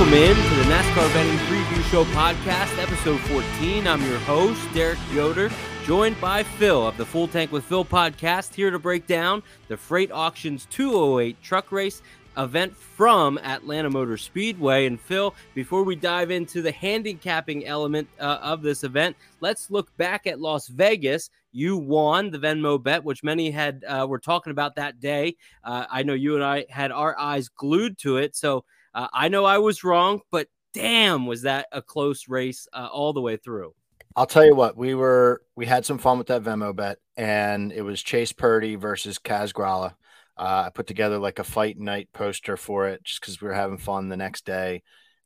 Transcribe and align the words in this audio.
Welcome 0.00 0.16
in 0.16 0.34
to 0.34 0.54
the 0.54 0.62
NASCAR 0.62 1.12
Betting 1.12 1.36
Preview 1.40 1.90
Show 1.90 2.04
podcast, 2.04 2.82
episode 2.82 3.20
14. 3.20 3.86
I'm 3.86 4.02
your 4.06 4.18
host, 4.20 4.66
Derek 4.72 4.98
Yoder, 5.12 5.50
joined 5.84 6.18
by 6.18 6.42
Phil 6.42 6.88
of 6.88 6.96
the 6.96 7.04
Full 7.04 7.28
Tank 7.28 7.52
with 7.52 7.64
Phil 7.64 7.84
podcast, 7.84 8.54
here 8.54 8.70
to 8.70 8.78
break 8.78 9.06
down 9.06 9.42
the 9.68 9.76
FR8 9.76 10.10
Auctions 10.10 10.66
208 10.70 11.42
truck 11.42 11.70
race 11.70 12.00
event 12.38 12.74
from 12.74 13.36
Atlanta 13.42 13.90
Motor 13.90 14.16
Speedway. 14.16 14.86
And 14.86 14.98
Phil, 14.98 15.34
before 15.54 15.82
we 15.82 15.96
dive 15.96 16.30
into 16.30 16.62
the 16.62 16.72
handicapping 16.72 17.66
element 17.66 18.08
uh, 18.18 18.38
of 18.40 18.62
this 18.62 18.84
event, 18.84 19.16
let's 19.40 19.70
look 19.70 19.94
back 19.98 20.26
at 20.26 20.40
Las 20.40 20.68
Vegas. 20.68 21.28
You 21.52 21.76
won 21.76 22.30
the 22.30 22.38
Venmo 22.38 22.82
bet, 22.82 23.04
which 23.04 23.22
many 23.22 23.50
had 23.50 23.84
uh, 23.86 24.06
were 24.08 24.18
talking 24.18 24.50
about 24.50 24.76
that 24.76 24.98
day. 24.98 25.36
Uh, 25.62 25.84
I 25.90 26.04
know 26.04 26.14
you 26.14 26.36
and 26.36 26.44
I 26.44 26.64
had 26.70 26.90
our 26.90 27.18
eyes 27.18 27.50
glued 27.50 27.98
to 27.98 28.16
it. 28.16 28.34
So 28.34 28.64
uh, 28.94 29.08
I 29.12 29.28
know 29.28 29.44
I 29.44 29.58
was 29.58 29.84
wrong, 29.84 30.20
but 30.30 30.48
damn, 30.74 31.26
was 31.26 31.42
that 31.42 31.66
a 31.72 31.82
close 31.82 32.28
race 32.28 32.68
uh, 32.72 32.88
all 32.92 33.12
the 33.12 33.20
way 33.20 33.36
through. 33.36 33.74
I'll 34.16 34.26
tell 34.26 34.44
you 34.44 34.56
what, 34.56 34.76
we 34.76 34.94
were 34.94 35.42
we 35.54 35.66
had 35.66 35.86
some 35.86 35.98
fun 35.98 36.18
with 36.18 36.26
that 36.28 36.42
Venmo 36.42 36.74
bet, 36.74 36.98
and 37.16 37.72
it 37.72 37.82
was 37.82 38.02
Chase 38.02 38.32
Purdy 38.32 38.74
versus 38.74 39.18
Kaz 39.18 39.52
Grala. 39.52 39.94
Uh, 40.36 40.64
I 40.66 40.70
put 40.70 40.86
together 40.86 41.18
like 41.18 41.38
a 41.38 41.44
fight 41.44 41.78
night 41.78 42.08
poster 42.12 42.56
for 42.56 42.88
it 42.88 43.04
just 43.04 43.20
because 43.20 43.40
we 43.40 43.48
were 43.48 43.54
having 43.54 43.78
fun 43.78 44.08
the 44.08 44.16
next 44.16 44.46
day. 44.46 44.82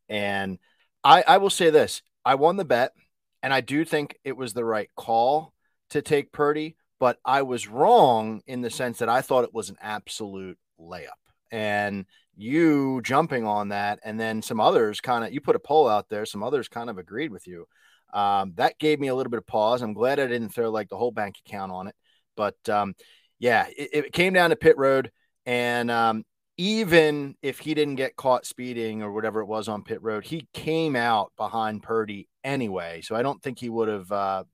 And 0.08 0.58
I, 1.02 1.22
I 1.26 1.38
will 1.38 1.50
say 1.50 1.70
this 1.70 2.02
I 2.24 2.34
won 2.34 2.56
the 2.56 2.64
bet, 2.64 2.92
and 3.42 3.54
I 3.54 3.60
do 3.62 3.84
think 3.84 4.18
it 4.24 4.36
was 4.36 4.52
the 4.52 4.64
right 4.64 4.90
call 4.96 5.54
to 5.90 6.02
take 6.02 6.32
Purdy, 6.32 6.76
but 6.98 7.18
I 7.24 7.42
was 7.42 7.68
wrong 7.68 8.42
in 8.46 8.60
the 8.60 8.70
sense 8.70 8.98
that 8.98 9.08
I 9.08 9.22
thought 9.22 9.44
it 9.44 9.54
was 9.54 9.70
an 9.70 9.78
absolute 9.80 10.58
layup. 10.78 11.08
And 11.50 12.06
you 12.36 13.00
jumping 13.02 13.46
on 13.46 13.68
that, 13.68 14.00
and 14.04 14.18
then 14.18 14.42
some 14.42 14.60
others 14.60 15.00
kind 15.00 15.24
of, 15.24 15.32
you 15.32 15.40
put 15.40 15.56
a 15.56 15.60
poll 15.60 15.88
out 15.88 16.08
there, 16.08 16.26
some 16.26 16.42
others 16.42 16.68
kind 16.68 16.90
of 16.90 16.98
agreed 16.98 17.30
with 17.30 17.46
you. 17.46 17.66
Um, 18.12 18.52
that 18.56 18.78
gave 18.78 19.00
me 19.00 19.08
a 19.08 19.14
little 19.14 19.30
bit 19.30 19.38
of 19.38 19.46
pause. 19.46 19.82
I'm 19.82 19.92
glad 19.92 20.20
I 20.20 20.26
didn't 20.26 20.50
throw 20.50 20.70
like 20.70 20.88
the 20.88 20.96
whole 20.96 21.10
bank 21.10 21.36
account 21.44 21.72
on 21.72 21.88
it. 21.88 21.96
But 22.36 22.56
um, 22.68 22.94
yeah, 23.38 23.66
it, 23.76 23.90
it, 23.92 24.12
came 24.12 24.32
down 24.32 24.50
to 24.50 24.56
pit 24.56 24.78
road. 24.78 25.10
And 25.46 25.90
um, 25.90 26.24
even 26.56 27.34
if 27.42 27.58
he 27.58 27.74
didn't 27.74 27.96
get 27.96 28.16
caught 28.16 28.46
speeding 28.46 29.02
or 29.02 29.12
whatever 29.12 29.40
it 29.40 29.46
was 29.46 29.68
on 29.68 29.82
pit 29.82 30.00
road, 30.00 30.24
he 30.24 30.46
came 30.54 30.94
out 30.94 31.32
behind 31.36 31.82
Purdy 31.82 32.28
anyway. 32.44 33.00
So 33.02 33.16
I 33.16 33.22
don't 33.22 33.42
think 33.42 33.58
he 33.58 33.68
would 33.68 33.88
have, 33.88 34.12
uh, 34.12 34.44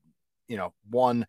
you 0.48 0.56
know, 0.56 0.72
won 0.90 1.26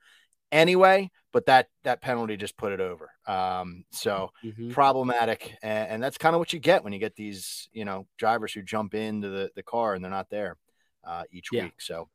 anyway. 0.52 1.10
But 1.34 1.46
that 1.46 1.70
that 1.84 2.02
penalty 2.02 2.36
just 2.36 2.58
put 2.58 2.74
it 2.74 2.82
over. 2.82 3.10
Um, 3.26 3.86
so 3.92 4.32
mm-hmm. 4.44 4.72
problematic, 4.72 5.56
and, 5.64 5.90
and 5.90 6.04
that's 6.04 6.18
kind 6.18 6.36
of 6.36 6.40
what 6.40 6.52
you 6.52 6.60
get 6.60 6.84
when 6.84 6.92
you 6.92 7.00
get 7.00 7.16
these, 7.16 7.70
you 7.72 7.86
know, 7.86 8.06
drivers 8.18 8.54
who 8.54 8.62
jump 8.62 8.94
into 8.94 9.30
the 9.30 9.52
the 9.56 9.64
car 9.64 9.94
and 9.94 10.04
they're 10.04 10.12
not 10.12 10.30
there 10.30 10.58
uh, 11.06 11.24
each 11.32 11.48
yeah. 11.52 11.64
week. 11.64 11.80
So 11.80 12.10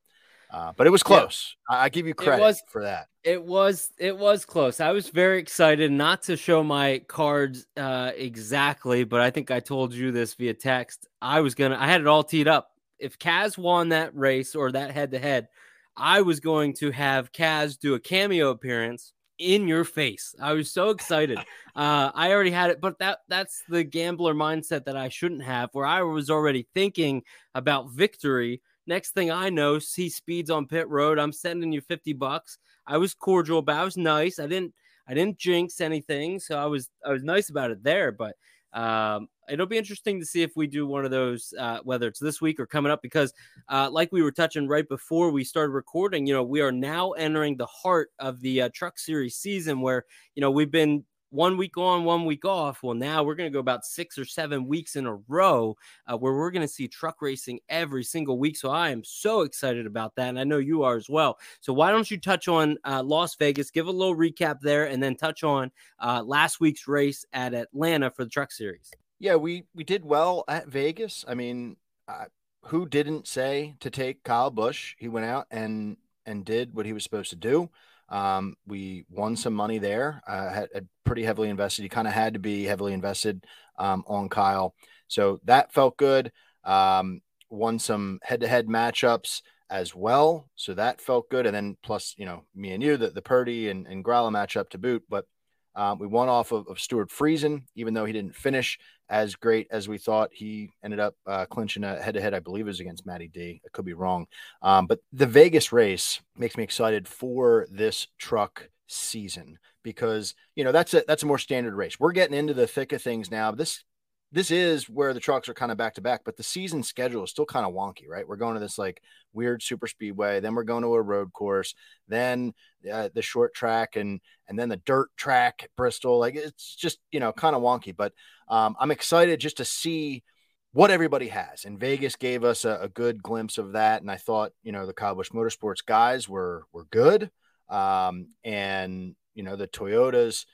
uh, 0.50 0.72
but 0.76 0.86
it 0.86 0.90
was 0.90 1.02
close. 1.02 1.56
Yeah. 1.70 1.78
I 1.78 1.88
give 1.88 2.06
you 2.06 2.14
credit 2.14 2.40
was, 2.40 2.62
for 2.68 2.82
that. 2.82 3.08
It 3.24 3.42
was 3.42 3.90
it 3.98 4.16
was 4.16 4.44
close. 4.44 4.80
I 4.80 4.92
was 4.92 5.08
very 5.08 5.38
excited 5.38 5.90
not 5.90 6.22
to 6.22 6.36
show 6.36 6.62
my 6.62 7.02
cards 7.08 7.66
uh, 7.76 8.12
exactly, 8.16 9.04
but 9.04 9.20
I 9.20 9.30
think 9.30 9.50
I 9.50 9.60
told 9.60 9.92
you 9.92 10.12
this 10.12 10.34
via 10.34 10.54
text. 10.54 11.08
I 11.20 11.40
was 11.40 11.54
gonna 11.54 11.76
I 11.78 11.86
had 11.86 12.00
it 12.00 12.06
all 12.06 12.22
teed 12.22 12.46
up. 12.46 12.70
If 12.98 13.18
Kaz 13.18 13.58
won 13.58 13.90
that 13.90 14.16
race 14.16 14.54
or 14.54 14.72
that 14.72 14.92
head 14.92 15.10
to 15.10 15.18
head, 15.18 15.48
I 15.96 16.22
was 16.22 16.40
going 16.40 16.74
to 16.74 16.90
have 16.90 17.32
Kaz 17.32 17.78
do 17.78 17.94
a 17.94 18.00
cameo 18.00 18.50
appearance 18.50 19.12
in 19.38 19.68
your 19.68 19.84
face. 19.84 20.34
I 20.40 20.52
was 20.52 20.72
so 20.72 20.90
excited. 20.90 21.38
uh, 21.76 22.10
I 22.14 22.32
already 22.32 22.50
had 22.50 22.70
it, 22.70 22.80
but 22.80 22.98
that 22.98 23.20
that's 23.28 23.62
the 23.68 23.84
gambler 23.84 24.34
mindset 24.34 24.84
that 24.84 24.96
I 24.96 25.08
shouldn't 25.08 25.42
have, 25.44 25.70
where 25.72 25.86
I 25.86 26.02
was 26.02 26.30
already 26.30 26.66
thinking 26.74 27.22
about 27.54 27.90
victory 27.90 28.60
Next 28.86 29.12
thing 29.12 29.30
I 29.30 29.50
know, 29.50 29.80
he 29.94 30.08
speeds 30.08 30.48
on 30.48 30.66
pit 30.66 30.88
road. 30.88 31.18
I'm 31.18 31.32
sending 31.32 31.72
you 31.72 31.80
50 31.80 32.12
bucks. 32.12 32.58
I 32.86 32.98
was 32.98 33.14
cordial 33.14 33.62
but 33.62 33.76
I 33.76 33.84
was 33.84 33.96
nice. 33.96 34.38
I 34.38 34.46
didn't 34.46 34.72
I 35.08 35.14
didn't 35.14 35.38
jinx 35.38 35.80
anything. 35.80 36.38
So 36.38 36.56
I 36.56 36.66
was 36.66 36.88
I 37.04 37.10
was 37.10 37.24
nice 37.24 37.50
about 37.50 37.72
it 37.72 37.82
there. 37.82 38.12
But 38.12 38.36
um, 38.76 39.28
it'll 39.48 39.66
be 39.66 39.78
interesting 39.78 40.20
to 40.20 40.26
see 40.26 40.42
if 40.42 40.52
we 40.54 40.66
do 40.66 40.86
one 40.86 41.06
of 41.06 41.10
those, 41.10 41.54
uh, 41.58 41.78
whether 41.82 42.06
it's 42.06 42.20
this 42.20 42.42
week 42.42 42.60
or 42.60 42.66
coming 42.66 42.92
up, 42.92 43.00
because 43.00 43.32
uh, 43.70 43.88
like 43.90 44.12
we 44.12 44.22
were 44.22 44.30
touching 44.30 44.68
right 44.68 44.86
before 44.86 45.30
we 45.30 45.44
started 45.44 45.72
recording, 45.72 46.26
you 46.26 46.34
know, 46.34 46.42
we 46.42 46.60
are 46.60 46.70
now 46.70 47.12
entering 47.12 47.56
the 47.56 47.66
heart 47.66 48.10
of 48.18 48.40
the 48.40 48.62
uh, 48.62 48.68
Truck 48.74 48.98
Series 48.98 49.36
season, 49.36 49.80
where 49.80 50.04
you 50.34 50.42
know 50.42 50.50
we've 50.50 50.70
been 50.70 51.04
one 51.36 51.56
week 51.56 51.76
on, 51.76 52.04
one 52.04 52.24
week 52.24 52.44
off. 52.44 52.82
Well, 52.82 52.94
now 52.94 53.22
we're 53.22 53.34
going 53.34 53.50
to 53.50 53.54
go 53.54 53.60
about 53.60 53.84
six 53.84 54.18
or 54.18 54.24
seven 54.24 54.66
weeks 54.66 54.96
in 54.96 55.06
a 55.06 55.14
row 55.28 55.76
uh, 56.06 56.16
where 56.16 56.34
we're 56.34 56.50
going 56.50 56.66
to 56.66 56.72
see 56.72 56.88
truck 56.88 57.20
racing 57.20 57.60
every 57.68 58.02
single 58.02 58.38
week. 58.38 58.56
So 58.56 58.70
I 58.70 58.88
am 58.88 59.04
so 59.04 59.42
excited 59.42 59.86
about 59.86 60.16
that. 60.16 60.30
And 60.30 60.40
I 60.40 60.44
know 60.44 60.58
you 60.58 60.82
are 60.82 60.96
as 60.96 61.08
well. 61.08 61.38
So 61.60 61.72
why 61.72 61.92
don't 61.92 62.10
you 62.10 62.18
touch 62.18 62.48
on 62.48 62.78
uh, 62.84 63.02
Las 63.04 63.36
Vegas, 63.36 63.70
give 63.70 63.86
a 63.86 63.92
little 63.92 64.16
recap 64.16 64.60
there, 64.60 64.86
and 64.86 65.02
then 65.02 65.14
touch 65.14 65.44
on 65.44 65.70
uh, 66.00 66.22
last 66.24 66.58
week's 66.58 66.88
race 66.88 67.24
at 67.32 67.54
Atlanta 67.54 68.10
for 68.10 68.24
the 68.24 68.30
truck 68.30 68.50
series? 68.50 68.90
Yeah, 69.18 69.36
we, 69.36 69.64
we 69.74 69.84
did 69.84 70.04
well 70.04 70.44
at 70.48 70.68
Vegas. 70.68 71.24
I 71.28 71.34
mean, 71.34 71.76
uh, 72.08 72.24
who 72.62 72.86
didn't 72.88 73.28
say 73.28 73.76
to 73.80 73.90
take 73.90 74.24
Kyle 74.24 74.50
Busch? 74.50 74.94
He 74.98 75.08
went 75.08 75.26
out 75.26 75.46
and 75.50 75.98
and 76.26 76.44
did 76.44 76.74
what 76.74 76.86
he 76.86 76.92
was 76.92 77.04
supposed 77.04 77.30
to 77.30 77.36
do. 77.36 77.70
Um, 78.08 78.54
we 78.66 79.04
won 79.10 79.36
some 79.36 79.54
money 79.54 79.78
there. 79.78 80.22
Uh, 80.26 80.50
had, 80.50 80.68
had, 80.72 80.88
pretty 81.04 81.22
heavily 81.22 81.48
invested. 81.48 81.84
You 81.84 81.88
kind 81.88 82.08
of 82.08 82.14
had 82.14 82.34
to 82.34 82.40
be 82.40 82.64
heavily 82.64 82.92
invested 82.92 83.44
um, 83.78 84.02
on 84.08 84.28
Kyle, 84.28 84.74
so 85.06 85.40
that 85.44 85.72
felt 85.72 85.96
good. 85.96 86.32
Um, 86.64 87.20
won 87.48 87.78
some 87.78 88.18
head-to-head 88.22 88.66
matchups 88.66 89.42
as 89.70 89.94
well, 89.94 90.48
so 90.56 90.74
that 90.74 91.00
felt 91.00 91.28
good. 91.30 91.46
And 91.46 91.54
then 91.54 91.76
plus, 91.82 92.14
you 92.16 92.26
know, 92.26 92.42
me 92.54 92.72
and 92.72 92.82
you, 92.82 92.96
the, 92.96 93.10
the 93.10 93.22
Purdy 93.22 93.68
and, 93.68 93.86
and 93.86 94.04
Grala 94.04 94.30
matchup 94.30 94.70
to 94.70 94.78
boot. 94.78 95.04
But 95.08 95.26
um, 95.76 95.98
we 95.98 96.06
won 96.06 96.28
off 96.28 96.52
of, 96.52 96.66
of 96.68 96.80
Stewart 96.80 97.10
Friesen, 97.10 97.62
even 97.74 97.94
though 97.94 98.06
he 98.06 98.12
didn't 98.12 98.34
finish 98.34 98.78
as 99.08 99.36
great 99.36 99.68
as 99.70 99.88
we 99.88 99.98
thought. 99.98 100.30
He 100.32 100.70
ended 100.82 100.98
up 100.98 101.14
uh, 101.26 101.44
clinching 101.46 101.84
a 101.84 102.00
head 102.00 102.14
to 102.14 102.20
head, 102.20 102.34
I 102.34 102.40
believe 102.40 102.66
it 102.66 102.68
was 102.68 102.80
against 102.80 103.06
Matty 103.06 103.28
D. 103.28 103.60
I 103.64 103.68
could 103.72 103.84
be 103.84 103.92
wrong. 103.92 104.26
Um, 104.62 104.86
but 104.86 105.00
the 105.12 105.26
Vegas 105.26 105.72
race 105.72 106.20
makes 106.36 106.56
me 106.56 106.64
excited 106.64 107.06
for 107.06 107.66
this 107.70 108.08
truck 108.18 108.70
season 108.88 109.58
because 109.82 110.34
you 110.54 110.64
know 110.64 110.72
that's 110.72 110.94
a 110.94 111.04
that's 111.06 111.22
a 111.22 111.26
more 111.26 111.38
standard 111.38 111.74
race. 111.74 112.00
We're 112.00 112.12
getting 112.12 112.36
into 112.36 112.54
the 112.54 112.66
thick 112.66 112.92
of 112.92 113.02
things 113.02 113.30
now. 113.30 113.52
This 113.52 113.84
this 114.32 114.50
is 114.50 114.88
where 114.88 115.14
the 115.14 115.20
trucks 115.20 115.48
are 115.48 115.54
kind 115.54 115.70
of 115.70 115.78
back 115.78 115.94
to 115.94 116.00
back, 116.00 116.22
but 116.24 116.36
the 116.36 116.42
season 116.42 116.82
schedule 116.82 117.24
is 117.24 117.30
still 117.30 117.46
kind 117.46 117.64
of 117.64 117.72
wonky, 117.72 118.08
right? 118.08 118.26
We're 118.26 118.36
going 118.36 118.54
to 118.54 118.60
this 118.60 118.76
like 118.76 119.00
weird 119.32 119.62
super 119.62 119.86
speedway, 119.86 120.40
then 120.40 120.54
we're 120.54 120.64
going 120.64 120.82
to 120.82 120.94
a 120.94 121.02
road 121.02 121.32
course, 121.32 121.74
then 122.08 122.52
uh, 122.90 123.08
the 123.14 123.22
short 123.22 123.54
track, 123.54 123.96
and 123.96 124.20
and 124.48 124.58
then 124.58 124.68
the 124.68 124.78
dirt 124.78 125.08
track 125.16 125.60
at 125.62 125.76
Bristol. 125.76 126.18
Like 126.18 126.34
it's 126.34 126.74
just 126.74 126.98
you 127.12 127.20
know 127.20 127.32
kind 127.32 127.54
of 127.54 127.62
wonky, 127.62 127.94
but 127.96 128.12
um, 128.48 128.74
I'm 128.80 128.90
excited 128.90 129.40
just 129.40 129.58
to 129.58 129.64
see 129.64 130.24
what 130.72 130.90
everybody 130.90 131.28
has. 131.28 131.64
And 131.64 131.80
Vegas 131.80 132.16
gave 132.16 132.44
us 132.44 132.64
a, 132.64 132.78
a, 132.82 132.88
good 132.88 133.22
glimpse 133.22 133.56
of 133.56 133.72
that, 133.72 134.02
and 134.02 134.10
I 134.10 134.16
thought 134.16 134.52
you 134.62 134.72
know 134.72 134.86
the 134.86 134.92
Kyle 134.92 135.14
Busch 135.14 135.30
Motorsports 135.30 135.84
guys 135.86 136.28
were 136.28 136.64
were 136.72 136.84
good, 136.90 137.30
um, 137.68 138.28
and 138.44 139.14
you 139.34 139.44
know 139.44 139.54
the 139.54 139.68
Toyotas 139.68 140.46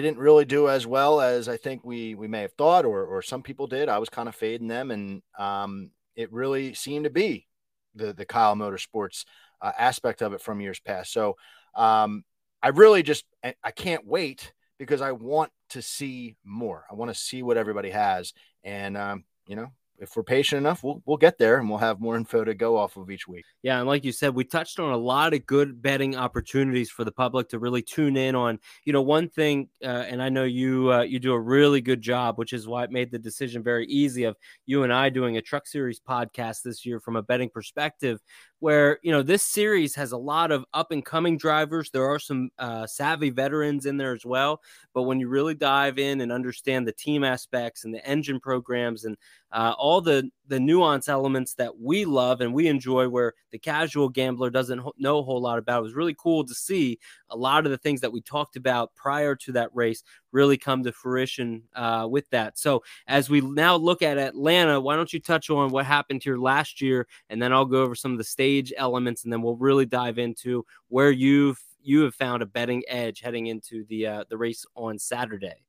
didn't 0.00 0.18
really 0.18 0.44
do 0.44 0.68
as 0.68 0.86
well 0.86 1.20
as 1.20 1.48
I 1.48 1.56
think 1.56 1.84
we 1.84 2.14
we 2.14 2.28
may 2.28 2.42
have 2.42 2.52
thought, 2.54 2.84
or 2.84 3.04
or 3.04 3.20
some 3.20 3.42
people 3.42 3.66
did. 3.66 3.88
I 3.88 3.98
was 3.98 4.08
kind 4.08 4.28
of 4.28 4.34
fading 4.34 4.68
them, 4.68 4.90
and 4.90 5.22
um, 5.38 5.90
it 6.16 6.32
really 6.32 6.74
seemed 6.74 7.04
to 7.04 7.10
be 7.10 7.46
the 7.94 8.12
the 8.12 8.24
Kyle 8.24 8.54
Motorsports 8.54 9.24
uh, 9.60 9.72
aspect 9.78 10.22
of 10.22 10.32
it 10.32 10.40
from 10.40 10.60
years 10.60 10.80
past. 10.80 11.12
So 11.12 11.36
um, 11.74 12.24
I 12.62 12.68
really 12.68 13.02
just 13.02 13.24
I 13.42 13.70
can't 13.70 14.06
wait 14.06 14.52
because 14.78 15.00
I 15.00 15.12
want 15.12 15.50
to 15.70 15.82
see 15.82 16.36
more. 16.44 16.84
I 16.90 16.94
want 16.94 17.10
to 17.10 17.18
see 17.18 17.42
what 17.42 17.56
everybody 17.56 17.90
has, 17.90 18.32
and 18.64 18.96
um, 18.96 19.24
you 19.46 19.56
know 19.56 19.72
if 20.02 20.16
we're 20.16 20.24
patient 20.24 20.58
enough, 20.58 20.82
we'll 20.82 21.00
we'll 21.06 21.16
get 21.16 21.38
there 21.38 21.58
and 21.58 21.68
we'll 21.68 21.78
have 21.78 22.00
more 22.00 22.16
info 22.16 22.44
to 22.44 22.54
go 22.54 22.76
off 22.76 22.96
of 22.96 23.08
each 23.08 23.28
week. 23.28 23.44
Yeah, 23.62 23.78
and 23.78 23.86
like 23.86 24.04
you 24.04 24.10
said, 24.10 24.34
we 24.34 24.44
touched 24.44 24.80
on 24.80 24.92
a 24.92 24.96
lot 24.96 25.32
of 25.32 25.46
good 25.46 25.80
betting 25.80 26.16
opportunities 26.16 26.90
for 26.90 27.04
the 27.04 27.12
public 27.12 27.48
to 27.50 27.60
really 27.60 27.82
tune 27.82 28.16
in 28.16 28.34
on. 28.34 28.58
You 28.84 28.92
know, 28.92 29.02
one 29.02 29.28
thing, 29.28 29.68
uh, 29.82 29.86
and 29.86 30.20
I 30.20 30.28
know 30.28 30.42
you 30.44 30.92
uh, 30.92 31.02
you 31.02 31.20
do 31.20 31.32
a 31.32 31.40
really 31.40 31.80
good 31.80 32.02
job, 32.02 32.36
which 32.36 32.52
is 32.52 32.66
why 32.66 32.82
it 32.82 32.90
made 32.90 33.12
the 33.12 33.18
decision 33.18 33.62
very 33.62 33.86
easy 33.86 34.24
of 34.24 34.36
you 34.66 34.82
and 34.82 34.92
I 34.92 35.08
doing 35.08 35.36
a 35.36 35.42
Truck 35.42 35.68
Series 35.68 36.00
podcast 36.00 36.62
this 36.62 36.84
year 36.84 36.98
from 36.98 37.14
a 37.14 37.22
betting 37.22 37.48
perspective 37.48 38.20
where 38.62 38.98
you 39.02 39.12
know 39.12 39.22
this 39.22 39.42
series 39.42 39.94
has 39.96 40.12
a 40.12 40.16
lot 40.16 40.50
of 40.50 40.64
up 40.72 40.92
and 40.92 41.04
coming 41.04 41.36
drivers. 41.36 41.90
There 41.90 42.08
are 42.08 42.18
some 42.18 42.50
uh, 42.58 42.86
savvy 42.86 43.30
veterans 43.30 43.86
in 43.86 43.96
there 43.96 44.12
as 44.14 44.24
well 44.24 44.60
but 44.94 45.02
when 45.02 45.20
you 45.20 45.28
really 45.28 45.54
dive 45.54 45.98
in 45.98 46.20
and 46.20 46.32
understand 46.32 46.86
the 46.86 46.92
team 46.92 47.24
aspects 47.24 47.84
and 47.84 47.94
the 47.94 48.04
engine 48.06 48.40
programs 48.40 49.04
and 49.04 49.16
uh, 49.52 49.74
all 49.78 50.00
the 50.00 50.30
the 50.52 50.60
nuance 50.60 51.08
elements 51.08 51.54
that 51.54 51.80
we 51.80 52.04
love 52.04 52.42
and 52.42 52.52
we 52.52 52.66
enjoy, 52.66 53.08
where 53.08 53.32
the 53.52 53.58
casual 53.58 54.10
gambler 54.10 54.50
doesn't 54.50 54.82
know 54.98 55.18
a 55.18 55.22
whole 55.22 55.40
lot 55.40 55.58
about. 55.58 55.78
It 55.78 55.84
was 55.84 55.94
really 55.94 56.14
cool 56.18 56.44
to 56.44 56.54
see 56.54 56.98
a 57.30 57.36
lot 57.36 57.64
of 57.64 57.72
the 57.72 57.78
things 57.78 58.02
that 58.02 58.12
we 58.12 58.20
talked 58.20 58.56
about 58.56 58.94
prior 58.94 59.34
to 59.34 59.52
that 59.52 59.70
race 59.72 60.02
really 60.30 60.58
come 60.58 60.82
to 60.82 60.92
fruition 60.92 61.62
uh, 61.74 62.06
with 62.10 62.28
that. 62.30 62.58
So 62.58 62.84
as 63.06 63.30
we 63.30 63.40
now 63.40 63.76
look 63.76 64.02
at 64.02 64.18
Atlanta, 64.18 64.78
why 64.78 64.94
don't 64.94 65.10
you 65.10 65.20
touch 65.20 65.48
on 65.48 65.70
what 65.70 65.86
happened 65.86 66.22
here 66.22 66.36
last 66.36 66.82
year, 66.82 67.06
and 67.30 67.40
then 67.40 67.50
I'll 67.50 67.64
go 67.64 67.80
over 67.80 67.94
some 67.94 68.12
of 68.12 68.18
the 68.18 68.24
stage 68.24 68.74
elements, 68.76 69.24
and 69.24 69.32
then 69.32 69.40
we'll 69.40 69.56
really 69.56 69.86
dive 69.86 70.18
into 70.18 70.66
where 70.88 71.10
you've 71.10 71.62
you 71.82 72.02
have 72.02 72.14
found 72.14 72.42
a 72.42 72.46
betting 72.46 72.82
edge 72.88 73.20
heading 73.20 73.46
into 73.46 73.86
the 73.86 74.06
uh, 74.06 74.24
the 74.28 74.36
race 74.36 74.66
on 74.76 74.98
Saturday. 74.98 75.64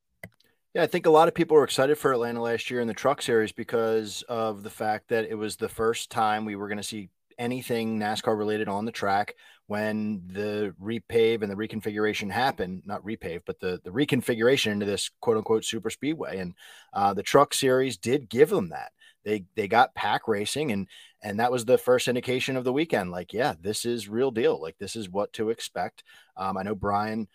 Yeah, 0.73 0.81
I 0.81 0.87
think 0.87 1.05
a 1.05 1.11
lot 1.11 1.27
of 1.27 1.35
people 1.35 1.55
were 1.55 1.63
excited 1.63 1.99
for 1.99 2.11
Atlanta 2.11 2.41
last 2.41 2.71
year 2.71 2.81
in 2.81 2.87
the 2.87 2.95
Truck 2.95 3.21
Series 3.21 3.51
because 3.51 4.23
of 4.27 4.63
the 4.63 4.71
fact 4.71 5.09
that 5.09 5.25
it 5.29 5.35
was 5.35 5.55
the 5.55 5.69
first 5.69 6.09
time 6.09 6.45
we 6.45 6.55
were 6.55 6.67
going 6.67 6.77
to 6.77 6.83
see 6.83 7.09
anything 7.37 7.99
NASCAR 7.99 8.35
related 8.35 8.67
on 8.67 8.85
the 8.85 8.91
track 8.91 9.35
when 9.67 10.23
the 10.27 10.73
repave 10.81 11.43
and 11.43 11.51
the 11.51 11.55
reconfiguration 11.55 12.31
happened, 12.31 12.81
not 12.85 13.05
repave, 13.05 13.41
but 13.45 13.59
the, 13.59 13.81
the 13.83 13.91
reconfiguration 13.91 14.71
into 14.71 14.85
this 14.87 15.11
quote 15.21 15.37
unquote 15.37 15.63
super 15.63 15.91
speedway. 15.91 16.39
And 16.39 16.55
uh, 16.91 17.13
the 17.13 17.23
truck 17.23 17.53
series 17.53 17.97
did 17.97 18.27
give 18.27 18.49
them 18.49 18.69
that. 18.69 18.93
They 19.23 19.45
they 19.55 19.67
got 19.67 19.95
pack 19.95 20.27
racing 20.27 20.71
and 20.71 20.87
and 21.21 21.39
that 21.39 21.51
was 21.51 21.65
the 21.65 21.77
first 21.77 22.07
indication 22.07 22.57
of 22.57 22.63
the 22.65 22.73
weekend. 22.73 23.11
Like, 23.11 23.31
yeah, 23.31 23.53
this 23.61 23.85
is 23.85 24.09
real 24.09 24.31
deal. 24.31 24.59
Like 24.59 24.77
this 24.79 24.95
is 24.95 25.07
what 25.07 25.31
to 25.33 25.49
expect. 25.49 26.03
Um, 26.35 26.57
I 26.57 26.63
know 26.63 26.75
Brian 26.75 27.27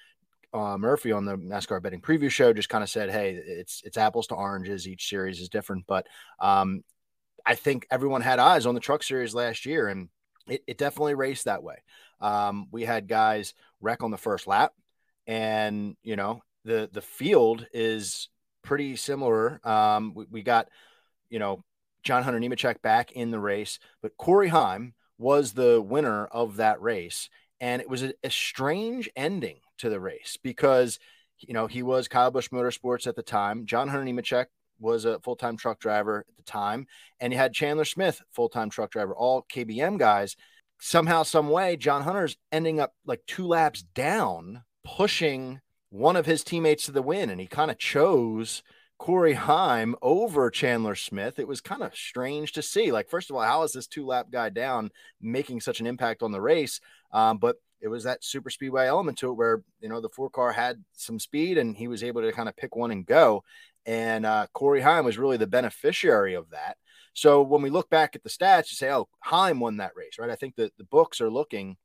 uh, 0.53 0.79
Murphy 0.79 1.13
on 1.13 1.25
the 1.25 1.37
NASCAR 1.37 1.83
betting 1.83 2.01
preview 2.01 2.31
show 2.31 2.53
just 2.53 2.69
kind 2.69 2.83
of 2.83 2.91
said, 2.91 3.11
"Hey, 3.11 3.35
it's 3.35 3.83
it's 3.85 3.99
apples 3.99 4.29
to 4.29 4.35
oranges. 4.35 4.89
Each 4.89 5.09
series 5.09 5.41
is 5.41 5.49
different." 5.49 5.87
But 5.87 6.07
um, 6.41 6.83
I 7.45 7.55
think 7.55 7.87
everyone 7.91 8.23
had 8.23 8.39
eyes 8.39 8.67
on 8.67 8.75
the 8.75 8.81
Truck 8.81 9.03
Series 9.03 9.35
last 9.35 9.67
year, 9.67 9.89
and 9.89 10.09
it, 10.49 10.63
it 10.67 10.79
definitely 10.79 11.15
raced 11.15 11.45
that 11.45 11.63
way. 11.63 11.77
Um, 12.21 12.67
we 12.71 12.85
had 12.85 13.09
guys 13.09 13.55
wreck 13.81 14.03
on 14.03 14.11
the 14.11 14.17
first 14.17 14.47
lap, 14.47 14.73
and 15.27 15.97
you 16.03 16.17
know 16.17 16.43
the 16.65 16.89
the 16.93 17.03
field 17.03 17.67
is 17.73 18.29
pretty 18.63 18.97
similar. 18.97 19.61
Um, 19.67 20.15
we, 20.15 20.27
we 20.31 20.43
got 20.43 20.69
you 21.29 21.39
know 21.39 21.63
John 22.03 22.23
Hunter 22.23 22.41
Nemechek 22.41 22.81
back 22.81 23.13
in 23.13 23.31
the 23.31 23.41
race, 23.41 23.79
but 24.03 24.17
Corey 24.17 24.49
Heim 24.49 24.95
was 25.19 25.53
the 25.53 25.83
winner 25.83 26.27
of 26.27 26.57
that 26.57 26.81
race, 26.81 27.29
and 27.61 27.83
it 27.83 27.89
was 27.89 28.03
a, 28.03 28.15
a 28.25 28.31
strange 28.31 29.11
ending 29.15 29.61
to 29.79 29.91
the 29.91 30.01
race 30.01 30.39
because 30.43 30.99
you 31.39 31.55
know 31.55 31.67
he 31.67 31.83
was 31.83 32.09
Kyle 32.09 32.31
Busch 32.31 32.49
Motorsports 32.49 33.07
at 33.07 33.17
the 33.17 33.23
time. 33.23 33.67
John 33.67 33.89
Hunter 33.89 34.05
Nemechek 34.05 34.47
was 34.81 35.05
a 35.05 35.19
full 35.21 35.37
time 35.37 35.57
truck 35.57 35.81
driver 35.81 36.25
at 36.29 36.37
the 36.37 36.43
time, 36.43 36.87
and 37.21 37.33
you 37.33 37.39
had 37.39 37.53
Chandler 37.53 37.85
Smith, 37.85 38.23
full 38.33 38.49
time 38.49 38.71
truck 38.71 38.91
driver, 38.91 39.15
all 39.15 39.47
KBM 39.53 39.99
guys. 39.99 40.37
Somehow, 40.81 41.25
some 41.25 41.51
way, 41.51 41.77
John 41.77 42.03
Hunter's 42.03 42.37
ending 42.53 42.79
up 42.79 42.95
like 43.05 43.23
two 43.27 43.47
laps 43.47 43.83
down, 43.83 44.63
pushing 44.85 45.61
one 45.91 46.17
of 46.17 46.27
his 46.27 46.45
teammates 46.45 46.85
to 46.87 46.93
the 46.93 47.03
win, 47.03 47.31
and 47.31 47.41
he 47.41 47.47
kind 47.47 47.71
of 47.71 47.79
chose 47.79 48.63
Corey 48.99 49.35
Heim 49.35 49.95
over 50.03 50.51
Chandler 50.51 50.95
Smith. 50.95 51.39
It 51.39 51.49
was 51.49 51.61
kind 51.61 51.83
of 51.83 51.97
strange 51.97 52.53
to 52.53 52.63
see. 52.63 52.93
Like, 52.93 53.09
first 53.09 53.31
of 53.31 53.37
all, 53.37 53.43
how 53.43 53.63
is 53.63 53.73
this 53.73 53.87
two 53.87 54.05
lap 54.05 54.27
guy 54.31 54.51
down 54.51 54.91
making 55.21 55.61
such 55.61 55.81
an 55.81 55.87
impact 55.87 56.23
on 56.23 56.33
the 56.33 56.41
race? 56.41 56.81
Um, 57.13 57.39
but 57.39 57.57
it 57.81 57.89
was 57.89 58.05
that 58.05 58.25
super 58.25 58.51
speedway 58.51 58.87
element 58.87 59.19
to 59.19 59.31
it 59.31 59.35
where 59.35 59.63
you 59.81 59.89
know 59.89 60.01
the 60.01 60.09
four 60.09 60.31
car 60.31 60.53
had 60.53 60.83
some 60.93 61.19
speed 61.19 61.59
and 61.59 61.77
he 61.77 61.89
was 61.89 62.03
able 62.03 62.23
to 62.23 62.33
kind 62.33 62.49
of 62.49 62.57
pick 62.57 62.75
one 62.77 62.91
and 62.91 63.07
go 63.07 63.43
and 63.89 64.27
uh, 64.27 64.47
Corey 64.53 64.83
Heim 64.83 65.07
was 65.07 65.17
really 65.17 65.39
the 65.39 65.47
beneficiary 65.47 66.35
of 66.35 66.51
that. 66.51 66.77
So 67.15 67.43
when 67.43 67.63
we 67.63 67.71
look 67.71 67.89
back 67.89 68.15
at 68.15 68.23
the 68.23 68.29
stats, 68.29 68.71
you 68.71 68.77
say, 68.77 68.93
"Oh, 68.93 69.09
Heim 69.21 69.61
won 69.61 69.79
that 69.79 69.97
race," 69.97 70.19
right? 70.19 70.29
I 70.29 70.37
think 70.37 70.57
that 70.57 70.77
the 70.77 70.85
books 70.85 71.23
are 71.23 71.31
looking, 71.31 71.79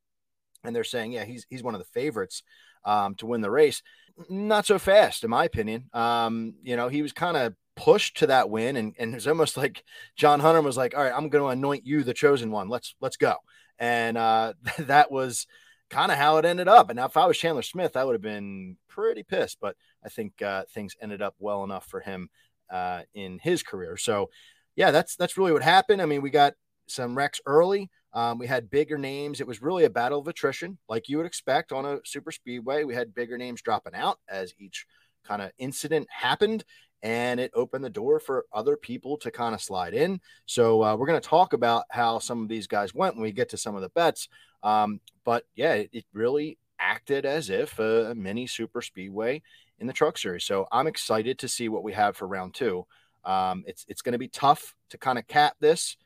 and 0.66 0.76
they're 0.76 0.84
saying, 0.84 1.14
"Yeah, 1.14 1.24
he's 1.24 1.46
he's 1.50 1.64
one 1.64 1.76
of 1.76 1.80
the 1.80 1.86
favorites 1.86 2.44
um, 2.84 3.16
to 3.16 3.26
win 3.26 3.40
the 3.40 3.50
race." 3.50 3.82
Not 4.30 4.66
so 4.66 4.78
fast, 4.78 5.24
in 5.24 5.30
my 5.30 5.46
opinion. 5.46 5.86
Um, 5.94 6.56
you 6.62 6.76
know, 6.76 6.90
he 6.90 7.02
was 7.02 7.14
kind 7.14 7.38
of 7.38 7.56
pushed 7.78 8.18
to 8.18 8.28
that 8.28 8.50
win, 8.50 8.76
and 8.76 8.94
and 9.00 9.16
it's 9.16 9.26
almost 9.26 9.56
like 9.64 9.86
John 10.18 10.42
Hunter 10.42 10.62
was 10.62 10.78
like, 10.78 10.96
"All 10.96 11.04
right, 11.04 11.14
I'm 11.16 11.30
going 11.30 11.44
to 11.44 11.58
anoint 11.58 11.86
you 11.88 12.04
the 12.04 12.14
chosen 12.14 12.52
one. 12.52 12.68
Let's 12.68 12.96
let's 13.00 13.18
go." 13.18 13.38
And 13.80 14.18
uh, 14.18 14.54
that 14.80 15.10
was 15.10 15.48
kind 15.94 16.12
of 16.12 16.18
how 16.18 16.38
it 16.38 16.46
ended 16.46 16.68
up. 16.68 16.90
And 16.90 16.98
now, 16.98 17.06
if 17.06 17.18
I 17.18 17.26
was 17.26 17.38
Chandler 17.38 17.62
Smith, 17.62 17.96
I 17.96 18.04
would 18.04 18.14
have 18.14 18.22
been 18.22 18.78
pretty 18.88 19.24
pissed. 19.24 19.60
But 19.62 19.76
I 20.04 20.10
think 20.10 20.42
uh, 20.42 20.64
things 20.74 20.96
ended 21.02 21.22
up 21.22 21.36
well 21.40 21.64
enough 21.64 21.86
for 21.86 22.00
him 22.00 22.30
uh, 22.72 23.04
in 23.14 23.40
his 23.40 23.64
career. 23.64 23.98
So, 23.98 24.30
yeah, 24.76 24.92
that's 24.92 25.16
that's 25.16 25.38
really 25.38 25.52
what 25.52 25.64
happened. 25.64 26.02
I 26.02 26.06
mean, 26.06 26.22
we 26.22 26.30
got 26.30 26.54
some 26.88 27.18
wrecks 27.18 27.40
early. 27.46 27.90
Um, 28.14 28.38
we 28.38 28.48
had 28.48 28.70
bigger 28.70 28.98
names. 28.98 29.42
It 29.42 29.48
was 29.48 29.62
really 29.62 29.86
a 29.86 29.90
battle 29.90 30.20
of 30.20 30.28
attrition, 30.28 30.78
like 30.88 31.10
you 31.10 31.18
would 31.18 31.26
expect 31.26 31.72
on 31.72 31.86
a 31.86 32.00
super 32.06 32.32
speedway. 32.32 32.84
We 32.84 32.94
had 32.94 33.16
bigger 33.16 33.38
names 33.38 33.62
dropping 33.62 33.96
out 33.96 34.20
as 34.30 34.54
each 34.60 34.86
kind 35.26 35.42
of 35.42 35.52
incident 35.58 36.08
happened, 36.12 36.64
and 37.02 37.40
it 37.40 37.52
opened 37.56 37.84
the 37.84 37.90
door 37.90 38.20
for 38.20 38.46
other 38.54 38.78
people 38.78 39.18
to 39.18 39.32
kind 39.32 39.56
of 39.56 39.62
slide 39.62 39.94
in. 39.94 40.22
So 40.46 40.84
uh, 40.84 40.96
we're 40.96 41.08
going 41.08 41.22
to 41.22 41.28
talk 41.28 41.54
about 41.54 41.86
how 41.90 42.20
some 42.20 42.44
of 42.44 42.50
these 42.50 42.68
guys 42.68 42.94
went 42.94 43.16
when 43.16 43.24
we 43.24 43.32
get 43.32 43.50
to 43.50 43.58
some 43.58 43.76
of 43.76 43.82
the 43.82 43.90
bets. 43.90 44.30
Um, 44.64 45.00
but 45.26 45.46
yeah, 45.56 45.74
it, 45.74 45.90
it, 45.94 46.06
really 46.14 46.58
acted 46.80 47.26
as 47.26 47.50
if 47.50 47.78
a, 47.80 48.14
mini 48.16 48.48
super 48.48 48.82
speedway 48.82 49.42
in 49.80 49.88
the 49.88 49.94
truck 49.94 50.18
series. 50.18 50.44
So 50.44 50.68
I'm 50.72 50.88
excited 50.88 51.40
to 51.40 51.48
see 51.48 51.70
what 51.70 51.84
we 51.84 51.94
have 51.94 52.16
for 52.16 52.28
round 52.28 52.54
two. 52.54 52.86
Um, 53.26 53.64
it's 53.68 53.86
it's 53.88 54.02
going 54.02 54.14
to 54.14 54.20
be 54.20 54.28
tough 54.28 54.76
to 54.90 54.98
kind 54.98 55.18
of 55.18 55.28
cap 55.28 55.56
this, 55.60 55.98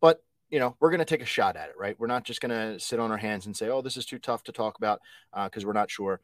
but 0.00 0.22
you 0.50 0.58
know 0.58 0.76
we're 0.80 0.90
going 0.90 0.98
to 0.98 1.04
take 1.06 1.22
a 1.22 1.26
shot 1.26 1.56
at 1.56 1.68
it, 1.68 1.74
right? 1.78 1.98
We're 1.98 2.06
not 2.06 2.24
just 2.24 2.40
going 2.40 2.50
to 2.50 2.80
sit 2.80 3.00
on 3.00 3.10
our 3.10 3.16
hands 3.16 3.46
and 3.46 3.56
say, 3.56 3.68
"Oh, 3.68 3.80
this 3.80 3.96
is 3.96 4.04
too 4.04 4.18
tough 4.18 4.42
to 4.44 4.52
talk 4.52 4.76
about," 4.76 5.00
because 5.44 5.64
uh, 5.64 5.66
we're 5.66 5.72
not 5.72 5.90
sure 5.90 6.20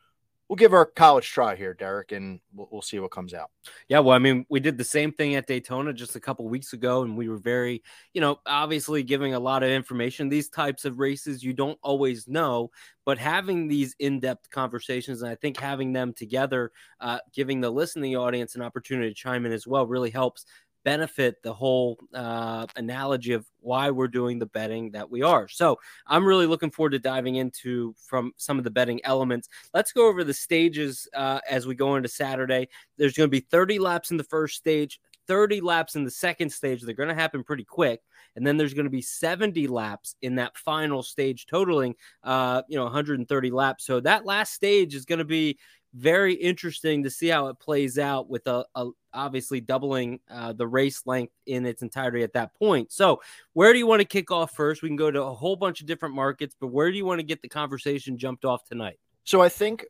we'll 0.52 0.56
give 0.58 0.74
our 0.74 0.84
college 0.84 1.30
try 1.30 1.56
here, 1.56 1.72
Derek, 1.72 2.12
and 2.12 2.38
we'll, 2.52 2.68
we'll, 2.70 2.82
see 2.82 2.98
what 2.98 3.10
comes 3.10 3.32
out. 3.32 3.50
Yeah, 3.88 4.00
well, 4.00 4.14
I 4.14 4.18
mean, 4.18 4.44
we 4.50 4.60
did 4.60 4.76
the 4.76 4.84
same 4.84 5.10
thing 5.10 5.34
at 5.34 5.46
Daytona 5.46 5.94
just 5.94 6.14
a 6.14 6.20
couple 6.20 6.46
weeks 6.46 6.74
ago, 6.74 7.04
and 7.04 7.16
we 7.16 7.30
were 7.30 7.38
very, 7.38 7.82
you 8.12 8.20
know, 8.20 8.38
obviously 8.44 9.02
giving 9.02 9.32
a 9.32 9.40
lot 9.40 9.62
of 9.62 9.70
information. 9.70 10.28
These 10.28 10.50
types 10.50 10.84
of 10.84 10.98
races 10.98 11.42
you 11.42 11.54
don't 11.54 11.78
always 11.82 12.28
know, 12.28 12.70
but 13.06 13.16
having 13.16 13.66
these 13.66 13.96
in-depth 13.98 14.50
conversations, 14.50 15.22
and 15.22 15.30
I 15.30 15.36
think 15.36 15.58
having 15.58 15.94
them 15.94 16.12
together, 16.12 16.70
uh, 17.00 17.20
giving 17.32 17.62
the 17.62 17.70
listening 17.70 18.14
audience 18.14 18.54
an 18.54 18.60
opportunity 18.60 19.08
to 19.08 19.14
chime 19.14 19.46
in 19.46 19.52
as 19.52 19.66
well, 19.66 19.86
really 19.86 20.10
helps 20.10 20.44
benefit 20.84 21.42
the 21.42 21.52
whole 21.52 21.98
uh, 22.14 22.66
analogy 22.76 23.32
of 23.32 23.46
why 23.60 23.90
we're 23.90 24.08
doing 24.08 24.38
the 24.38 24.46
betting 24.46 24.90
that 24.92 25.10
we 25.10 25.22
are. 25.22 25.48
So 25.48 25.78
I'm 26.06 26.24
really 26.24 26.46
looking 26.46 26.70
forward 26.70 26.90
to 26.90 26.98
diving 26.98 27.36
into 27.36 27.94
from 28.06 28.32
some 28.36 28.58
of 28.58 28.64
the 28.64 28.70
betting 28.70 29.00
elements. 29.04 29.48
Let's 29.74 29.92
go 29.92 30.08
over 30.08 30.24
the 30.24 30.34
stages 30.34 31.08
uh, 31.14 31.40
as 31.48 31.66
we 31.66 31.74
go 31.74 31.96
into 31.96 32.08
Saturday. 32.08 32.68
There's 32.96 33.14
going 33.14 33.28
to 33.28 33.30
be 33.30 33.40
30 33.40 33.78
laps 33.78 34.10
in 34.10 34.16
the 34.16 34.24
first 34.24 34.56
stage. 34.56 35.00
30 35.28 35.60
laps 35.60 35.94
in 35.94 36.04
the 36.04 36.10
second 36.10 36.50
stage. 36.50 36.82
They're 36.82 36.94
going 36.94 37.08
to 37.08 37.14
happen 37.14 37.44
pretty 37.44 37.64
quick. 37.64 38.00
And 38.34 38.46
then 38.46 38.56
there's 38.56 38.74
going 38.74 38.86
to 38.86 38.90
be 38.90 39.02
70 39.02 39.68
laps 39.68 40.16
in 40.22 40.36
that 40.36 40.56
final 40.56 41.02
stage, 41.02 41.46
totaling, 41.46 41.94
uh, 42.24 42.62
you 42.68 42.76
know, 42.76 42.84
130 42.84 43.50
laps. 43.50 43.84
So 43.84 44.00
that 44.00 44.24
last 44.24 44.54
stage 44.54 44.94
is 44.94 45.04
going 45.04 45.18
to 45.18 45.24
be 45.24 45.58
very 45.94 46.34
interesting 46.34 47.02
to 47.02 47.10
see 47.10 47.28
how 47.28 47.48
it 47.48 47.58
plays 47.58 47.98
out 47.98 48.28
with 48.28 48.46
a, 48.46 48.64
a 48.74 48.88
obviously 49.12 49.60
doubling 49.60 50.20
uh, 50.30 50.52
the 50.52 50.66
race 50.66 51.02
length 51.06 51.32
in 51.46 51.66
its 51.66 51.82
entirety 51.82 52.22
at 52.22 52.32
that 52.32 52.54
point. 52.54 52.90
So, 52.92 53.20
where 53.52 53.72
do 53.72 53.78
you 53.78 53.86
want 53.86 54.00
to 54.00 54.06
kick 54.06 54.30
off 54.30 54.54
first? 54.54 54.82
We 54.82 54.88
can 54.88 54.96
go 54.96 55.10
to 55.10 55.22
a 55.22 55.34
whole 55.34 55.56
bunch 55.56 55.80
of 55.80 55.86
different 55.86 56.14
markets, 56.14 56.56
but 56.58 56.68
where 56.68 56.90
do 56.90 56.96
you 56.96 57.04
want 57.04 57.20
to 57.20 57.26
get 57.26 57.42
the 57.42 57.48
conversation 57.48 58.16
jumped 58.16 58.44
off 58.44 58.64
tonight? 58.64 58.98
So, 59.24 59.40
I 59.40 59.48
think 59.48 59.84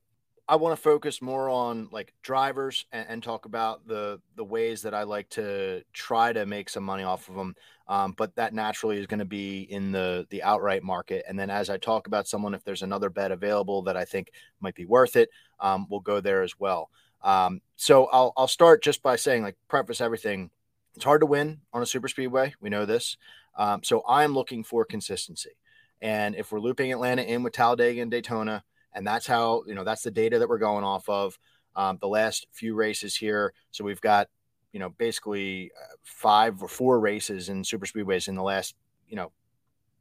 I 0.49 0.57
want 0.57 0.77
to 0.77 0.83
focus 0.83 1.23
more 1.23 1.49
on 1.49 1.89
like 1.93 2.13
drivers 2.23 2.85
and, 2.93 3.07
and, 3.09 3.23
talk 3.23 3.47
about 3.47 3.87
the 3.87 4.21
the 4.37 4.45
ways 4.45 4.83
that 4.83 4.93
I 4.93 5.05
like 5.05 5.29
to 5.31 5.83
try 5.93 6.33
to 6.33 6.45
make 6.47 6.69
some 6.69 6.83
money 6.85 7.05
off 7.05 7.29
of 7.29 7.37
them. 7.37 7.55
Um, 7.89 8.13
but 8.17 8.35
that 8.37 8.53
naturally 8.53 8.99
is 8.99 9.07
going 9.07 9.21
to 9.21 9.25
be 9.25 9.63
in 9.63 9.93
the 9.93 10.27
the 10.31 10.43
outright 10.43 10.83
market. 10.83 11.25
And 11.29 11.39
then 11.39 11.49
as 11.49 11.71
I 11.71 11.79
talk 11.79 12.07
about 12.07 12.27
someone, 12.27 12.55
if 12.55 12.65
there's 12.65 12.83
another 12.83 13.09
bet 13.09 13.31
available 13.31 13.83
that 13.83 13.97
I 13.97 14.05
think 14.05 14.33
might 14.61 14.75
be 14.75 14.85
worth 14.85 15.17
it, 15.17 15.31
um, 15.61 15.87
we'll 15.89 16.01
go 16.01 16.21
there 16.21 16.43
as 16.43 16.59
well. 16.59 16.91
Um, 17.23 17.61
so 17.77 18.07
I'll 18.07 18.33
I'll 18.37 18.49
start 18.49 18.83
just 18.83 19.03
by 19.03 19.17
saying 19.17 19.43
like 19.43 19.57
preface 19.69 20.01
everything. 20.01 20.51
It's 20.97 21.05
hard 21.05 21.23
to 21.23 21.27
win 21.27 21.61
on 21.73 21.83
a 21.83 21.87
super 21.87 22.09
speedway. 22.09 22.55
We 22.61 22.69
know 22.69 22.85
this. 22.85 23.17
Um, 23.57 23.83
so 23.83 24.03
I'm 24.09 24.35
looking 24.35 24.65
for 24.65 24.85
consistency. 24.85 25.57
And 26.01 26.35
if 26.35 26.51
we're 26.51 26.61
looping 26.61 26.93
Atlanta 26.93 27.23
in 27.23 27.43
with 27.43 27.53
Talladega 27.53 28.03
and 28.03 28.11
Daytona, 28.11 28.65
and 28.95 29.07
that's 29.07 29.27
how 29.27 29.63
you 29.67 29.75
know 29.75 29.85
that's 29.85 30.03
the 30.03 30.11
data 30.11 30.39
that 30.39 30.49
we're 30.49 30.59
going 30.59 30.85
off 30.85 31.09
of 31.09 31.39
um, 31.77 31.99
the 32.01 32.09
last 32.09 32.47
few 32.53 32.75
races 32.75 33.17
here. 33.17 33.53
So 33.71 33.85
we've 33.85 34.01
got 34.01 34.29
you 34.73 34.81
know 34.81 34.91
basically 34.91 35.71
uh, 35.81 35.95
five 36.03 36.63
or 36.63 36.69
four 36.69 37.01
races 37.01 37.49
in 37.49 37.65
super 37.65 37.87
speedways 37.87 38.29
in 38.29 38.35
the 38.35 38.43
last 38.43 38.75
you 39.09 39.17
know 39.17 39.33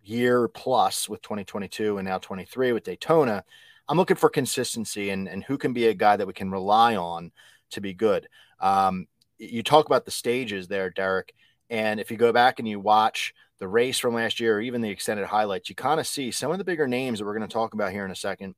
year 0.04 0.48
plus 0.48 1.08
with 1.08 1.22
2022 1.22 1.98
and 1.98 2.08
now 2.08 2.18
23 2.18 2.74
with 2.74 2.84
Daytona. 2.84 3.44
I'm 3.88 3.98
looking 3.98 4.18
for 4.18 4.30
consistency 4.30 5.10
and 5.10 5.28
and 5.28 5.44
who 5.44 5.58
can 5.58 5.74
be 5.74 5.88
a 5.88 5.94
guy 5.94 6.16
that 6.18 6.28
we 6.28 6.34
can 6.34 6.52
rely 6.52 6.96
on 6.96 7.32
to 7.72 7.82
be 7.82 7.94
good. 7.94 8.28
Um, 8.60 9.08
you 9.38 9.64
talk 9.64 9.88
about 9.88 10.06
the 10.06 10.12
stages 10.12 10.68
there, 10.68 10.90
Derek, 10.90 11.34
And 11.70 12.00
if 12.00 12.12
you 12.12 12.18
go 12.18 12.32
back 12.32 12.60
and 12.60 12.68
you 12.68 12.80
watch 12.80 13.34
the 13.58 13.68
race 13.68 13.98
from 13.98 14.14
last 14.14 14.40
year 14.40 14.58
or 14.58 14.62
even 14.62 14.82
the 14.82 14.90
extended 14.90 15.26
highlights, 15.26 15.70
you 15.70 15.76
kind 15.76 16.00
of 16.00 16.08
see 16.08 16.32
some 16.32 16.52
of 16.52 16.58
the 16.58 16.64
bigger 16.64 16.88
names 16.88 17.20
that 17.20 17.26
we're 17.26 17.38
going 17.38 17.48
to 17.48 17.54
talk 17.54 17.74
about 17.74 17.92
here 17.92 18.06
in 18.06 18.12
a 18.12 18.16
second. 18.16 18.56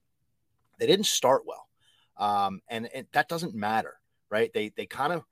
They 0.83 0.87
didn't 0.87 1.05
start 1.05 1.43
well. 1.45 1.69
Um, 2.17 2.59
and, 2.67 2.89
and 2.93 3.07
that 3.13 3.29
doesn't 3.29 3.55
matter, 3.55 3.95
right? 4.29 4.51
They, 4.53 4.73
they 4.75 4.85
kind 4.85 5.13
of 5.13 5.23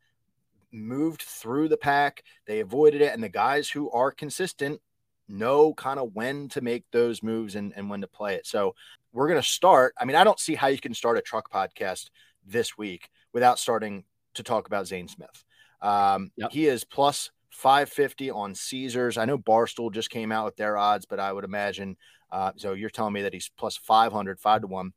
moved 0.71 1.23
through 1.23 1.67
the 1.67 1.75
pack, 1.75 2.23
they 2.47 2.61
avoided 2.61 3.01
it. 3.01 3.13
And 3.13 3.21
the 3.21 3.27
guys 3.27 3.69
who 3.69 3.91
are 3.91 4.11
consistent 4.11 4.79
know 5.27 5.73
kind 5.73 5.99
of 5.99 6.15
when 6.15 6.47
to 6.49 6.61
make 6.61 6.85
those 6.91 7.21
moves 7.21 7.55
and, 7.55 7.73
and 7.75 7.89
when 7.89 7.99
to 7.99 8.07
play 8.07 8.35
it. 8.35 8.47
So 8.47 8.75
we're 9.11 9.27
going 9.27 9.41
to 9.41 9.45
start. 9.47 9.93
I 9.99 10.05
mean, 10.05 10.15
I 10.15 10.23
don't 10.23 10.39
see 10.39 10.55
how 10.55 10.67
you 10.67 10.79
can 10.79 10.93
start 10.93 11.17
a 11.17 11.21
truck 11.21 11.51
podcast 11.51 12.09
this 12.45 12.77
week 12.77 13.09
without 13.33 13.59
starting 13.59 14.05
to 14.35 14.43
talk 14.43 14.67
about 14.67 14.87
Zane 14.87 15.09
Smith. 15.09 15.43
Um, 15.81 16.31
yep. 16.37 16.53
He 16.53 16.65
is 16.67 16.85
plus 16.85 17.29
550 17.49 18.31
on 18.31 18.55
Caesars. 18.55 19.17
I 19.17 19.25
know 19.25 19.37
Barstool 19.37 19.91
just 19.91 20.09
came 20.09 20.31
out 20.31 20.45
with 20.45 20.55
their 20.55 20.77
odds, 20.77 21.05
but 21.05 21.19
I 21.19 21.33
would 21.33 21.43
imagine. 21.43 21.97
Uh, 22.31 22.53
so 22.55 22.71
you're 22.71 22.89
telling 22.89 23.13
me 23.13 23.23
that 23.23 23.33
he's 23.33 23.51
plus 23.57 23.75
500, 23.75 24.39
five 24.39 24.61
to 24.61 24.67
one. 24.67 24.93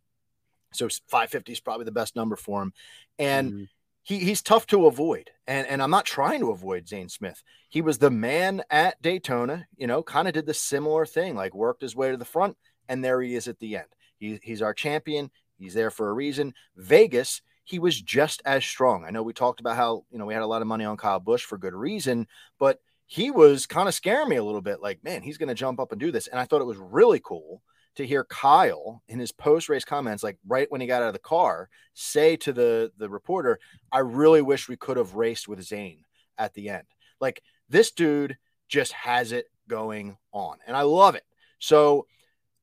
So 0.75 0.89
550 0.89 1.53
is 1.53 1.61
probably 1.61 1.85
the 1.85 1.93
best 1.93 2.17
number 2.17 2.37
for 2.37 2.63
him. 2.63 2.73
And 3.19 3.53
mm-hmm. 3.53 3.65
he, 4.03 4.19
he's 4.19 4.43
tough 4.43 4.67
to 4.69 4.87
avoid. 4.87 5.31
And, 5.47 5.67
and 5.67 5.83
I'm 5.83 5.91
not 5.91 6.05
trying 6.05 6.41
to 6.41 6.51
avoid 6.51 6.89
Zane 6.89 7.09
Smith. 7.09 7.43
He 7.69 7.81
was 7.81 7.99
the 7.99 8.11
man 8.11 8.63
at 8.71 9.01
Daytona, 9.03 9.67
you 9.77 9.87
know, 9.87 10.03
kind 10.03 10.29
of 10.29 10.35
did 10.35 10.47
the 10.47 10.55
similar 10.55 11.07
thing, 11.07 11.35
like 11.35 11.55
worked 11.55 11.83
his 11.83 11.97
way 11.97 12.11
to 12.11 12.17
the 12.17 12.25
front. 12.25 12.57
And 12.89 13.05
there 13.05 13.21
he 13.23 13.35
is 13.35 13.49
at 13.49 13.59
the 13.59 13.77
end. 13.77 13.89
He, 14.19 14.39
he's 14.43 14.63
our 14.63 14.75
champion. 14.75 15.31
He's 15.59 15.75
there 15.75 15.91
for 15.91 16.11
a 16.11 16.13
reason. 16.13 16.55
Vegas, 16.77 17.41
he 17.65 17.79
was 17.79 18.01
just 18.01 18.43
as 18.45 18.65
strong. 18.65 19.05
I 19.05 19.11
know 19.11 19.23
we 19.23 19.33
talked 19.33 19.61
about 19.61 19.77
how, 19.77 20.05
you 20.11 20.19
know, 20.19 20.27
we 20.27 20.35
had 20.35 20.43
a 20.43 20.47
lot 20.47 20.63
of 20.63 20.69
money 20.69 20.85
on 20.85 20.97
Kyle 20.97 21.21
Busch 21.21 21.45
for 21.45 21.57
good 21.57 21.75
reason, 21.75 22.27
but 22.59 22.79
he 23.07 23.31
was 23.31 23.67
kind 23.67 23.89
of 23.89 23.95
scaring 23.95 24.29
me 24.29 24.37
a 24.37 24.45
little 24.45 24.61
bit 24.61 24.81
like, 24.81 25.03
man, 25.05 25.23
he's 25.23 25.39
going 25.39 25.49
to 25.49 25.55
jump 25.55 25.81
up 25.81 25.93
and 25.93 26.01
do 26.01 26.11
this. 26.11 26.27
And 26.27 26.39
I 26.39 26.45
thought 26.45 26.61
it 26.61 26.67
was 26.67 26.79
really 26.79 27.21
cool 27.21 27.63
to 27.97 28.07
hear 28.07 28.25
Kyle 28.25 29.03
in 29.09 29.19
his 29.19 29.33
post 29.33 29.69
race 29.69 29.85
comments, 29.85 30.23
like 30.23 30.39
right 30.47 30.71
when 30.71 30.81
he 30.81 30.87
got 30.87 31.03
out 31.03 31.09
of 31.09 31.13
the 31.15 31.19
car, 31.19 31.69
say 31.95 32.37
to 32.37 32.53
the, 32.53 32.93
the 32.99 33.09
reporter, 33.09 33.59
I 33.93 33.99
really 34.01 34.43
wish 34.43 34.69
we 34.69 34.77
could 34.77 34.97
have 34.97 35.15
raced 35.15 35.49
with 35.49 35.63
Zane 35.63 36.05
at 36.39 36.55
the 36.55 36.69
end. 36.69 36.85
Like 37.21 37.43
this 37.69 37.91
dude 37.91 38.37
just 38.69 38.93
has 38.93 39.33
it 39.33 39.47
going 39.69 40.17
on. 40.33 40.59
And 40.67 40.77
I 40.77 40.83
love 40.83 41.15
it. 41.15 41.25
So 41.59 42.07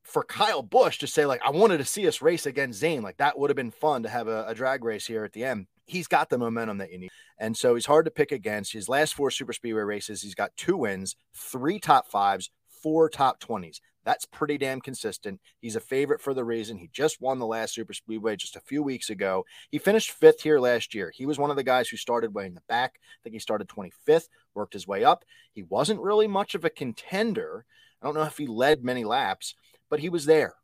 for 0.03 0.23
Kyle 0.23 0.61
Busch 0.61 0.99
to 0.99 1.07
say, 1.07 1.25
like, 1.25 1.41
I 1.43 1.51
wanted 1.51 1.77
to 1.77 1.85
see 1.85 2.07
us 2.07 2.21
race 2.21 2.45
against 2.45 2.79
Zane, 2.79 3.01
like 3.01 3.17
that 3.17 3.37
would 3.37 3.49
have 3.49 3.57
been 3.57 3.71
fun 3.71 4.03
to 4.03 4.09
have 4.09 4.27
a, 4.27 4.45
a, 4.47 4.55
drag 4.55 4.83
race 4.83 5.05
here 5.05 5.23
at 5.23 5.33
the 5.33 5.43
end. 5.43 5.67
He's 5.85 6.07
got 6.07 6.29
the 6.29 6.37
momentum 6.37 6.79
that 6.79 6.91
you 6.91 6.99
need. 6.99 7.11
And 7.37 7.55
so 7.55 7.75
he's 7.75 7.85
hard 7.85 8.05
to 8.05 8.11
pick 8.11 8.31
against. 8.31 8.73
His 8.73 8.89
last 8.89 9.13
four 9.13 9.31
super 9.31 9.53
speedway 9.53 9.81
races, 9.81 10.21
he's 10.21 10.35
got 10.35 10.55
two 10.57 10.77
wins, 10.77 11.15
three 11.33 11.79
top 11.79 12.07
fives, 12.07 12.49
four 12.81 13.09
top 13.09 13.39
20s. 13.39 13.79
That's 14.03 14.25
pretty 14.25 14.57
damn 14.57 14.81
consistent. 14.81 15.39
He's 15.59 15.75
a 15.75 15.79
favorite 15.79 16.21
for 16.21 16.33
the 16.33 16.43
reason 16.43 16.77
he 16.77 16.89
just 16.91 17.21
won 17.21 17.39
the 17.39 17.45
last 17.45 17.75
super 17.75 17.93
speedway 17.93 18.35
just 18.35 18.55
a 18.55 18.61
few 18.61 18.81
weeks 18.81 19.09
ago. 19.09 19.45
He 19.69 19.77
finished 19.77 20.11
fifth 20.11 20.41
here 20.41 20.59
last 20.59 20.95
year. 20.95 21.11
He 21.13 21.25
was 21.25 21.37
one 21.37 21.51
of 21.51 21.55
the 21.55 21.63
guys 21.63 21.87
who 21.87 21.97
started 21.97 22.33
way 22.33 22.47
in 22.47 22.55
the 22.55 22.63
back. 22.67 22.95
I 22.97 23.17
think 23.23 23.33
he 23.33 23.39
started 23.39 23.67
25th, 23.67 24.27
worked 24.55 24.73
his 24.73 24.87
way 24.87 25.03
up. 25.03 25.23
He 25.53 25.63
wasn't 25.63 26.01
really 26.01 26.27
much 26.27 26.55
of 26.55 26.65
a 26.65 26.69
contender. 26.69 27.65
I 28.01 28.05
don't 28.05 28.15
know 28.15 28.23
if 28.23 28.37
he 28.37 28.47
led 28.47 28.83
many 28.83 29.03
laps, 29.03 29.53
but 29.89 29.99
he 29.99 30.09
was 30.09 30.25
there. 30.25 30.55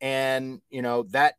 And, 0.00 0.60
you 0.70 0.82
know, 0.82 1.04
that 1.10 1.34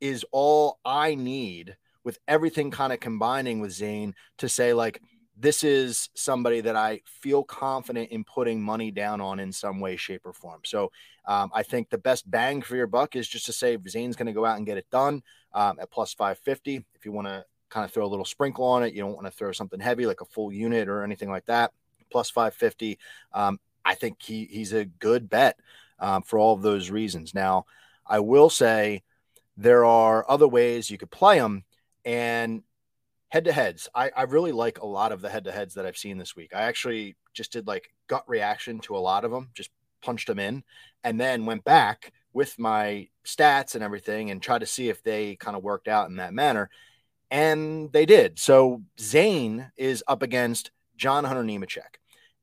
is 0.00 0.24
all 0.30 0.78
I 0.84 1.14
need 1.14 1.76
with 2.04 2.18
everything 2.28 2.70
kind 2.70 2.92
of 2.92 3.00
combining 3.00 3.60
with 3.60 3.72
Zane 3.72 4.14
to 4.38 4.48
say, 4.48 4.72
like, 4.72 5.00
this 5.36 5.64
is 5.64 6.10
somebody 6.14 6.60
that 6.60 6.76
I 6.76 7.00
feel 7.06 7.42
confident 7.42 8.10
in 8.10 8.24
putting 8.24 8.62
money 8.62 8.90
down 8.90 9.20
on 9.20 9.40
in 9.40 9.50
some 9.50 9.80
way, 9.80 9.96
shape, 9.96 10.22
or 10.24 10.32
form. 10.32 10.60
So 10.64 10.92
um, 11.26 11.50
I 11.54 11.62
think 11.62 11.88
the 11.88 11.98
best 11.98 12.30
bang 12.30 12.62
for 12.62 12.76
your 12.76 12.86
buck 12.86 13.16
is 13.16 13.28
just 13.28 13.46
to 13.46 13.52
say 13.52 13.78
Zane's 13.88 14.16
going 14.16 14.26
to 14.26 14.32
go 14.32 14.44
out 14.44 14.58
and 14.58 14.66
get 14.66 14.76
it 14.76 14.90
done 14.90 15.22
um, 15.54 15.78
at 15.80 15.90
plus 15.90 16.12
550. 16.12 16.84
If 16.94 17.04
you 17.06 17.12
want 17.12 17.28
to 17.28 17.44
kind 17.70 17.84
of 17.84 17.92
throw 17.92 18.04
a 18.04 18.08
little 18.08 18.24
sprinkle 18.24 18.66
on 18.66 18.82
it, 18.82 18.92
you 18.92 19.00
don't 19.00 19.14
want 19.14 19.26
to 19.26 19.32
throw 19.32 19.52
something 19.52 19.80
heavy 19.80 20.06
like 20.06 20.20
a 20.20 20.26
full 20.26 20.52
unit 20.52 20.88
or 20.88 21.02
anything 21.02 21.30
like 21.30 21.46
that, 21.46 21.72
plus 22.10 22.28
550. 22.30 22.98
Um, 23.32 23.58
I 23.84 23.94
think 23.94 24.20
he, 24.20 24.44
he's 24.44 24.72
a 24.72 24.84
good 24.84 25.30
bet 25.30 25.58
um, 25.98 26.22
for 26.22 26.38
all 26.38 26.54
of 26.54 26.62
those 26.62 26.90
reasons. 26.90 27.34
Now, 27.34 27.64
I 28.06 28.20
will 28.20 28.50
say 28.50 29.02
there 29.56 29.84
are 29.84 30.28
other 30.28 30.48
ways 30.48 30.90
you 30.90 30.98
could 30.98 31.10
play 31.10 31.38
him. 31.38 31.64
and 32.04 32.62
head 33.32 33.44
to 33.46 33.52
heads. 33.52 33.88
I, 33.94 34.10
I 34.14 34.24
really 34.24 34.52
like 34.52 34.80
a 34.80 34.86
lot 34.86 35.10
of 35.10 35.22
the 35.22 35.30
head 35.30 35.44
to 35.44 35.52
heads 35.52 35.72
that 35.74 35.86
I've 35.86 35.96
seen 35.96 36.18
this 36.18 36.36
week. 36.36 36.50
I 36.54 36.64
actually 36.64 37.16
just 37.32 37.50
did 37.50 37.66
like 37.66 37.90
gut 38.06 38.28
reaction 38.28 38.78
to 38.80 38.94
a 38.94 38.98
lot 38.98 39.24
of 39.24 39.30
them, 39.30 39.48
just 39.54 39.70
punched 40.02 40.26
them 40.26 40.38
in, 40.38 40.62
and 41.02 41.18
then 41.18 41.46
went 41.46 41.64
back 41.64 42.12
with 42.34 42.58
my 42.58 43.08
stats 43.24 43.74
and 43.74 43.82
everything 43.82 44.30
and 44.30 44.42
tried 44.42 44.58
to 44.58 44.66
see 44.66 44.90
if 44.90 45.02
they 45.02 45.36
kind 45.36 45.56
of 45.56 45.62
worked 45.62 45.88
out 45.88 46.10
in 46.10 46.16
that 46.16 46.34
manner. 46.34 46.68
And 47.30 47.90
they 47.90 48.04
did. 48.04 48.38
So 48.38 48.82
Zane 49.00 49.72
is 49.78 50.04
up 50.06 50.22
against 50.22 50.70
John 50.98 51.24
Hunter 51.24 51.42
Nemechek. 51.42 51.96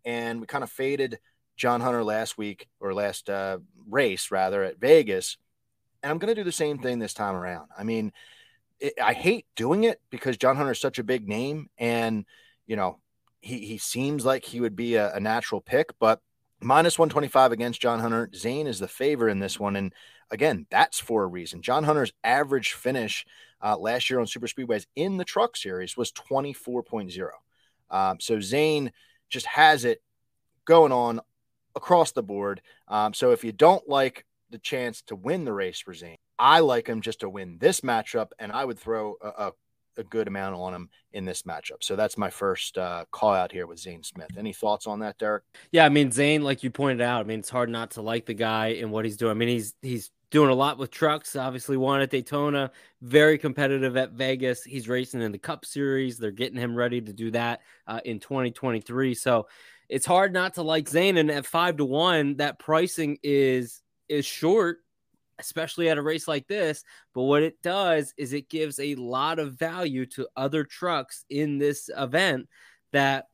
And 0.05 0.41
we 0.41 0.47
kind 0.47 0.63
of 0.63 0.71
faded 0.71 1.19
John 1.55 1.81
Hunter 1.81 2.03
last 2.03 2.35
week 2.35 2.67
or 2.79 2.95
last 2.95 3.29
uh, 3.29 3.59
race 3.87 4.31
rather 4.31 4.63
at 4.63 4.79
Vegas, 4.79 5.37
and 6.01 6.09
I'm 6.09 6.17
going 6.17 6.33
to 6.33 6.41
do 6.41 6.45
the 6.45 6.51
same 6.51 6.79
thing 6.79 6.97
this 6.97 7.13
time 7.13 7.35
around. 7.35 7.67
I 7.77 7.83
mean, 7.83 8.11
it, 8.79 8.93
I 9.01 9.13
hate 9.13 9.45
doing 9.55 9.83
it 9.83 10.01
because 10.09 10.37
John 10.37 10.55
Hunter 10.55 10.71
is 10.71 10.79
such 10.79 10.99
a 10.99 11.03
big 11.03 11.27
name, 11.27 11.69
and 11.77 12.25
you 12.65 12.75
know 12.75 12.99
he 13.41 13.59
he 13.59 13.77
seems 13.77 14.25
like 14.25 14.45
he 14.45 14.61
would 14.61 14.75
be 14.75 14.95
a, 14.95 15.13
a 15.13 15.19
natural 15.19 15.61
pick, 15.61 15.93
but 15.99 16.21
minus 16.61 16.99
125 16.99 17.51
against 17.51 17.81
John 17.81 17.99
Hunter. 17.99 18.29
Zane 18.35 18.67
is 18.67 18.79
the 18.79 18.87
favor 18.87 19.29
in 19.29 19.39
this 19.39 19.59
one, 19.59 19.75
and 19.75 19.93
again, 20.31 20.65
that's 20.69 20.99
for 20.99 21.23
a 21.23 21.27
reason. 21.27 21.61
John 21.61 21.83
Hunter's 21.83 22.13
average 22.23 22.73
finish 22.73 23.25
uh, 23.61 23.77
last 23.77 24.09
year 24.09 24.19
on 24.19 24.27
Super 24.27 24.47
Speedways 24.47 24.85
in 24.95 25.17
the 25.17 25.25
Truck 25.25 25.57
Series 25.57 25.97
was 25.97 26.11
24.0. 26.11 27.29
Um, 27.89 28.19
so 28.19 28.39
Zane 28.39 28.91
just 29.29 29.45
has 29.47 29.85
it 29.85 30.01
going 30.65 30.91
on 30.91 31.19
across 31.75 32.11
the 32.11 32.23
board. 32.23 32.61
Um, 32.87 33.13
so 33.13 33.31
if 33.31 33.43
you 33.43 33.51
don't 33.51 33.87
like 33.87 34.25
the 34.49 34.59
chance 34.59 35.01
to 35.03 35.15
win 35.15 35.45
the 35.45 35.53
race 35.53 35.79
for 35.79 35.93
Zane, 35.93 36.17
I 36.39 36.59
like 36.59 36.87
him 36.87 37.01
just 37.01 37.19
to 37.19 37.29
win 37.29 37.57
this 37.59 37.81
matchup, 37.81 38.29
and 38.39 38.51
I 38.51 38.65
would 38.65 38.79
throw 38.79 39.15
a, 39.21 39.27
a, 39.27 39.51
a 39.97 40.03
good 40.03 40.27
amount 40.27 40.55
on 40.55 40.73
him 40.73 40.89
in 41.11 41.25
this 41.25 41.43
matchup. 41.43 41.81
So 41.83 41.95
that's 41.95 42.17
my 42.17 42.29
first 42.29 42.77
uh, 42.77 43.05
call 43.11 43.33
out 43.33 43.51
here 43.51 43.67
with 43.67 43.79
Zane 43.79 44.03
Smith. 44.03 44.29
Any 44.37 44.53
thoughts 44.53 44.87
on 44.87 44.99
that, 44.99 45.17
Derek? 45.17 45.43
Yeah, 45.71 45.85
I 45.85 45.89
mean 45.89 46.11
Zane, 46.11 46.41
like 46.43 46.63
you 46.63 46.71
pointed 46.71 47.01
out, 47.01 47.21
I 47.21 47.23
mean 47.27 47.39
it's 47.39 47.49
hard 47.49 47.69
not 47.69 47.91
to 47.91 48.01
like 48.01 48.25
the 48.25 48.33
guy 48.33 48.67
and 48.67 48.91
what 48.91 49.05
he's 49.05 49.17
doing. 49.17 49.31
I 49.31 49.35
mean 49.35 49.49
he's 49.49 49.75
he's 49.81 50.11
doing 50.31 50.49
a 50.49 50.55
lot 50.55 50.77
with 50.77 50.91
trucks. 50.91 51.35
Obviously, 51.35 51.77
won 51.77 52.01
at 52.01 52.09
Daytona, 52.09 52.71
very 53.01 53.37
competitive 53.37 53.97
at 53.97 54.11
Vegas. 54.11 54.63
He's 54.63 54.87
racing 54.87 55.21
in 55.21 55.31
the 55.31 55.37
Cup 55.37 55.65
Series. 55.65 56.17
They're 56.17 56.31
getting 56.31 56.59
him 56.59 56.75
ready 56.75 57.01
to 57.01 57.13
do 57.13 57.31
that 57.31 57.61
uh, 57.87 57.99
in 58.05 58.19
2023. 58.19 59.15
So 59.15 59.47
it's 59.87 60.05
hard 60.05 60.33
not 60.33 60.53
to 60.55 60.61
like 60.61 60.87
Zane. 60.87 61.17
And 61.17 61.31
at 61.31 61.45
five 61.45 61.77
to 61.77 61.85
one, 61.85 62.37
that 62.37 62.59
pricing 62.59 63.17
is 63.23 63.81
is 64.07 64.25
short, 64.25 64.79
especially 65.39 65.89
at 65.89 65.97
a 65.97 66.01
race 66.01 66.27
like 66.27 66.47
this. 66.47 66.83
But 67.13 67.23
what 67.23 67.43
it 67.43 67.61
does 67.61 68.13
is 68.17 68.33
it 68.33 68.49
gives 68.49 68.79
a 68.79 68.95
lot 68.95 69.39
of 69.39 69.53
value 69.53 70.05
to 70.07 70.27
other 70.35 70.63
trucks 70.63 71.25
in 71.29 71.57
this 71.57 71.89
event 71.95 72.47
that 72.91 73.25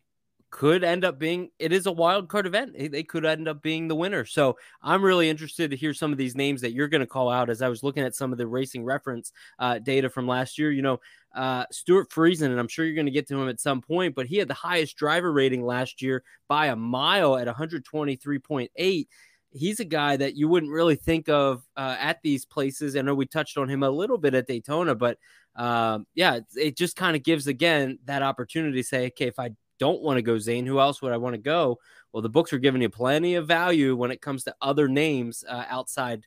could 0.52 0.86
end 0.86 1.04
up 1.04 1.20
being 1.20 1.50
it 1.60 1.74
is 1.74 1.86
a 1.86 1.92
wild 1.92 2.30
card 2.30 2.46
event. 2.46 2.78
They 2.78 3.04
could 3.04 3.26
end 3.26 3.50
up 3.50 3.62
being 3.62 3.90
the 3.90 3.96
winner. 3.96 4.24
So 4.24 4.58
I'm 4.82 5.04
really 5.04 5.30
interested 5.30 5.70
to 5.72 5.76
hear 5.76 5.94
some 5.94 6.14
of 6.14 6.18
these 6.18 6.34
names 6.34 6.62
that 6.62 6.72
you're 6.72 6.88
going 6.88 7.02
to 7.02 7.08
call 7.08 7.30
out 7.30 7.50
as 7.50 7.62
I 7.62 7.68
was 7.68 7.84
looking 7.84 8.04
at 8.04 8.16
some 8.16 8.32
of 8.32 8.38
the 8.38 8.48
racing 8.48 8.86
reference 8.86 9.34
uh, 9.60 9.80
data 9.80 10.10
from 10.10 10.30
last 10.30 10.58
year. 10.58 10.72
You 10.72 10.82
know, 10.82 11.00
uh, 11.36 11.66
Stewart 11.72 12.10
Friesen, 12.10 12.46
and 12.46 12.60
I'm 12.60 12.70
sure 12.70 12.86
you're 12.86 12.96
going 12.96 13.06
to 13.06 13.12
get 13.12 13.28
to 13.28 13.42
him 13.42 13.50
at 13.50 13.60
some 13.60 13.82
point, 13.82 14.16
but 14.16 14.28
he 14.28 14.38
had 14.38 14.48
the 14.48 14.54
highest 14.54 14.96
driver 14.96 15.34
rating 15.34 15.66
last 15.66 16.02
year 16.02 16.24
by 16.48 16.68
a 16.68 16.76
mile 16.76 17.36
at 17.36 17.48
123.8 17.48 19.08
he's 19.56 19.80
a 19.80 19.86
guy 19.86 20.18
that 20.18 20.36
you 20.36 20.48
wouldn't 20.48 20.72
really 20.72 20.96
think 20.96 21.30
of 21.30 21.64
uh, 21.78 21.96
at 22.00 22.22
these 22.22 22.46
places. 22.46 22.96
I 22.96 23.02
know 23.02 23.16
we 23.16 23.26
touched 23.26 23.58
on 23.58 23.70
him 23.70 23.84
a 23.84 23.90
little 23.90 24.18
bit 24.18 24.34
at 24.36 24.48
Daytona, 24.48 24.96
but 24.96 25.18
um, 25.56 26.06
yeah, 26.14 26.36
it, 26.36 26.46
it 26.56 26.78
just 26.78 26.96
kind 26.96 27.16
of 27.16 27.24
gives 27.24 27.48
again 27.48 28.00
that 28.06 28.22
opportunity 28.22 28.82
to 28.82 28.88
say, 28.88 29.08
okay, 29.08 29.28
if 29.28 29.40
I 29.40 29.52
don't 29.80 30.02
want 30.02 30.18
to 30.18 30.22
go 30.22 30.38
Zane, 30.38 30.66
who 30.66 30.80
else 30.80 31.02
would 31.02 31.14
I 31.14 31.18
want 31.18 31.34
to 31.36 31.42
go? 31.42 31.80
Well, 32.12 32.22
the 32.22 32.30
books 32.30 32.54
are 32.54 32.60
giving 32.60 32.82
you 32.82 32.90
plenty 32.90 33.36
of 33.36 33.48
value 33.48 33.96
when 33.96 34.12
it 34.12 34.22
comes 34.22 34.44
to 34.44 34.56
other 34.62 34.88
names 34.88 35.44
uh, 35.48 35.66
outside 35.70 36.26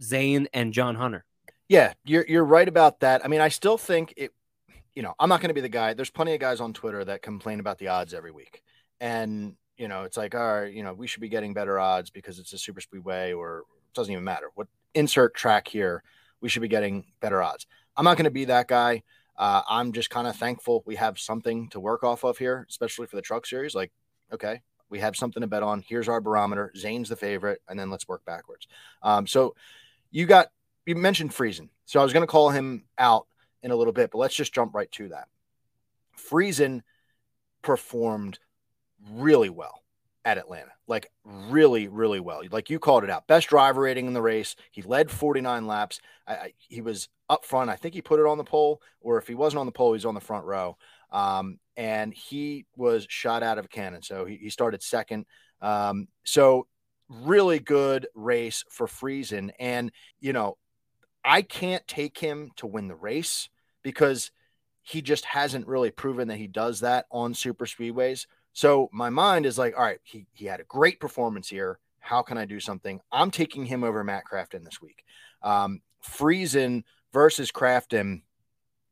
Zane 0.00 0.48
and 0.52 0.72
John 0.72 0.94
Hunter. 0.94 1.24
Yeah, 1.68 1.92
you're 2.04 2.24
you're 2.26 2.44
right 2.44 2.66
about 2.66 3.00
that. 3.00 3.24
I 3.24 3.28
mean, 3.28 3.40
I 3.40 3.48
still 3.48 3.76
think 3.76 4.14
it. 4.16 4.32
You 4.94 5.02
know, 5.02 5.14
I'm 5.20 5.28
not 5.28 5.40
going 5.40 5.50
to 5.50 5.54
be 5.54 5.60
the 5.60 5.68
guy. 5.68 5.94
There's 5.94 6.10
plenty 6.10 6.34
of 6.34 6.40
guys 6.40 6.60
on 6.60 6.72
Twitter 6.72 7.04
that 7.04 7.22
complain 7.22 7.60
about 7.60 7.78
the 7.78 7.88
odds 7.88 8.14
every 8.14 8.32
week, 8.32 8.62
and 9.00 9.54
you 9.78 9.88
know, 9.88 10.02
it's 10.02 10.16
like, 10.16 10.34
all 10.34 10.60
right, 10.62 10.72
you 10.72 10.82
know, 10.82 10.92
we 10.92 11.06
should 11.06 11.20
be 11.20 11.28
getting 11.28 11.54
better 11.54 11.78
odds 11.78 12.10
because 12.10 12.38
it's 12.38 12.52
a 12.52 12.58
super 12.58 12.80
speedway, 12.80 13.32
or 13.32 13.60
it 13.60 13.94
doesn't 13.94 14.12
even 14.12 14.24
matter 14.24 14.50
what 14.54 14.68
insert 14.94 15.34
track 15.34 15.68
here. 15.68 16.02
We 16.40 16.48
should 16.48 16.62
be 16.62 16.68
getting 16.68 17.06
better 17.20 17.42
odds. 17.42 17.66
I'm 17.96 18.04
not 18.04 18.16
going 18.16 18.24
to 18.24 18.30
be 18.30 18.44
that 18.46 18.68
guy 18.68 19.02
uh, 19.38 19.62
I'm 19.68 19.92
just 19.92 20.10
kind 20.10 20.26
of 20.26 20.34
thankful 20.34 20.82
we 20.84 20.96
have 20.96 21.16
something 21.16 21.68
to 21.68 21.78
work 21.78 22.02
off 22.02 22.24
of 22.24 22.38
here, 22.38 22.66
especially 22.68 23.06
for 23.06 23.14
the 23.14 23.22
truck 23.22 23.46
series. 23.46 23.74
Like 23.74 23.92
Okay. 24.32 24.60
We 24.90 25.00
have 25.00 25.16
something 25.16 25.42
to 25.42 25.46
bet 25.46 25.62
on. 25.62 25.84
Here's 25.86 26.08
our 26.08 26.20
barometer. 26.20 26.72
Zane's 26.76 27.10
the 27.10 27.16
favorite, 27.16 27.60
and 27.68 27.78
then 27.78 27.90
let's 27.90 28.08
work 28.08 28.24
backwards. 28.24 28.66
Um, 29.02 29.26
so 29.26 29.54
you 30.10 30.24
got 30.24 30.48
you 30.86 30.94
mentioned 30.94 31.30
Friesen. 31.30 31.68
So 31.84 32.00
I 32.00 32.02
was 32.02 32.12
going 32.14 32.22
to 32.22 32.26
call 32.30 32.50
him 32.50 32.84
out 32.96 33.26
in 33.62 33.70
a 33.70 33.76
little 33.76 33.92
bit, 33.92 34.10
but 34.10 34.18
let's 34.18 34.34
just 34.34 34.54
jump 34.54 34.74
right 34.74 34.90
to 34.92 35.08
that. 35.08 35.28
Friesen 36.16 36.80
performed 37.60 38.38
really 39.12 39.50
well 39.50 39.82
at 40.24 40.38
Atlanta, 40.38 40.72
like 40.86 41.10
really, 41.24 41.88
really 41.88 42.20
well. 42.20 42.42
Like 42.50 42.70
you 42.70 42.78
called 42.78 43.04
it 43.04 43.10
out, 43.10 43.26
best 43.26 43.48
driver 43.48 43.82
rating 43.82 44.06
in 44.06 44.12
the 44.12 44.22
race. 44.22 44.56
He 44.70 44.82
led 44.82 45.10
49 45.10 45.66
laps. 45.66 46.00
I, 46.26 46.34
I, 46.34 46.52
he 46.58 46.80
was 46.80 47.08
up 47.30 47.44
front. 47.44 47.70
I 47.70 47.76
think 47.76 47.94
he 47.94 48.02
put 48.02 48.20
it 48.20 48.26
on 48.26 48.38
the 48.38 48.44
pole, 48.44 48.82
or 49.00 49.18
if 49.18 49.26
he 49.26 49.34
wasn't 49.34 49.60
on 49.60 49.66
the 49.66 49.72
pole, 49.72 49.94
he's 49.94 50.04
on 50.04 50.14
the 50.14 50.20
front 50.20 50.44
row. 50.44 50.76
Um, 51.10 51.58
and 51.76 52.12
he 52.12 52.66
was 52.76 53.06
shot 53.08 53.42
out 53.42 53.58
of 53.58 53.66
a 53.66 53.68
cannon. 53.68 54.02
So 54.02 54.24
he, 54.24 54.36
he 54.36 54.50
started 54.50 54.82
second. 54.82 55.26
Um, 55.62 56.08
so 56.24 56.66
really 57.08 57.58
good 57.58 58.06
race 58.14 58.64
for 58.68 58.86
Friesen. 58.86 59.50
And, 59.58 59.92
you 60.20 60.32
know, 60.32 60.58
I 61.24 61.42
can't 61.42 61.86
take 61.86 62.18
him 62.18 62.50
to 62.56 62.66
win 62.66 62.88
the 62.88 62.94
race 62.94 63.48
because 63.82 64.30
he 64.82 65.02
just 65.02 65.24
hasn't 65.24 65.66
really 65.66 65.90
proven 65.90 66.28
that 66.28 66.36
he 66.36 66.46
does 66.46 66.80
that 66.80 67.06
on 67.10 67.34
super 67.34 67.66
speedways. 67.66 68.26
So 68.52 68.88
my 68.92 69.10
mind 69.10 69.46
is 69.46 69.58
like, 69.58 69.76
all 69.76 69.84
right, 69.84 70.00
he, 70.02 70.26
he 70.32 70.46
had 70.46 70.60
a 70.60 70.64
great 70.64 71.00
performance 71.00 71.48
here. 71.48 71.78
How 72.00 72.22
can 72.22 72.38
I 72.38 72.44
do 72.44 72.60
something? 72.60 73.00
I'm 73.12 73.30
taking 73.30 73.66
him 73.66 73.84
over 73.84 74.02
Matt 74.02 74.24
Crafton 74.30 74.64
this 74.64 74.80
week. 74.80 75.04
Um, 75.42 75.82
Friesen 76.04 76.84
versus 77.12 77.52
Crafton. 77.52 78.22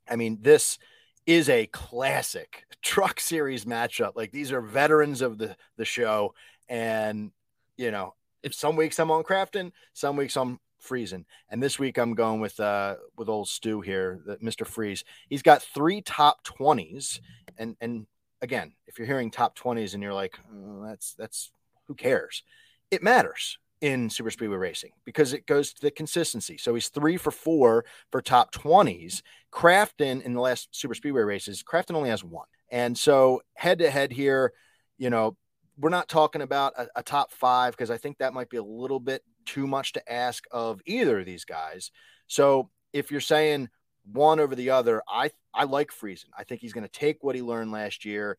I 0.08 0.16
mean, 0.16 0.38
this 0.40 0.78
is 1.26 1.48
a 1.48 1.66
classic 1.66 2.64
truck 2.82 3.20
series 3.20 3.64
matchup. 3.64 4.12
Like 4.14 4.32
these 4.32 4.52
are 4.52 4.60
veterans 4.60 5.22
of 5.22 5.38
the, 5.38 5.56
the 5.76 5.84
show. 5.84 6.34
And, 6.68 7.32
you 7.76 7.90
know, 7.90 8.14
if 8.42 8.54
some 8.54 8.76
weeks 8.76 8.98
I'm 8.98 9.10
on 9.10 9.24
Crafton, 9.24 9.72
some 9.92 10.16
weeks 10.16 10.36
I'm 10.36 10.60
Friesen. 10.86 11.24
And 11.48 11.62
this 11.62 11.78
week 11.78 11.98
I'm 11.98 12.14
going 12.14 12.40
with 12.40 12.58
uh 12.60 12.96
with 13.16 13.28
old 13.28 13.48
Stu 13.48 13.80
here, 13.80 14.20
Mr. 14.42 14.66
Freeze. 14.66 15.04
He's 15.28 15.42
got 15.42 15.62
three 15.62 16.00
top 16.00 16.44
20s. 16.44 17.20
And 17.58 17.76
and 17.80 18.06
again, 18.42 18.72
if 18.86 18.98
you're 18.98 19.06
hearing 19.06 19.30
top 19.30 19.58
20s 19.58 19.94
and 19.94 20.02
you're 20.02 20.14
like, 20.14 20.38
oh, 20.52 20.84
that's 20.86 21.14
that's 21.14 21.50
who 21.86 21.94
cares? 21.94 22.42
It 22.90 23.02
matters 23.02 23.58
in 23.80 24.08
super 24.08 24.30
speedway 24.30 24.56
racing 24.56 24.92
because 25.04 25.32
it 25.32 25.46
goes 25.46 25.72
to 25.74 25.82
the 25.82 25.90
consistency. 25.90 26.56
So 26.56 26.74
he's 26.74 26.88
three 26.88 27.16
for 27.16 27.30
four 27.30 27.84
for 28.10 28.22
top 28.22 28.52
20s. 28.52 29.22
Crafton 29.52 30.22
in 30.22 30.32
the 30.32 30.40
last 30.40 30.68
super 30.72 30.94
speedway 30.94 31.22
races, 31.22 31.62
Crafton 31.62 31.94
only 31.94 32.10
has 32.10 32.24
one. 32.24 32.46
And 32.70 32.96
so 32.96 33.42
head 33.54 33.78
to 33.78 33.90
head 33.90 34.12
here, 34.12 34.52
you 34.98 35.10
know, 35.10 35.36
we're 35.78 35.90
not 35.90 36.08
talking 36.08 36.42
about 36.42 36.72
a, 36.76 36.88
a 36.96 37.02
top 37.02 37.32
five 37.32 37.74
because 37.74 37.90
I 37.90 37.98
think 37.98 38.18
that 38.18 38.32
might 38.32 38.48
be 38.48 38.56
a 38.56 38.62
little 38.62 39.00
bit 39.00 39.22
too 39.44 39.66
much 39.66 39.92
to 39.92 40.12
ask 40.12 40.44
of 40.50 40.80
either 40.86 41.20
of 41.20 41.26
these 41.26 41.44
guys. 41.44 41.90
So 42.26 42.70
if 42.92 43.10
you're 43.10 43.20
saying 43.20 43.68
one 44.12 44.40
over 44.40 44.54
the 44.54 44.70
other, 44.70 45.02
I 45.08 45.30
I 45.52 45.64
like 45.64 45.90
Friesen. 45.90 46.26
I 46.36 46.44
think 46.44 46.60
he's 46.60 46.72
going 46.72 46.84
to 46.84 46.90
take 46.90 47.22
what 47.22 47.34
he 47.34 47.42
learned 47.42 47.72
last 47.72 48.04
year. 48.04 48.36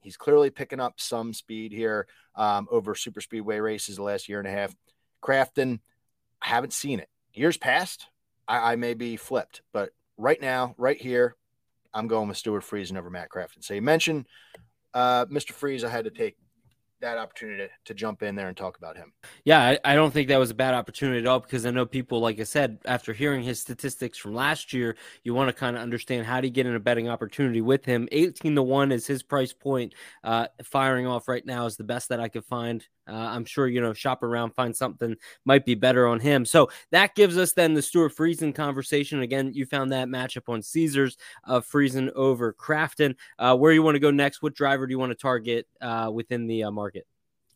He's 0.00 0.16
clearly 0.16 0.50
picking 0.50 0.80
up 0.80 0.94
some 1.00 1.32
speed 1.32 1.72
here 1.72 2.06
um, 2.34 2.68
over 2.70 2.94
super 2.94 3.20
speedway 3.20 3.58
races 3.58 3.96
the 3.96 4.02
last 4.02 4.28
year 4.28 4.38
and 4.38 4.48
a 4.48 4.50
half. 4.50 4.74
Crafton, 5.22 5.80
I 6.42 6.48
haven't 6.48 6.74
seen 6.74 7.00
it. 7.00 7.08
Years 7.32 7.56
past, 7.56 8.06
I, 8.46 8.72
I 8.72 8.76
may 8.76 8.94
be 8.94 9.16
flipped, 9.16 9.62
but 9.72 9.90
right 10.18 10.40
now, 10.40 10.74
right 10.76 11.00
here, 11.00 11.36
I'm 11.94 12.08
going 12.08 12.28
with 12.28 12.36
Stewart 12.36 12.64
Friesen 12.64 12.98
over 12.98 13.08
Matt 13.08 13.30
Crafton. 13.30 13.62
So 13.64 13.72
you 13.72 13.80
mentioned 13.80 14.26
uh, 14.92 15.26
Mr. 15.26 15.52
Freeze. 15.52 15.84
I 15.84 15.88
had 15.88 16.04
to 16.04 16.10
take 16.10 16.36
that 17.04 17.18
opportunity 17.18 17.64
to, 17.64 17.68
to, 17.84 17.94
jump 17.94 18.22
in 18.22 18.34
there 18.34 18.48
and 18.48 18.56
talk 18.56 18.76
about 18.76 18.96
him. 18.96 19.12
Yeah, 19.44 19.60
I, 19.60 19.78
I, 19.84 19.94
don't 19.94 20.12
think 20.12 20.28
that 20.28 20.38
was 20.38 20.50
a 20.50 20.54
bad 20.54 20.74
opportunity 20.74 21.20
at 21.20 21.26
all 21.26 21.40
because 21.40 21.64
I 21.64 21.70
know 21.70 21.86
people, 21.86 22.20
like 22.20 22.40
I 22.40 22.44
said, 22.44 22.78
after 22.84 23.12
hearing 23.12 23.42
his 23.42 23.60
statistics 23.60 24.18
from 24.18 24.34
last 24.34 24.72
year, 24.72 24.96
you 25.22 25.34
want 25.34 25.48
to 25.48 25.52
kind 25.52 25.76
of 25.76 25.82
understand 25.82 26.26
how 26.26 26.40
to 26.40 26.50
get 26.50 26.66
in 26.66 26.74
a 26.74 26.80
betting 26.80 27.08
opportunity 27.08 27.60
with 27.60 27.84
him. 27.84 28.08
18 28.10 28.54
to 28.54 28.62
1 28.62 28.92
is 28.92 29.06
his 29.06 29.22
price 29.22 29.52
point. 29.52 29.94
Uh, 30.24 30.48
firing 30.64 31.06
off 31.06 31.28
right 31.28 31.46
now 31.46 31.66
is 31.66 31.76
the 31.76 31.84
best 31.84 32.08
that 32.08 32.20
I 32.20 32.28
could 32.28 32.44
find. 32.44 32.84
Uh, 33.06 33.12
I'm 33.12 33.44
sure, 33.44 33.66
you 33.66 33.80
know, 33.80 33.92
shop 33.92 34.22
around, 34.22 34.54
find 34.54 34.74
something 34.74 35.16
might 35.44 35.64
be 35.64 35.74
better 35.74 36.06
on 36.06 36.20
him. 36.20 36.44
So 36.44 36.70
that 36.90 37.14
gives 37.14 37.36
us 37.36 37.52
then 37.52 37.74
the 37.74 37.82
Stewart 37.82 38.14
Friesen 38.14 38.54
conversation. 38.54 39.20
Again, 39.20 39.52
you 39.54 39.66
found 39.66 39.92
that 39.92 40.08
matchup 40.08 40.48
on 40.48 40.62
Caesars 40.62 41.16
of 41.44 41.66
Friesen 41.66 42.10
over 42.12 42.52
Crafton. 42.52 43.14
Uh, 43.38 43.56
where 43.56 43.72
you 43.72 43.82
want 43.82 43.94
to 43.96 44.00
go 44.00 44.10
next? 44.10 44.42
What 44.42 44.54
driver 44.54 44.86
do 44.86 44.92
you 44.92 44.98
want 44.98 45.10
to 45.10 45.16
target 45.16 45.66
uh, 45.80 46.10
within 46.12 46.46
the 46.46 46.64
uh, 46.64 46.70
market? 46.70 47.06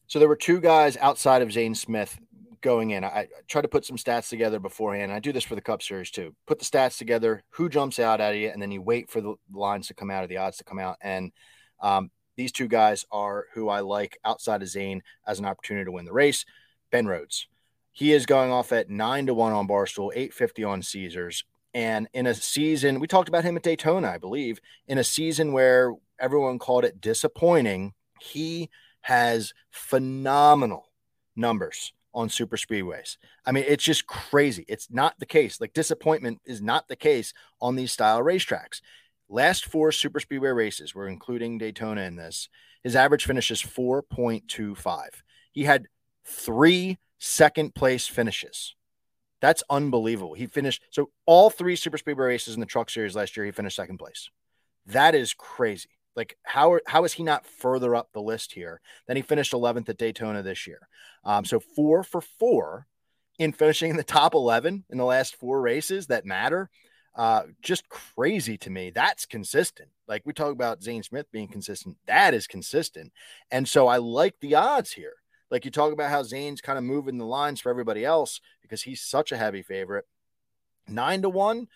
So 0.06 0.18
there 0.18 0.28
were 0.28 0.36
two 0.36 0.60
guys 0.60 0.96
outside 0.96 1.42
of 1.42 1.52
Zane 1.52 1.74
Smith 1.74 2.18
going 2.60 2.90
in. 2.90 3.04
I, 3.04 3.08
I 3.08 3.28
try 3.46 3.62
to 3.62 3.68
put 3.68 3.84
some 3.84 3.96
stats 3.96 4.28
together 4.28 4.58
beforehand. 4.58 5.12
I 5.12 5.20
do 5.20 5.32
this 5.32 5.44
for 5.44 5.54
the 5.54 5.60
Cup 5.60 5.82
Series 5.82 6.10
too. 6.10 6.34
Put 6.46 6.58
the 6.58 6.64
stats 6.64 6.98
together, 6.98 7.44
who 7.50 7.68
jumps 7.68 7.98
out 7.98 8.20
at 8.20 8.36
you, 8.36 8.48
and 8.48 8.60
then 8.60 8.70
you 8.70 8.82
wait 8.82 9.10
for 9.10 9.20
the 9.20 9.34
lines 9.52 9.88
to 9.88 9.94
come 9.94 10.10
out 10.10 10.24
or 10.24 10.26
the 10.26 10.38
odds 10.38 10.58
to 10.58 10.64
come 10.64 10.78
out. 10.78 10.96
And 11.00 11.32
um, 11.80 12.10
these 12.38 12.52
two 12.52 12.68
guys 12.68 13.04
are 13.12 13.44
who 13.52 13.68
I 13.68 13.80
like 13.80 14.18
outside 14.24 14.62
of 14.62 14.68
Zane 14.68 15.02
as 15.26 15.38
an 15.38 15.44
opportunity 15.44 15.84
to 15.84 15.92
win 15.92 16.06
the 16.06 16.12
race. 16.14 16.46
Ben 16.90 17.06
Rhodes. 17.06 17.46
He 17.92 18.14
is 18.14 18.24
going 18.24 18.50
off 18.50 18.72
at 18.72 18.88
nine 18.88 19.26
to 19.26 19.34
one 19.34 19.52
on 19.52 19.68
Barstool, 19.68 20.12
850 20.14 20.64
on 20.64 20.82
Caesars. 20.82 21.44
And 21.74 22.08
in 22.14 22.26
a 22.26 22.34
season, 22.34 22.98
we 22.98 23.06
talked 23.06 23.28
about 23.28 23.44
him 23.44 23.56
at 23.56 23.62
Daytona, 23.62 24.08
I 24.08 24.16
believe, 24.16 24.60
in 24.86 24.96
a 24.96 25.04
season 25.04 25.52
where 25.52 25.94
everyone 26.18 26.58
called 26.58 26.86
it 26.86 27.02
disappointing, 27.02 27.92
he– 28.18 28.70
has 29.08 29.54
phenomenal 29.70 30.90
numbers 31.34 31.94
on 32.12 32.28
super 32.28 32.58
speedways. 32.58 33.16
I 33.46 33.52
mean, 33.52 33.64
it's 33.66 33.84
just 33.84 34.06
crazy. 34.06 34.66
It's 34.68 34.90
not 34.90 35.18
the 35.18 35.24
case. 35.24 35.62
Like 35.62 35.72
disappointment 35.72 36.40
is 36.44 36.60
not 36.60 36.88
the 36.88 36.96
case 36.96 37.32
on 37.58 37.74
these 37.74 37.90
style 37.90 38.20
racetracks. 38.20 38.82
Last 39.28 39.66
four 39.66 39.92
super 39.92 40.20
speedway 40.20 40.50
races, 40.50 40.94
we're 40.94 41.08
including 41.08 41.58
Daytona 41.58 42.02
in 42.02 42.16
this. 42.16 42.48
His 42.82 42.96
average 42.96 43.26
finish 43.26 43.50
is 43.50 43.62
4.25. 43.62 45.00
He 45.52 45.64
had 45.64 45.86
three 46.24 46.98
second 47.18 47.74
place 47.74 48.06
finishes. 48.06 48.74
That's 49.40 49.62
unbelievable. 49.70 50.34
He 50.34 50.46
finished 50.46 50.82
so 50.90 51.10
all 51.26 51.50
three 51.50 51.76
super 51.76 51.98
speedway 51.98 52.26
races 52.26 52.54
in 52.54 52.60
the 52.60 52.66
truck 52.66 52.90
series 52.90 53.14
last 53.14 53.36
year, 53.36 53.46
he 53.46 53.52
finished 53.52 53.76
second 53.76 53.98
place. 53.98 54.30
That 54.86 55.14
is 55.14 55.34
crazy. 55.34 55.90
Like 56.16 56.36
how 56.42 56.80
how 56.86 57.04
is 57.04 57.12
he 57.12 57.22
not 57.22 57.46
further 57.46 57.94
up 57.94 58.08
the 58.12 58.22
list 58.22 58.52
here? 58.52 58.80
Then 59.06 59.16
he 59.16 59.22
finished 59.22 59.52
11th 59.52 59.88
at 59.88 59.98
Daytona 59.98 60.42
this 60.42 60.66
year. 60.66 60.88
Um, 61.24 61.44
so 61.44 61.60
four 61.60 62.02
for 62.02 62.20
four 62.20 62.86
in 63.38 63.52
finishing 63.52 63.90
in 63.90 63.96
the 63.96 64.02
top 64.02 64.34
11 64.34 64.84
in 64.90 64.98
the 64.98 65.04
last 65.04 65.36
four 65.36 65.60
races 65.60 66.08
that 66.08 66.26
matter. 66.26 66.70
Uh, 67.18 67.42
just 67.60 67.88
crazy 67.88 68.56
to 68.56 68.70
me. 68.70 68.90
That's 68.90 69.26
consistent. 69.26 69.88
Like 70.06 70.22
we 70.24 70.32
talk 70.32 70.52
about 70.52 70.84
Zane 70.84 71.02
Smith 71.02 71.26
being 71.32 71.48
consistent, 71.48 71.96
that 72.06 72.32
is 72.32 72.46
consistent. 72.46 73.12
And 73.50 73.68
so 73.68 73.88
I 73.88 73.96
like 73.96 74.36
the 74.40 74.54
odds 74.54 74.92
here. 74.92 75.14
Like 75.50 75.64
you 75.64 75.72
talk 75.72 75.92
about 75.92 76.10
how 76.10 76.22
Zane's 76.22 76.60
kind 76.60 76.78
of 76.78 76.84
moving 76.84 77.18
the 77.18 77.24
lines 77.24 77.60
for 77.60 77.70
everybody 77.70 78.04
else 78.04 78.40
because 78.62 78.82
he's 78.82 79.02
such 79.02 79.32
a 79.32 79.36
heavy 79.36 79.62
favorite. 79.62 80.04
Nine 80.86 81.22
to 81.22 81.28
one, 81.28 81.66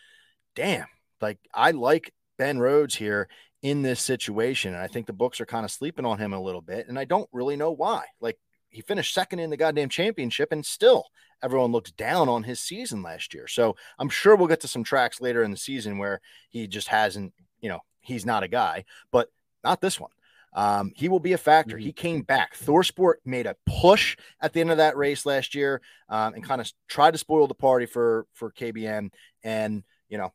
damn. 0.54 0.86
Like 1.20 1.38
I 1.52 1.72
like 1.72 2.14
Ben 2.38 2.60
Rhodes 2.60 2.94
here 2.94 3.28
in 3.62 3.82
this 3.82 4.00
situation. 4.00 4.74
And 4.74 4.82
I 4.82 4.86
think 4.86 5.06
the 5.06 5.12
books 5.12 5.40
are 5.40 5.46
kind 5.46 5.64
of 5.64 5.72
sleeping 5.72 6.04
on 6.04 6.18
him 6.18 6.32
a 6.32 6.40
little 6.40 6.60
bit. 6.60 6.86
And 6.88 6.98
I 6.98 7.04
don't 7.04 7.28
really 7.32 7.56
know 7.56 7.72
why. 7.72 8.04
Like 8.20 8.38
he 8.72 8.80
finished 8.80 9.14
second 9.14 9.38
in 9.38 9.50
the 9.50 9.56
goddamn 9.56 9.88
championship 9.88 10.50
and 10.50 10.64
still 10.64 11.06
everyone 11.42 11.72
looks 11.72 11.92
down 11.92 12.28
on 12.28 12.42
his 12.42 12.60
season 12.60 13.02
last 13.02 13.34
year. 13.34 13.46
So 13.46 13.76
I'm 13.98 14.08
sure 14.08 14.34
we'll 14.34 14.48
get 14.48 14.60
to 14.60 14.68
some 14.68 14.82
tracks 14.82 15.20
later 15.20 15.42
in 15.42 15.50
the 15.50 15.56
season 15.56 15.98
where 15.98 16.20
he 16.48 16.66
just 16.66 16.88
hasn't, 16.88 17.32
you 17.60 17.68
know, 17.68 17.80
he's 18.00 18.26
not 18.26 18.42
a 18.42 18.48
guy, 18.48 18.84
but 19.10 19.28
not 19.62 19.80
this 19.80 20.00
one. 20.00 20.10
Um, 20.54 20.92
he 20.94 21.08
will 21.08 21.20
be 21.20 21.32
a 21.32 21.38
factor. 21.38 21.76
Mm-hmm. 21.76 21.84
He 21.84 21.92
came 21.92 22.22
back. 22.22 22.56
ThorSport 22.56 23.14
made 23.24 23.46
a 23.46 23.56
push 23.66 24.16
at 24.40 24.52
the 24.52 24.60
end 24.60 24.70
of 24.70 24.76
that 24.78 24.96
race 24.96 25.24
last 25.24 25.54
year 25.54 25.80
um, 26.08 26.34
and 26.34 26.44
kind 26.44 26.60
of 26.60 26.70
tried 26.88 27.12
to 27.12 27.18
spoil 27.18 27.46
the 27.46 27.54
party 27.54 27.86
for 27.86 28.26
for 28.34 28.50
KBM, 28.50 29.10
and 29.42 29.82
you 30.10 30.18
know, 30.18 30.32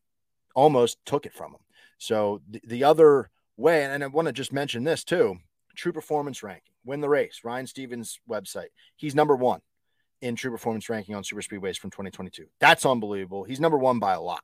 almost 0.55 0.97
took 1.05 1.27
it 1.27 1.33
from 1.33 1.51
him. 1.51 1.59
So 1.99 2.41
the, 2.49 2.61
the 2.65 2.83
other 2.83 3.29
way, 3.57 3.83
and 3.83 4.03
I 4.03 4.07
want 4.07 4.27
to 4.27 4.31
just 4.31 4.51
mention 4.51 4.83
this 4.83 5.03
too 5.03 5.37
true 5.75 5.93
performance 5.93 6.41
ranking, 6.41 6.73
win 6.87 7.01
the 7.01 7.09
race, 7.09 7.41
Ryan 7.43 7.67
Stevens' 7.67 8.19
website. 8.29 8.69
He's 8.95 9.13
number 9.13 9.35
one 9.35 9.61
in 10.21 10.35
true 10.35 10.51
performance 10.51 10.89
ranking 10.89 11.13
on 11.13 11.23
super 11.23 11.41
speedways 11.41 11.77
from 11.77 11.91
2022. 11.91 12.45
That's 12.59 12.85
unbelievable. 12.85 13.43
He's 13.43 13.59
number 13.59 13.77
one 13.77 13.99
by 13.99 14.13
a 14.13 14.21
lot. 14.21 14.43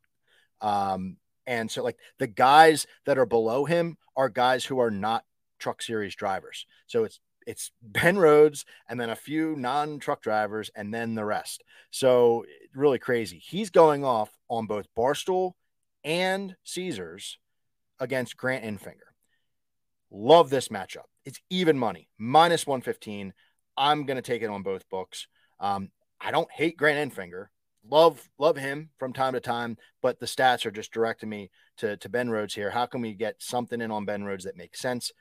Um, 0.61 1.17
and 1.47 1.69
so, 1.69 1.83
like 1.83 1.97
the 2.19 2.27
guys 2.27 2.85
that 3.05 3.17
are 3.17 3.25
below 3.25 3.65
him 3.65 3.97
are 4.15 4.29
guys 4.29 4.63
who 4.63 4.79
are 4.79 4.91
not 4.91 5.23
truck 5.59 5.81
series 5.81 6.15
drivers. 6.15 6.65
So 6.87 7.03
it's 7.03 7.19
it's 7.45 7.71
Ben 7.81 8.17
Rhodes 8.17 8.65
and 8.87 8.99
then 8.99 9.09
a 9.09 9.15
few 9.15 9.55
non-truck 9.57 10.21
drivers 10.21 10.71
and 10.75 10.93
then 10.93 11.15
the 11.15 11.25
rest. 11.25 11.63
So 11.91 12.45
really 12.73 12.99
crazy. 12.99 13.37
He's 13.37 13.69
going 13.69 14.05
off 14.05 14.29
on 14.49 14.65
both 14.65 14.87
Barstool 14.97 15.53
and 16.03 16.55
Caesars 16.63 17.37
against 17.99 18.37
Grant 18.37 18.63
Enfinger. 18.63 19.12
Love 20.15 20.51
this 20.51 20.67
matchup. 20.67 21.05
It's 21.25 21.39
even 21.49 21.77
money, 21.77 22.07
minus 22.19 22.67
115. 22.67 23.33
I'm 23.75 24.05
going 24.05 24.15
to 24.15 24.21
take 24.21 24.43
it 24.43 24.49
on 24.49 24.61
both 24.61 24.87
books. 24.87 25.27
Um, 25.59 25.89
I 26.21 26.29
don't 26.29 26.51
hate 26.51 26.77
Grant 26.77 27.11
Enfinger. 27.11 27.47
Love 27.89 28.29
love 28.37 28.55
him 28.55 28.91
from 28.97 29.11
time 29.11 29.33
to 29.33 29.41
time, 29.41 29.75
but 30.01 30.19
the 30.19 30.25
stats 30.25 30.65
are 30.65 30.71
just 30.71 30.93
directing 30.93 31.27
me 31.27 31.49
to, 31.77 31.97
to 31.97 32.07
Ben 32.07 32.29
Rhodes 32.29 32.53
here. 32.53 32.69
How 32.69 32.85
can 32.85 33.01
we 33.01 33.13
get 33.13 33.35
something 33.39 33.81
in 33.81 33.91
on 33.91 34.05
Ben 34.05 34.23
Rhodes 34.23 34.45
that 34.45 34.55
makes 34.55 34.79
sense? 34.79 35.11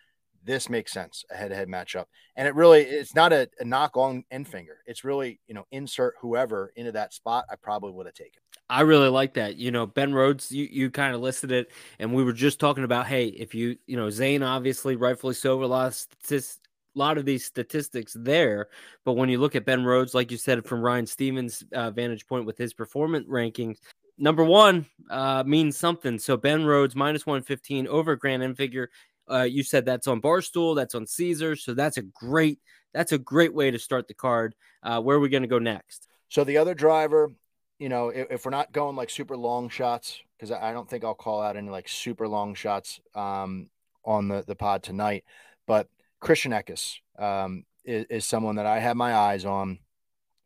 This 0.45 0.69
makes 0.69 0.93
sense, 0.93 1.25
a 1.31 1.37
head-to-head 1.37 1.69
matchup. 1.69 2.07
And 2.37 2.49
it 2.49 2.55
really 2.55 2.83
it's 2.83 3.15
not 3.15 3.33
a, 3.33 3.49
a 3.61 3.65
knock 3.65 3.97
on 3.97 4.25
Enfinger 4.33 4.79
It's 4.87 5.05
really, 5.05 5.41
you 5.47 5.55
know, 5.55 5.67
insert 5.71 6.15
whoever 6.21 6.73
into 6.77 6.93
that 6.93 7.15
spot. 7.15 7.45
I 7.51 7.57
probably 7.57 7.93
would 7.93 8.07
have 8.07 8.15
taken. 8.15 8.41
I 8.69 8.81
really 8.81 9.09
like 9.09 9.35
that. 9.35 9.57
You 9.57 9.71
know, 9.71 9.87
Ben 9.87 10.15
Rhodes, 10.15 10.51
you, 10.51 10.67
you 10.71 10.91
kind 10.91 11.15
of 11.15 11.21
listed 11.21 11.53
it, 11.53 11.71
and 11.99 12.15
we 12.15 12.25
were 12.25 12.33
just 12.33 12.59
talking 12.59 12.85
about, 12.85 13.07
hey, 13.07 13.27
if 13.27 13.55
you, 13.55 13.77
you 13.87 13.97
know, 13.97 14.09
Zane 14.09 14.43
obviously, 14.43 14.97
rightfully 14.97 15.35
so, 15.35 15.63
a 15.63 15.67
lot 15.67 15.89
of 15.89 15.95
statistics, 15.95 16.61
a 16.95 16.99
lot 16.99 17.19
of 17.19 17.25
these 17.25 17.45
statistics 17.45 18.17
there. 18.19 18.69
But 19.05 19.15
when 19.15 19.29
you 19.29 19.39
look 19.39 19.57
at 19.57 19.65
Ben 19.65 19.85
Rhodes, 19.85 20.15
like 20.15 20.31
you 20.31 20.37
said, 20.37 20.65
from 20.65 20.81
Ryan 20.81 21.07
Stevens' 21.07 21.65
uh, 21.73 21.91
vantage 21.91 22.27
point 22.27 22.47
with 22.47 22.59
his 22.59 22.75
performance 22.75 23.27
rankings, 23.29 23.79
number 24.19 24.45
one 24.45 24.87
uh, 25.11 25.43
means 25.47 25.77
something. 25.77 26.19
So 26.19 26.37
Ben 26.37 26.65
Rhodes 26.65 26.95
minus 26.95 27.27
115 27.27 27.87
over 27.89 28.17
Grant 28.17 28.43
Enfinger. 28.43 28.89
Uh, 29.31 29.43
you 29.43 29.63
said 29.63 29.85
that's 29.85 30.07
on 30.07 30.21
Barstool, 30.21 30.77
that's 30.77 30.95
on 30.95 31.07
Caesar. 31.07 31.57
So 31.57 31.75
that's 31.75 31.97
a 31.97 32.03
great, 32.03 32.59
that's 32.93 33.13
a 33.13 33.19
great 33.19 33.55
way 33.55 33.71
to 33.71 33.79
start 33.79 34.09
the 34.09 34.15
card. 34.15 34.55
Uh, 34.83 35.01
where 35.01 35.17
are 35.17 35.21
we 35.21 35.29
going 35.29 35.43
to 35.43 35.49
go 35.49 35.59
next? 35.59 36.09
So 36.29 36.45
the 36.45 36.59
other 36.59 36.75
driver, 36.75 37.31
you 37.79 37.89
know, 37.89 38.09
if, 38.09 38.31
if 38.31 38.45
we're 38.45 38.51
not 38.51 38.73
going 38.73 38.97
like 38.97 39.11
super 39.11 39.37
long 39.37 39.69
shots, 39.69 40.21
because 40.37 40.51
I 40.51 40.73
don't 40.73 40.89
think 40.89 41.05
I'll 41.05 41.15
call 41.15 41.41
out 41.41 41.57
any 41.57 41.71
like 41.71 41.89
super 41.89 42.27
long 42.27 42.55
shots 42.55 43.01
um, 43.15 43.69
on 44.05 44.29
the, 44.29 44.43
the 44.47 44.57
pod 44.57 44.83
tonight, 44.83 45.25
but 45.67 45.89
Christian 46.21 46.53
Eckes 46.53 46.99
um, 47.19 47.65
is, 47.85 48.07
is, 48.09 48.25
someone 48.25 48.57
that 48.57 48.67
I 48.67 48.79
have 48.79 48.97
my 48.97 49.15
eyes 49.15 49.45
on. 49.45 49.79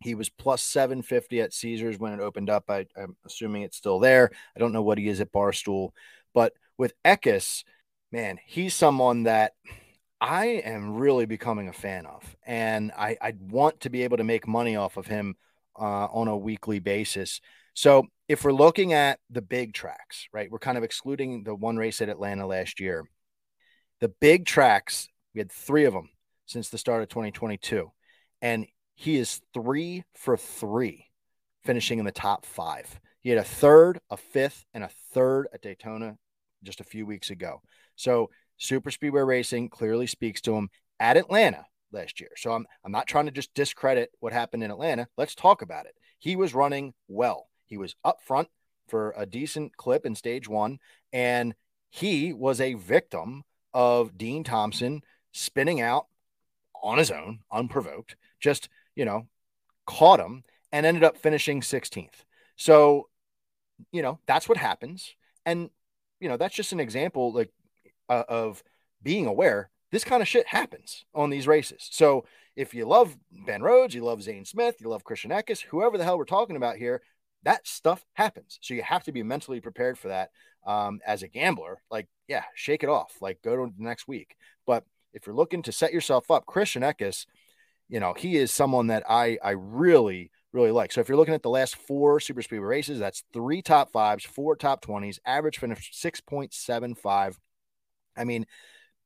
He 0.01 0.15
was 0.15 0.29
plus 0.29 0.63
750 0.63 1.41
at 1.41 1.55
Caesars 1.55 1.99
when 1.99 2.13
it 2.13 2.21
opened 2.21 2.51
up. 2.51 2.65
I, 2.69 2.87
am 2.97 3.17
assuming 3.25 3.63
it's 3.63 3.77
still 3.77 3.99
there. 3.99 4.31
I 4.55 4.59
don't 4.59 4.73
know 4.73 4.83
what 4.83 4.99
he 4.99 5.09
is 5.09 5.21
at 5.21 5.33
Barstool. 5.33 5.91
But 6.35 6.53
with 6.77 6.93
Eckes, 7.05 7.65
man, 8.13 8.39
he's 8.45 8.75
someone 8.75 9.25
that 9.25 9.53
I 10.21 10.47
am 10.47 10.95
really 10.95 11.27
becoming 11.27 11.69
a 11.69 11.73
fan 11.73 12.07
of. 12.07 12.37
And 12.47 12.93
I, 12.97 13.17
I 13.21 13.35
want 13.39 13.81
to 13.81 13.91
be 13.91 14.05
able 14.05 14.17
to 14.17 14.25
make 14.25 14.49
money 14.49 14.77
off 14.77 14.97
of 14.97 15.07
him 15.07 15.37
uh, 15.79 16.07
on 16.07 16.29
a 16.29 16.37
weekly 16.37 16.79
basis. 16.79 17.41
So 17.75 18.07
if 18.29 18.45
we're 18.45 18.53
looking 18.53 18.93
at 18.93 19.19
the 19.31 19.43
big 19.43 19.75
tracks, 19.75 20.27
right, 20.33 20.51
we're 20.51 20.59
kind 20.59 20.79
of 20.79 20.85
excluding 20.85 21.45
the 21.45 21.55
one 21.55 21.77
race 21.77 22.01
at 22.01 22.09
Atlanta 22.09 22.47
last 22.47 22.81
year. 22.81 23.05
The 24.01 24.09
big 24.09 24.47
tracks 24.47 25.09
we 25.37 25.41
had 25.41 25.53
three 25.53 25.85
of 25.85 25.93
them 25.93 26.09
since 26.47 26.71
the 26.71 26.79
start 26.79 27.03
of 27.03 27.11
2022. 27.11 27.93
And 28.41 28.67
he 28.95 29.17
is 29.19 29.43
three 29.53 30.05
for 30.15 30.39
three, 30.39 31.11
finishing 31.63 31.99
in 31.99 32.07
the 32.07 32.13
top 32.13 32.47
five. 32.47 32.99
He 33.21 33.29
had 33.29 33.39
a 33.39 33.45
third, 33.45 34.01
a 34.09 34.17
fifth, 34.17 34.65
and 34.73 34.83
a 34.83 34.91
third 35.13 35.49
at 35.53 35.61
Daytona 35.61 36.17
just 36.67 36.81
a 36.81 36.85
few 36.85 37.07
weeks 37.07 37.31
ago. 37.31 37.63
So 37.97 38.31
super 38.59 38.91
speedway 38.91 39.23
racing 39.23 39.71
clearly 39.71 40.07
speaks 40.07 40.41
to 40.43 40.55
him 40.55 40.69
at 41.01 41.17
Atlanta 41.17 41.65
last 41.93 42.21
year. 42.21 42.31
So 42.37 42.53
I'm 42.53 42.67
I'm 42.85 42.93
not 42.93 43.07
trying 43.07 43.27
to 43.27 43.33
just 43.33 43.55
discredit 43.55 44.11
what 44.21 44.33
happened 44.33 44.63
in 44.63 44.71
Atlanta. 44.71 45.09
Let's 45.17 45.35
talk 45.35 45.63
about 45.63 45.87
it. 45.87 45.95
He 46.19 46.37
was 46.37 46.55
running 46.55 46.93
well. 47.09 47.49
He 47.65 47.79
was 47.79 47.95
up 48.05 48.21
front 48.23 48.49
for 48.89 49.15
a 49.17 49.27
decent 49.27 49.77
clip 49.77 50.07
in 50.07 50.15
stage 50.15 50.49
1 50.49 50.79
and 51.13 51.55
he 51.91 52.33
was 52.33 52.61
a 52.61 52.75
victim 52.75 53.43
of 53.73 54.17
Dean 54.17 54.45
Thompson 54.45 55.03
spinning 55.33 55.81
out 55.81 56.07
on 56.83 56.99
his 56.99 57.11
own, 57.11 57.41
unprovoked, 57.51 58.17
just, 58.41 58.69
you 58.95 59.05
know, 59.05 59.27
caught 59.87 60.21
him 60.21 60.45
and 60.73 60.87
ended 60.87 61.05
up 61.05 61.17
finishing 61.17 61.61
16th. 61.61 62.25
So, 62.57 63.09
you 63.93 64.03
know, 64.03 64.19
that's 64.27 64.49
what 64.49 64.59
happens. 64.59 65.15
And, 65.45 65.71
you 66.21 66.29
know, 66.29 66.37
that's 66.37 66.55
just 66.55 66.73
an 66.73 66.81
example 66.81 67.33
like 67.33 67.51
uh, 68.09 68.25
of 68.29 68.63
being 69.03 69.27
aware 69.27 69.71
this 69.93 70.05
kind 70.05 70.23
of 70.23 70.29
shit 70.29 70.47
happens 70.47 71.05
on 71.15 71.31
these 71.31 71.47
races. 71.47 71.89
So 71.91 72.25
if 72.57 72.75
you 72.75 72.87
love 72.87 73.17
Ben 73.47 73.63
Rhodes, 73.63 73.95
you 73.95 74.05
love 74.05 74.23
Zane 74.23 74.45
Smith, 74.45 74.77
you 74.81 74.89
love 74.89 75.05
Christian 75.05 75.31
Eckes, 75.31 75.61
whoever 75.61 75.97
the 75.97 76.05
hell 76.05 76.19
we're 76.19 76.25
talking 76.25 76.57
about 76.57 76.77
here, 76.77 77.03
that 77.45 77.67
stuff 77.67 78.05
happens. 78.15 78.59
So 78.61 78.75
you 78.75 78.83
have 78.83 79.05
to 79.05 79.13
be 79.13 79.23
mentally 79.23 79.61
prepared 79.61 79.99
for 79.99 80.09
that 80.09 80.31
um, 80.67 81.01
as 81.07 81.23
a 81.23 81.29
gambler. 81.29 81.79
Like, 81.91 82.09
yeah, 82.29 82.45
shake 82.55 82.83
it 82.83 82.89
off. 82.89 83.15
Like, 83.21 83.41
go 83.43 83.57
to 83.57 83.73
the 83.75 83.85
next 83.85 84.09
week. 84.09 84.37
But 84.67 84.85
if 85.13 85.27
you're 85.27 85.37
looking 85.37 85.63
to 85.63 85.73
set 85.73 85.93
yourself 85.93 86.31
up, 86.31 86.47
Christian 86.47 86.83
Eckes, 86.83 87.27
you 87.89 88.01
know, 88.01 88.15
he 88.15 88.37
is 88.37 88.51
someone 88.51 88.89
that 88.89 89.05
I 89.09 89.39
I 89.43 89.53
really 89.53 90.33
really 90.53 90.71
like. 90.71 90.93
So 90.93 91.01
if 91.01 91.09
you're 91.09 91.19
looking 91.19 91.35
at 91.35 91.43
the 91.43 91.51
last 91.51 91.77
four 91.77 92.21
super 92.21 92.43
speedway 92.43 92.67
races, 92.67 92.99
that's 92.99 93.25
three 93.33 93.63
top 93.63 93.93
fives, 93.93 94.25
four 94.25 94.57
top 94.57 94.85
20s, 94.85 95.19
average 95.27 95.59
finish 95.59 95.93
6.75. 95.93 97.37
I 98.17 98.25
mean, 98.25 98.47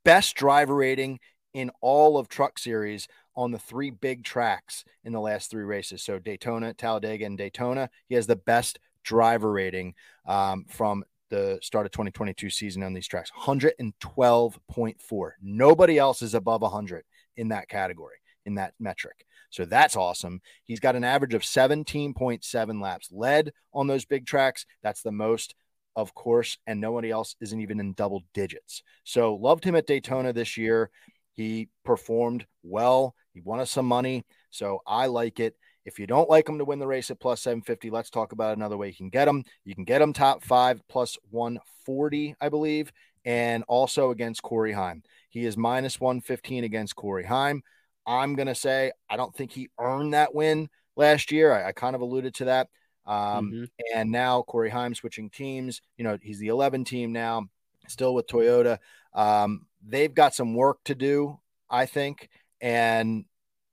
best 0.05 0.37
driver 0.37 0.75
rating 0.75 1.19
in 1.53 1.71
all 1.81 2.17
of 2.19 2.29
truck 2.29 2.59
series 2.59 3.09
on 3.35 3.51
the 3.51 3.59
three 3.59 3.91
big 3.91 4.23
tracks 4.25 4.85
in 5.05 5.13
the 5.13 5.21
last 5.21 5.51
three 5.51 5.65
races. 5.65 6.03
So 6.03 6.19
Daytona, 6.19 6.75
Talladega, 6.75 7.25
and 7.25 7.37
Daytona. 7.39 7.91
He 8.09 8.15
has 8.15 8.27
the 8.27 8.37
best 8.37 8.79
driver 9.03 9.51
rating 9.51 9.95
um, 10.27 10.67
from 10.69 11.05
the 11.31 11.59
start 11.63 11.87
of 11.87 11.93
2022 11.93 12.51
season 12.51 12.83
on 12.83 12.93
these 12.93 13.07
tracks 13.07 13.31
112.4 13.41 15.31
nobody 15.41 15.97
else 15.97 16.23
is 16.23 16.35
above 16.35 16.61
100 16.61 17.05
in 17.37 17.49
that 17.49 17.69
category 17.69 18.17
in 18.45 18.57
that 18.57 18.75
metric 18.81 19.25
so 19.51 19.65
that's 19.65 19.97
awesome. 19.97 20.41
He's 20.65 20.81
got 20.81 20.97
an 20.97 21.05
average 21.05 21.35
of 21.35 21.43
17.7 21.43 22.83
laps 22.83 23.09
led 23.13 23.53
on 23.75 23.87
those 23.87 24.05
big 24.05 24.27
tracks. 24.27 24.65
That's 24.83 25.03
the 25.03 25.13
most 25.13 25.55
of 25.97 26.15
course 26.15 26.57
and 26.67 26.81
nobody 26.81 27.11
else 27.11 27.35
isn't 27.41 27.61
even 27.61 27.81
in 27.81 27.93
double 27.93 28.23
digits. 28.33 28.83
So 29.05 29.35
loved 29.35 29.65
him 29.65 29.75
at 29.75 29.87
daytona 29.87 30.33
this 30.33 30.57
year. 30.57 30.91
He 31.33 31.69
performed 31.85 32.47
well. 32.63 33.15
He 33.35 33.41
won 33.41 33.61
us 33.61 33.71
some 33.71 33.87
money. 33.87 34.25
So 34.51 34.81
i 34.87 35.07
like 35.07 35.41
it. 35.41 35.57
If 35.85 35.99
you 35.99 36.07
don't 36.07 36.29
like 36.29 36.49
him 36.49 36.59
to 36.59 36.65
win 36.65 36.79
the 36.79 36.87
race 36.87 37.11
at 37.11 37.21
plus 37.21 37.41
750, 37.43 37.91
let's 37.91 38.11
talk 38.11 38.33
about 38.33 38.57
another 38.57 38.77
way 38.77 38.89
you 38.89 38.95
can 38.95 39.09
get 39.09 39.27
him. 39.27 39.45
You 39.65 39.75
can 39.75 39.85
get 39.85 40.03
him 40.03 40.13
top 40.13 40.45
five 40.45 40.81
plus 40.89 41.17
140, 41.31 42.37
I 42.41 42.49
believe, 42.51 42.93
and 43.25 43.65
also 43.67 44.11
against 44.11 44.43
Corey 44.43 44.73
Heim. 44.73 45.03
He 45.31 45.47
is 45.47 45.57
minus 45.57 45.99
115 45.99 46.65
against 46.65 46.97
Corey 46.97 47.25
Heim. 47.25 47.63
I'm 48.11 48.35
going 48.35 48.49
to 48.49 48.55
say 48.55 48.93
I 49.09 49.17
don't 49.17 49.35
think 49.35 49.53
he 49.53 49.69
earned 49.79 50.15
that 50.15 50.35
win 50.35 50.69
last 50.97 51.31
year. 51.31 51.53
I, 51.53 51.69
I 51.69 51.73
kind 51.73 51.95
of 51.95 52.03
alluded 52.03 52.35
to 52.37 52.45
that. 52.47 52.69
Um, 53.07 53.53
mm-hmm. 53.53 53.65
And 53.95 54.11
now 54.11 54.43
Corey 54.43 54.71
Heim 54.71 54.95
switching 54.95 55.31
teams. 55.31 55.81
You 55.97 56.05
know, 56.05 56.19
he's 56.21 56.39
the 56.39 56.49
11 56.49 56.85
team 56.85 57.13
now, 57.13 57.47
still 57.87 58.15
with 58.15 58.27
Toyota. 58.27 58.79
Um, 59.15 59.67
they've 59.87 60.13
got 60.13 60.35
some 60.35 60.55
work 60.55 60.79
to 60.85 60.95
do, 60.95 61.39
I 61.69 61.87
think. 61.87 62.29
And 62.61 63.25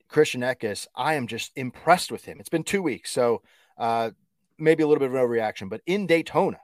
Christian 0.08 0.42
Eckes, 0.42 0.88
I 0.96 1.16
am 1.16 1.28
just 1.28 1.52
impressed 1.56 2.12
with 2.12 2.24
him. 2.24 2.40
It's 2.40 2.50
been 2.50 2.64
two 2.64 2.82
weeks, 2.82 3.12
so 3.12 3.42
uh, 3.78 4.12
maybe 4.58 4.84
a 4.84 4.88
little 4.88 5.00
bit 5.00 5.10
of 5.10 5.16
an 5.16 5.22
overreaction, 5.22 5.70
but 5.70 5.82
in 5.86 6.08
Daytona, 6.08 6.60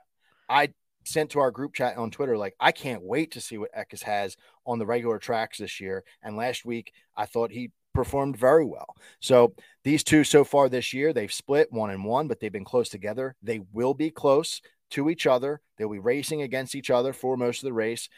I 0.48 0.72
sent 1.04 1.30
to 1.30 1.40
our 1.40 1.50
group 1.50 1.74
chat 1.74 1.96
on 1.96 2.10
Twitter, 2.10 2.36
like, 2.36 2.54
I 2.58 2.72
can't 2.72 3.02
wait 3.02 3.32
to 3.32 3.40
see 3.40 3.58
what 3.58 3.74
Eckes 3.74 4.02
has 4.02 4.36
on 4.66 4.78
the 4.78 4.86
regular 4.86 5.18
tracks 5.18 5.58
this 5.58 5.80
year. 5.80 6.04
And 6.22 6.36
last 6.36 6.64
week, 6.64 6.92
I 7.16 7.26
thought 7.26 7.50
he 7.50 7.70
performed 7.92 8.36
very 8.36 8.64
well. 8.64 8.94
So 9.20 9.54
these 9.84 10.02
two 10.02 10.24
so 10.24 10.44
far 10.44 10.68
this 10.68 10.92
year, 10.92 11.12
they've 11.12 11.32
split 11.32 11.72
one 11.72 11.90
and 11.90 12.04
one, 12.04 12.28
but 12.28 12.40
they've 12.40 12.52
been 12.52 12.64
close 12.64 12.88
together. 12.88 13.36
They 13.42 13.60
will 13.72 13.94
be 13.94 14.10
close 14.10 14.60
to 14.90 15.08
each 15.08 15.26
other. 15.26 15.60
They'll 15.76 15.90
be 15.90 15.98
racing 15.98 16.42
against 16.42 16.74
each 16.74 16.90
other 16.90 17.12
for 17.12 17.36
most 17.36 17.62
of 17.62 17.66
the 17.66 17.72
race. 17.72 18.08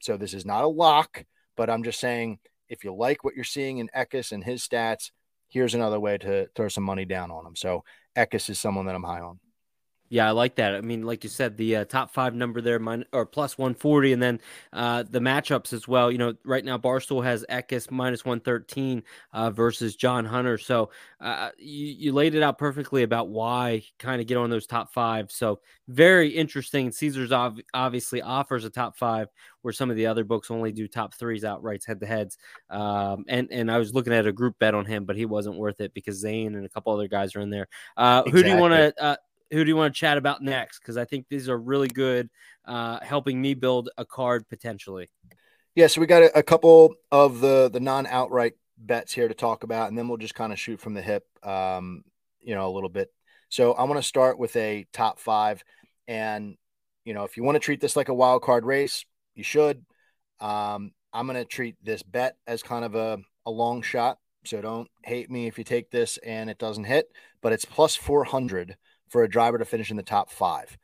So 0.00 0.16
this 0.16 0.34
is 0.34 0.46
not 0.46 0.64
a 0.64 0.68
lock, 0.68 1.24
but 1.56 1.68
I'm 1.68 1.82
just 1.82 2.00
saying 2.00 2.38
if 2.68 2.84
you 2.84 2.94
like 2.94 3.24
what 3.24 3.34
you're 3.34 3.44
seeing 3.44 3.78
in 3.78 3.90
Eckes 3.96 4.32
and 4.32 4.42
his 4.42 4.66
stats, 4.66 5.10
here's 5.48 5.74
another 5.74 6.00
way 6.00 6.18
to 6.18 6.48
throw 6.54 6.68
some 6.68 6.84
money 6.84 7.04
down 7.04 7.30
on 7.30 7.46
him. 7.46 7.56
So 7.56 7.84
Eckes 8.16 8.50
is 8.50 8.58
someone 8.58 8.86
that 8.86 8.94
I'm 8.94 9.02
high 9.02 9.20
on. 9.20 9.40
Yeah, 10.14 10.28
I 10.28 10.30
like 10.30 10.54
that. 10.54 10.76
I 10.76 10.80
mean, 10.80 11.02
like 11.02 11.24
you 11.24 11.28
said, 11.28 11.56
the 11.56 11.74
uh, 11.74 11.84
top 11.86 12.14
five 12.14 12.36
number 12.36 12.60
there, 12.60 12.78
mine, 12.78 13.04
or 13.12 13.26
plus 13.26 13.58
140, 13.58 14.12
and 14.12 14.22
then 14.22 14.40
uh, 14.72 15.02
the 15.02 15.18
matchups 15.18 15.72
as 15.72 15.88
well. 15.88 16.08
You 16.08 16.18
know, 16.18 16.34
right 16.44 16.64
now 16.64 16.78
Barstool 16.78 17.24
has 17.24 17.44
Eckes 17.50 17.90
minus 17.90 18.24
113 18.24 19.02
uh, 19.32 19.50
versus 19.50 19.96
John 19.96 20.24
Hunter. 20.24 20.56
So 20.56 20.90
uh, 21.20 21.50
you, 21.58 21.86
you 21.86 22.12
laid 22.12 22.36
it 22.36 22.44
out 22.44 22.58
perfectly 22.58 23.02
about 23.02 23.28
why 23.28 23.82
kind 23.98 24.20
of 24.20 24.28
get 24.28 24.36
on 24.36 24.50
those 24.50 24.68
top 24.68 24.92
five. 24.92 25.32
So 25.32 25.58
very 25.88 26.28
interesting. 26.28 26.92
Caesars 26.92 27.32
ov- 27.32 27.58
obviously 27.74 28.22
offers 28.22 28.64
a 28.64 28.70
top 28.70 28.96
five 28.96 29.26
where 29.62 29.72
some 29.72 29.90
of 29.90 29.96
the 29.96 30.06
other 30.06 30.22
books 30.22 30.48
only 30.48 30.70
do 30.70 30.86
top 30.86 31.14
threes 31.14 31.42
outrights 31.42 31.88
head 31.88 31.98
to 31.98 32.06
heads. 32.06 32.38
Um, 32.70 33.24
and 33.26 33.48
and 33.50 33.68
I 33.68 33.78
was 33.78 33.92
looking 33.92 34.12
at 34.12 34.28
a 34.28 34.32
group 34.32 34.60
bet 34.60 34.74
on 34.74 34.84
him, 34.84 35.06
but 35.06 35.16
he 35.16 35.26
wasn't 35.26 35.56
worth 35.56 35.80
it 35.80 35.92
because 35.92 36.20
Zane 36.20 36.54
and 36.54 36.64
a 36.64 36.68
couple 36.68 36.92
other 36.92 37.08
guys 37.08 37.34
are 37.34 37.40
in 37.40 37.50
there. 37.50 37.66
Exactly. 37.98 38.30
Uh, 38.30 38.30
who 38.30 38.42
do 38.44 38.48
you 38.48 38.56
want 38.58 38.74
to? 38.74 39.02
Uh, 39.02 39.16
who 39.50 39.64
do 39.64 39.68
you 39.68 39.76
want 39.76 39.94
to 39.94 39.98
chat 39.98 40.18
about 40.18 40.42
next? 40.42 40.80
Because 40.80 40.96
I 40.96 41.04
think 41.04 41.26
these 41.28 41.48
are 41.48 41.58
really 41.58 41.88
good, 41.88 42.28
uh, 42.64 42.98
helping 43.02 43.40
me 43.40 43.54
build 43.54 43.90
a 43.96 44.04
card 44.04 44.48
potentially. 44.48 45.10
Yeah, 45.74 45.88
so 45.88 46.00
we 46.00 46.06
got 46.06 46.22
a, 46.22 46.38
a 46.38 46.42
couple 46.42 46.94
of 47.10 47.40
the 47.40 47.68
the 47.72 47.80
non 47.80 48.06
outright 48.06 48.54
bets 48.78 49.12
here 49.12 49.28
to 49.28 49.34
talk 49.34 49.64
about, 49.64 49.88
and 49.88 49.98
then 49.98 50.08
we'll 50.08 50.18
just 50.18 50.34
kind 50.34 50.52
of 50.52 50.58
shoot 50.58 50.80
from 50.80 50.94
the 50.94 51.02
hip, 51.02 51.24
um, 51.42 52.04
you 52.40 52.54
know, 52.54 52.68
a 52.68 52.72
little 52.72 52.88
bit. 52.88 53.12
So 53.48 53.72
I 53.72 53.84
want 53.84 53.98
to 54.00 54.06
start 54.06 54.38
with 54.38 54.54
a 54.56 54.86
top 54.92 55.18
five, 55.18 55.64
and 56.06 56.56
you 57.04 57.14
know, 57.14 57.24
if 57.24 57.36
you 57.36 57.42
want 57.42 57.56
to 57.56 57.60
treat 57.60 57.80
this 57.80 57.96
like 57.96 58.08
a 58.08 58.14
wild 58.14 58.42
card 58.42 58.64
race, 58.64 59.04
you 59.34 59.44
should. 59.44 59.84
Um, 60.40 60.92
I'm 61.12 61.26
going 61.26 61.38
to 61.38 61.44
treat 61.44 61.76
this 61.82 62.02
bet 62.02 62.36
as 62.46 62.62
kind 62.62 62.84
of 62.84 62.94
a, 62.94 63.18
a 63.46 63.50
long 63.50 63.82
shot. 63.82 64.18
So 64.44 64.60
don't 64.60 64.88
hate 65.04 65.30
me 65.30 65.46
if 65.46 65.58
you 65.58 65.64
take 65.64 65.90
this 65.90 66.18
and 66.18 66.50
it 66.50 66.58
doesn't 66.58 66.84
hit, 66.84 67.10
but 67.40 67.52
it's 67.52 67.64
plus 67.64 67.94
400 67.94 68.76
for 69.08 69.22
a 69.22 69.28
driver 69.28 69.58
to 69.58 69.64
finish 69.64 69.90
in 69.90 69.96
the 69.96 70.02
top 70.02 70.30
five. 70.30 70.76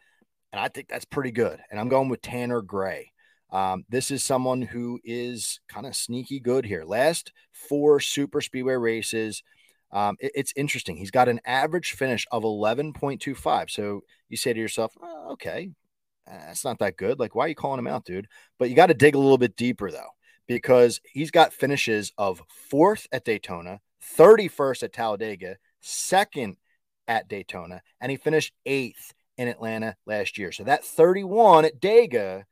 And 0.52 0.60
I 0.60 0.68
think 0.68 0.88
that's 0.88 1.04
pretty 1.04 1.30
good. 1.30 1.60
And 1.70 1.78
I'm 1.78 1.88
going 1.88 2.08
with 2.08 2.22
Tanner 2.22 2.62
Gray. 2.62 3.12
Um, 3.50 3.84
this 3.88 4.10
is 4.10 4.22
someone 4.22 4.62
who 4.62 5.00
is 5.04 5.60
kind 5.68 5.86
of 5.86 5.96
sneaky 5.96 6.40
good 6.40 6.64
here. 6.64 6.84
Last 6.84 7.32
four 7.52 8.00
super 8.00 8.40
speedway 8.40 8.74
races, 8.74 9.42
um, 9.92 10.16
it, 10.20 10.32
it's 10.34 10.52
interesting. 10.56 10.96
He's 10.96 11.10
got 11.10 11.28
an 11.28 11.40
average 11.44 11.92
finish 11.92 12.26
of 12.30 12.44
11.25. 12.44 13.70
So 13.70 14.02
you 14.28 14.36
say 14.36 14.52
to 14.52 14.60
yourself, 14.60 14.92
oh, 15.02 15.32
okay, 15.32 15.70
that's 16.26 16.64
not 16.64 16.78
that 16.78 16.96
good. 16.96 17.18
Like, 17.18 17.34
why 17.34 17.46
are 17.46 17.48
you 17.48 17.54
calling 17.54 17.78
him 17.78 17.86
out, 17.86 18.04
dude? 18.04 18.28
But 18.58 18.70
you 18.70 18.76
got 18.76 18.86
to 18.86 18.94
dig 18.94 19.14
a 19.14 19.18
little 19.18 19.38
bit 19.38 19.56
deeper, 19.56 19.90
though, 19.90 20.10
because 20.46 21.00
he's 21.04 21.30
got 21.30 21.52
finishes 21.52 22.12
of 22.18 22.42
fourth 22.48 23.08
at 23.10 23.24
Daytona, 23.24 23.80
31st 24.16 24.84
at 24.84 24.92
Talladega, 24.92 25.56
second 25.80 26.56
at 27.10 27.26
Daytona, 27.26 27.82
and 28.00 28.08
he 28.08 28.16
finished 28.16 28.54
eighth 28.64 29.12
in 29.36 29.48
Atlanta 29.48 29.96
last 30.06 30.38
year. 30.38 30.52
So 30.52 30.62
that 30.62 30.84
31 30.84 31.64
at 31.64 31.80
Dega 31.80 32.44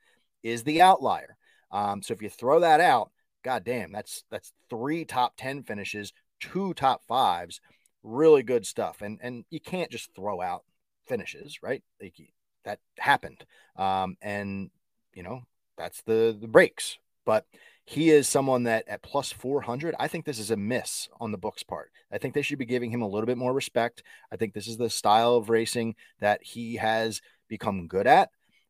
is 0.43 0.65
the 0.65 0.83
outlier. 0.83 1.37
Um, 1.71 2.03
so 2.03 2.13
if 2.13 2.21
you 2.21 2.29
throw 2.29 2.59
that 2.59 2.81
out, 2.81 3.13
god 3.45 3.63
damn, 3.63 3.93
that's 3.93 4.25
that's 4.33 4.53
three 4.69 5.05
top 5.05 5.35
10 5.37 5.63
finishes, 5.63 6.13
two 6.41 6.75
top 6.75 7.05
fives, 7.07 7.61
really 8.03 8.43
good 8.43 8.67
stuff. 8.67 9.01
And 9.01 9.21
and 9.23 9.45
you 9.49 9.61
can't 9.61 9.93
just 9.93 10.13
throw 10.17 10.41
out 10.43 10.65
finishes, 11.07 11.63
right? 11.63 11.85
Like 12.03 12.17
that 12.65 12.81
happened. 12.99 13.45
Um, 13.77 14.17
and 14.21 14.71
you 15.15 15.23
know, 15.23 15.43
that's 15.77 16.03
the 16.03 16.37
the 16.39 16.49
breaks. 16.49 16.99
But 17.25 17.47
he 17.89 18.11
is 18.11 18.29
someone 18.29 18.65
that 18.65 18.87
at 18.87 19.01
plus 19.01 19.33
400, 19.33 19.95
I 19.99 20.09
think 20.09 20.27
this 20.27 20.39
is 20.39 20.51
a 20.51 20.59
miss 20.59 21.09
on 21.23 21.33
the 21.33 21.39
books 21.39 21.63
part. 21.63 21.91
I 22.13 22.19
think 22.19 22.35
they 22.35 22.43
should 22.43 22.59
be 22.59 22.67
giving 22.67 22.91
him 22.91 23.01
a 23.01 23.09
little 23.09 23.25
bit 23.25 23.39
more 23.39 23.55
respect. 23.55 24.03
I 24.31 24.37
think 24.37 24.53
this 24.53 24.69
is 24.69 24.77
the 24.77 24.91
style 24.91 25.37
of 25.37 25.49
racing 25.49 25.95
that 26.21 26.43
he 26.43 26.77
has 26.77 27.23
become 27.49 27.89
good 27.89 28.07
at. 28.07 28.29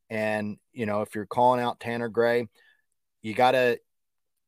And, 0.08 0.58
you 0.72 0.86
know, 0.86 1.02
if 1.02 1.16
you're 1.16 1.26
calling 1.26 1.60
out 1.60 1.80
Tanner 1.80 2.08
Gray, 2.08 2.46
you 3.20 3.34
got 3.34 3.52
to 3.52 3.80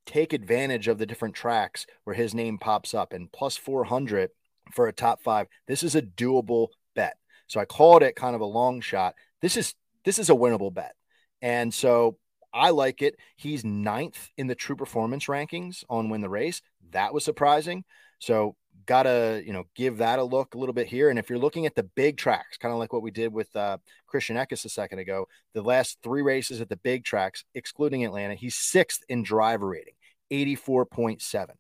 take 0.07 0.33
advantage 0.33 0.87
of 0.87 0.99
the 0.99 1.07
different 1.07 1.35
tracks 1.35 1.85
where 2.05 2.15
his 2.15 2.33
name 2.33 2.57
pops 2.57 2.95
up. 2.95 3.13
And 3.13 3.33
plus 3.33 3.57
400 3.57 4.31
for 4.73 4.87
a 4.87 4.93
top 4.93 5.21
five, 5.21 5.49
this 5.67 5.83
is 5.83 5.97
a 5.97 6.03
doable 6.03 6.69
bet. 6.95 7.17
So 7.49 7.59
I 7.59 7.65
called 7.65 8.05
it 8.05 8.15
kind 8.15 8.37
of 8.37 8.41
a 8.41 8.47
long 8.47 8.81
shot. 8.81 9.17
This 9.43 9.57
is 9.57 9.75
this 10.05 10.21
is 10.21 10.31
a 10.31 10.35
winnable 10.35 10.73
bet. 10.73 10.95
And 11.43 11.75
so 11.75 12.19
I 12.53 12.71
like 12.71 13.03
it. 13.03 13.17
He's 13.37 13.65
ninth 13.65 14.31
in 14.37 14.47
the 14.47 14.55
true 14.55 14.77
performance 14.77 15.27
rankings 15.27 15.85
on 15.89 16.09
win 16.11 16.21
the 16.21 16.29
race. 16.29 16.63
That 16.91 17.15
was 17.15 17.25
surprising. 17.25 17.85
So 18.19 18.57
gotta 18.87 19.43
you 19.45 19.53
know 19.53 19.65
give 19.75 19.99
that 19.99 20.19
a 20.19 20.25
look 20.25 20.55
a 20.55 20.59
little 20.59 20.73
bit 20.73 20.89
here. 20.89 21.11
And 21.11 21.19
if 21.19 21.31
you're 21.31 21.39
looking 21.39 21.67
at 21.67 21.75
the 21.75 21.83
big 21.83 22.17
tracks, 22.17 22.57
kind 22.57 22.73
of 22.73 22.79
like 22.79 22.93
what 22.93 23.03
we 23.03 23.11
did 23.11 23.33
with 23.33 23.55
uh, 23.55 23.79
Christian 24.07 24.37
Eckes 24.37 24.65
a 24.65 24.69
second 24.69 24.99
ago, 24.99 25.27
the 25.55 25.63
last 25.63 25.99
three 26.03 26.23
races 26.23 26.61
at 26.61 26.69
the 26.69 26.77
big 26.77 27.05
tracks, 27.05 27.45
excluding 27.55 28.05
Atlanta, 28.05 28.35
he's 28.35 28.57
sixth 28.57 29.03
in 29.09 29.23
driver 29.23 29.69
rating, 29.69 29.95
84.7. 30.33 31.51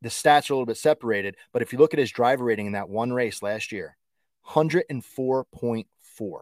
The 0.00 0.08
stats 0.08 0.50
are 0.50 0.54
a 0.54 0.56
little 0.56 0.66
bit 0.66 0.78
separated, 0.78 1.36
but 1.52 1.62
if 1.62 1.72
you 1.72 1.78
look 1.78 1.94
at 1.94 2.00
his 2.00 2.10
driver 2.10 2.44
rating 2.44 2.66
in 2.66 2.72
that 2.72 2.88
one 2.88 3.12
race 3.12 3.42
last 3.42 3.70
year, 3.70 3.96
104.4. 4.48 6.40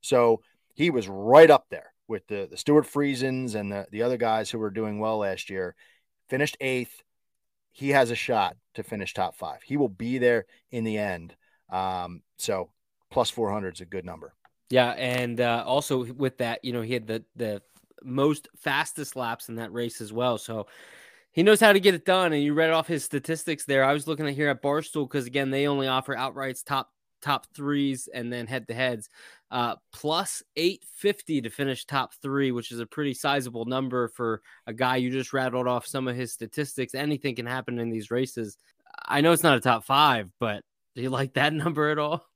So 0.00 0.40
he 0.74 0.90
was 0.90 1.08
right 1.08 1.50
up 1.50 1.66
there 1.70 1.92
with 2.08 2.26
the, 2.28 2.48
the 2.50 2.56
Stewart 2.56 2.86
Friesens 2.86 3.54
and 3.54 3.70
the, 3.70 3.86
the 3.90 4.02
other 4.02 4.16
guys 4.16 4.50
who 4.50 4.58
were 4.58 4.70
doing 4.70 4.98
well 4.98 5.18
last 5.18 5.50
year, 5.50 5.74
finished 6.28 6.56
eighth. 6.60 7.02
He 7.72 7.90
has 7.90 8.10
a 8.10 8.14
shot 8.14 8.56
to 8.74 8.82
finish 8.82 9.12
top 9.12 9.36
five. 9.36 9.62
He 9.62 9.76
will 9.76 9.88
be 9.88 10.18
there 10.18 10.46
in 10.70 10.84
the 10.84 10.96
end. 10.96 11.36
Um, 11.70 12.22
so 12.38 12.70
plus 13.10 13.30
400 13.30 13.74
is 13.74 13.80
a 13.80 13.86
good 13.86 14.04
number. 14.04 14.34
Yeah. 14.70 14.90
And 14.92 15.40
uh, 15.40 15.62
also 15.66 16.04
with 16.04 16.38
that, 16.38 16.64
you 16.64 16.72
know, 16.72 16.82
he 16.82 16.94
had 16.94 17.06
the, 17.06 17.24
the 17.36 17.62
most 18.02 18.48
fastest 18.56 19.16
laps 19.16 19.48
in 19.48 19.56
that 19.56 19.72
race 19.72 20.00
as 20.00 20.12
well. 20.12 20.38
So 20.38 20.66
he 21.32 21.42
knows 21.42 21.60
how 21.60 21.72
to 21.72 21.80
get 21.80 21.94
it 21.94 22.06
done. 22.06 22.32
And 22.32 22.42
you 22.42 22.54
read 22.54 22.70
off 22.70 22.86
his 22.86 23.04
statistics 23.04 23.64
there. 23.64 23.84
I 23.84 23.92
was 23.92 24.06
looking 24.06 24.26
at 24.26 24.34
here 24.34 24.48
at 24.48 24.62
Barstool 24.62 25.06
because, 25.06 25.26
again, 25.26 25.50
they 25.50 25.66
only 25.66 25.86
offer 25.86 26.16
outrights 26.16 26.64
top 26.64 26.90
top 27.22 27.46
threes 27.54 28.08
and 28.12 28.32
then 28.32 28.46
head 28.46 28.68
to 28.68 28.74
heads. 28.74 29.08
Uh, 29.50 29.76
plus 29.92 30.42
850 30.56 31.42
to 31.42 31.50
finish 31.50 31.84
top 31.84 32.14
three, 32.14 32.50
which 32.50 32.72
is 32.72 32.80
a 32.80 32.86
pretty 32.86 33.14
sizable 33.14 33.64
number 33.64 34.08
for 34.08 34.42
a 34.66 34.72
guy 34.72 34.96
you 34.96 35.10
just 35.10 35.32
rattled 35.32 35.68
off 35.68 35.86
some 35.86 36.08
of 36.08 36.16
his 36.16 36.32
statistics. 36.32 36.94
Anything 36.94 37.36
can 37.36 37.46
happen 37.46 37.78
in 37.78 37.88
these 37.88 38.10
races. 38.10 38.58
I 39.06 39.20
know 39.20 39.32
it's 39.32 39.44
not 39.44 39.56
a 39.56 39.60
top 39.60 39.84
five, 39.84 40.30
but 40.40 40.64
do 40.96 41.02
you 41.02 41.10
like 41.10 41.34
that 41.34 41.52
number 41.52 41.90
at 41.90 41.98
all? 41.98 42.26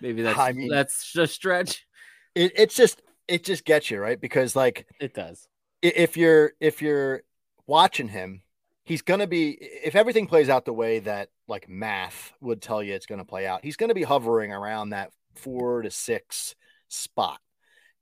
Maybe 0.00 0.22
that's 0.22 0.38
I 0.38 0.52
mean, 0.52 0.68
that's 0.68 1.12
just 1.12 1.34
stretch. 1.34 1.86
It, 2.34 2.52
it's 2.56 2.74
just 2.74 3.02
it 3.28 3.44
just 3.44 3.64
gets 3.64 3.90
you 3.90 4.00
right 4.00 4.20
because 4.20 4.56
like 4.56 4.86
it 5.00 5.14
does. 5.14 5.48
If 5.82 6.16
you're 6.16 6.52
if 6.60 6.82
you're 6.82 7.22
watching 7.66 8.08
him, 8.08 8.42
he's 8.84 9.02
gonna 9.02 9.26
be 9.26 9.50
if 9.60 9.94
everything 9.94 10.26
plays 10.26 10.48
out 10.48 10.64
the 10.64 10.72
way 10.72 11.00
that 11.00 11.28
like 11.48 11.68
math 11.68 12.32
would 12.40 12.62
tell 12.62 12.82
you 12.82 12.94
it's 12.94 13.06
gonna 13.06 13.24
play 13.24 13.46
out. 13.46 13.64
He's 13.64 13.76
gonna 13.76 13.94
be 13.94 14.02
hovering 14.02 14.52
around 14.52 14.90
that 14.90 15.10
four 15.34 15.82
to 15.82 15.90
six 15.90 16.54
spot. 16.88 17.40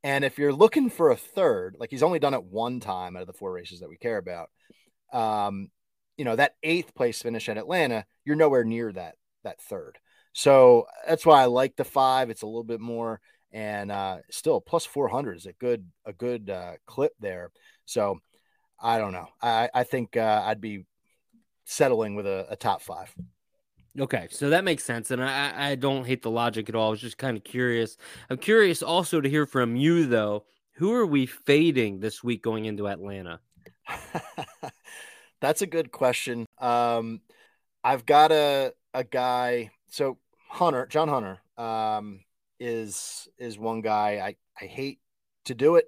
And 0.05 0.25
if 0.25 0.39
you're 0.39 0.53
looking 0.53 0.91
for 0.91 1.11
a 1.11 1.17
third, 1.17 1.77
like 1.79 1.91
he's 1.91 2.03
only 2.03 2.19
done 2.19 2.35
it 2.35 2.45
one 2.45 2.81
time 2.81 3.17
out 3.17 3.23
of 3.23 3.29
the 3.29 3.33
four 3.33 3.53
races 3.53 3.81
that 3.81 3.89
we 3.89 3.97
care 3.97 4.19
about, 4.19 4.51
um, 5.13 5.69
you 6.17 6.25
know, 6.25 6.37
that 6.37 6.55
eighth 6.63 6.95
place 6.95 7.23
finish 7.23 7.49
at 7.49 7.59
Atlanta, 7.59 8.05
you're 8.25 8.37
nowhere 8.37 8.65
near 8.65 8.93
that 8.93 9.15
that 9.45 9.61
third. 9.61 9.99
So 10.33 10.87
that's 11.07 11.27
why 11.27 11.43
I 11.43 11.47
like 11.47 11.77
the 11.77 11.85
five. 11.85 12.31
It's 12.31 12.43
a 12.43 12.47
little 12.47 12.65
bit 12.65 12.81
more, 12.81 13.21
and 13.53 13.93
uh, 13.93 14.19
still 14.31 14.61
plus 14.61 14.87
400 14.87 15.37
is 15.37 15.47
a 15.47 15.53
good 15.53 15.87
a 16.05 16.13
good 16.13 16.51
uh, 16.51 16.73
clip 16.87 17.13
there. 17.21 17.51
So 17.85 18.19
I 18.81 18.99
don't 18.99 19.13
know. 19.13 19.29
I 19.41 19.71
I 19.73 19.85
think 19.85 20.17
uh, 20.17 20.43
I'd 20.47 20.61
be 20.61 20.85
settling 21.65 22.15
with 22.15 22.27
a, 22.27 22.47
a 22.51 22.57
top 22.57 22.83
five. 22.83 23.15
Okay, 24.01 24.27
so 24.31 24.49
that 24.49 24.65
makes 24.65 24.85
sense, 24.85 25.11
and 25.11 25.23
I, 25.23 25.73
I 25.73 25.75
don't 25.75 26.07
hate 26.07 26.23
the 26.23 26.31
logic 26.31 26.71
at 26.71 26.75
all. 26.75 26.89
I 26.89 26.91
was 26.91 27.01
just 27.01 27.19
kind 27.19 27.37
of 27.37 27.45
curious. 27.45 27.99
I'm 28.31 28.39
curious 28.39 28.83
also 28.83 29.21
to 29.21 29.29
hear 29.29 29.45
from 29.45 29.77
you 29.77 30.07
though. 30.07 30.45
Who 30.77 30.95
are 30.95 31.05
we 31.05 31.27
fading 31.27 32.01
this 32.01 32.25
week 32.25 32.43
going 32.43 32.65
into 32.65 32.89
Atlanta? 32.89 33.41
That's 35.43 35.61
a 35.61 35.67
good 35.67 35.93
question. 35.93 36.47
Um, 36.59 37.21
I've 37.85 38.07
got 38.07 38.33
a 38.33 38.73
a 38.95 39.05
guy. 39.05 39.73
So 39.91 40.17
Hunter, 40.49 40.87
John 40.87 41.09
Hunter, 41.09 41.41
um, 41.59 42.21
is 42.59 43.29
is 43.37 43.59
one 43.59 43.83
guy. 43.83 44.23
I 44.25 44.37
I 44.59 44.69
hate 44.69 45.01
to 45.45 45.55
do 45.55 45.77
it, 45.77 45.87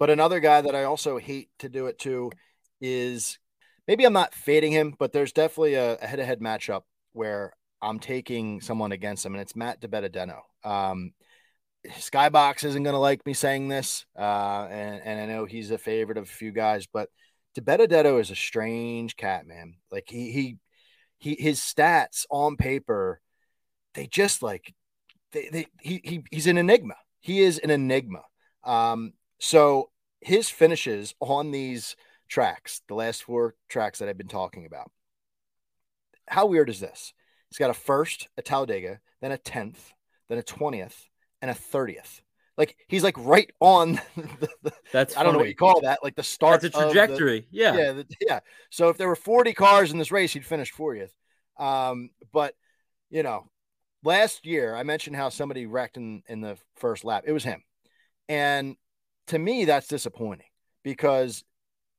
but 0.00 0.10
another 0.10 0.40
guy 0.40 0.60
that 0.60 0.74
I 0.74 0.84
also 0.84 1.18
hate 1.18 1.50
to 1.60 1.68
do 1.68 1.86
it 1.86 2.00
to 2.00 2.32
is 2.80 3.38
maybe 3.86 4.04
I'm 4.04 4.12
not 4.12 4.34
fading 4.34 4.72
him, 4.72 4.96
but 4.98 5.12
there's 5.12 5.32
definitely 5.32 5.74
a 5.74 5.96
head 6.04 6.16
to 6.16 6.24
head 6.24 6.40
matchup 6.40 6.82
where 7.14 7.54
I'm 7.80 7.98
taking 7.98 8.60
someone 8.60 8.92
against 8.92 9.24
him, 9.24 9.34
and 9.34 9.40
it's 9.40 9.56
Matt 9.56 9.80
DiBenedetto. 9.80 10.40
Um, 10.62 11.12
Skybox 11.86 12.64
isn't 12.64 12.82
going 12.82 12.94
to 12.94 12.98
like 12.98 13.24
me 13.26 13.34
saying 13.34 13.68
this, 13.68 14.06
uh, 14.18 14.66
and, 14.70 15.02
and 15.04 15.20
I 15.20 15.26
know 15.26 15.44
he's 15.44 15.70
a 15.70 15.78
favorite 15.78 16.18
of 16.18 16.24
a 16.24 16.26
few 16.26 16.50
guys, 16.50 16.86
but 16.86 17.08
DiBenedetto 17.58 18.20
is 18.20 18.30
a 18.30 18.36
strange 18.36 19.16
cat, 19.16 19.46
man. 19.46 19.76
Like 19.90 20.04
he 20.08 20.32
he 20.32 20.56
he 21.18 21.36
his 21.38 21.60
stats 21.60 22.26
on 22.30 22.56
paper, 22.56 23.20
they 23.94 24.06
just 24.06 24.42
like 24.42 24.74
they, 25.32 25.48
they 25.50 25.66
he, 25.80 26.00
he 26.04 26.24
he's 26.30 26.46
an 26.46 26.58
enigma. 26.58 26.94
He 27.20 27.42
is 27.42 27.58
an 27.58 27.70
enigma. 27.70 28.22
Um, 28.64 29.12
so 29.38 29.90
his 30.20 30.48
finishes 30.48 31.14
on 31.20 31.50
these 31.50 31.96
tracks, 32.28 32.80
the 32.88 32.94
last 32.94 33.24
four 33.24 33.54
tracks 33.68 33.98
that 33.98 34.08
I've 34.08 34.18
been 34.18 34.26
talking 34.26 34.66
about, 34.66 34.90
how 36.26 36.46
weird 36.46 36.68
is 36.68 36.80
this? 36.80 37.12
He's 37.50 37.58
got 37.58 37.70
a 37.70 37.74
first 37.74 38.28
at 38.36 38.44
Talladega, 38.44 39.00
then 39.20 39.32
a 39.32 39.38
10th, 39.38 39.92
then 40.28 40.38
a 40.38 40.42
20th, 40.42 41.08
and 41.40 41.50
a 41.50 41.54
30th. 41.54 42.20
Like 42.56 42.76
he's 42.88 43.02
like 43.02 43.16
right 43.18 43.50
on 43.60 43.94
the, 44.16 44.48
the 44.62 44.72
that's 44.92 45.16
I 45.16 45.22
don't 45.22 45.32
know 45.32 45.40
what 45.40 45.48
you 45.48 45.56
call 45.56 45.80
that, 45.80 46.00
like 46.02 46.14
the 46.14 46.22
start. 46.22 46.60
That's 46.60 46.76
a 46.76 46.82
trajectory. 46.84 47.40
The, 47.40 47.46
yeah. 47.50 47.76
Yeah. 47.76 48.02
Yeah. 48.20 48.40
So 48.70 48.88
if 48.88 48.96
there 48.96 49.08
were 49.08 49.16
40 49.16 49.54
cars 49.54 49.92
in 49.92 49.98
this 49.98 50.12
race, 50.12 50.32
he'd 50.32 50.46
finish 50.46 50.72
40th. 50.72 51.10
Um, 51.58 52.10
but 52.32 52.54
you 53.10 53.22
know, 53.22 53.48
last 54.04 54.46
year 54.46 54.74
I 54.74 54.84
mentioned 54.84 55.16
how 55.16 55.28
somebody 55.30 55.66
wrecked 55.66 55.96
in, 55.96 56.22
in 56.28 56.40
the 56.40 56.56
first 56.76 57.04
lap. 57.04 57.24
It 57.26 57.32
was 57.32 57.44
him. 57.44 57.62
And 58.28 58.76
to 59.28 59.38
me, 59.38 59.64
that's 59.64 59.88
disappointing 59.88 60.46
because 60.82 61.44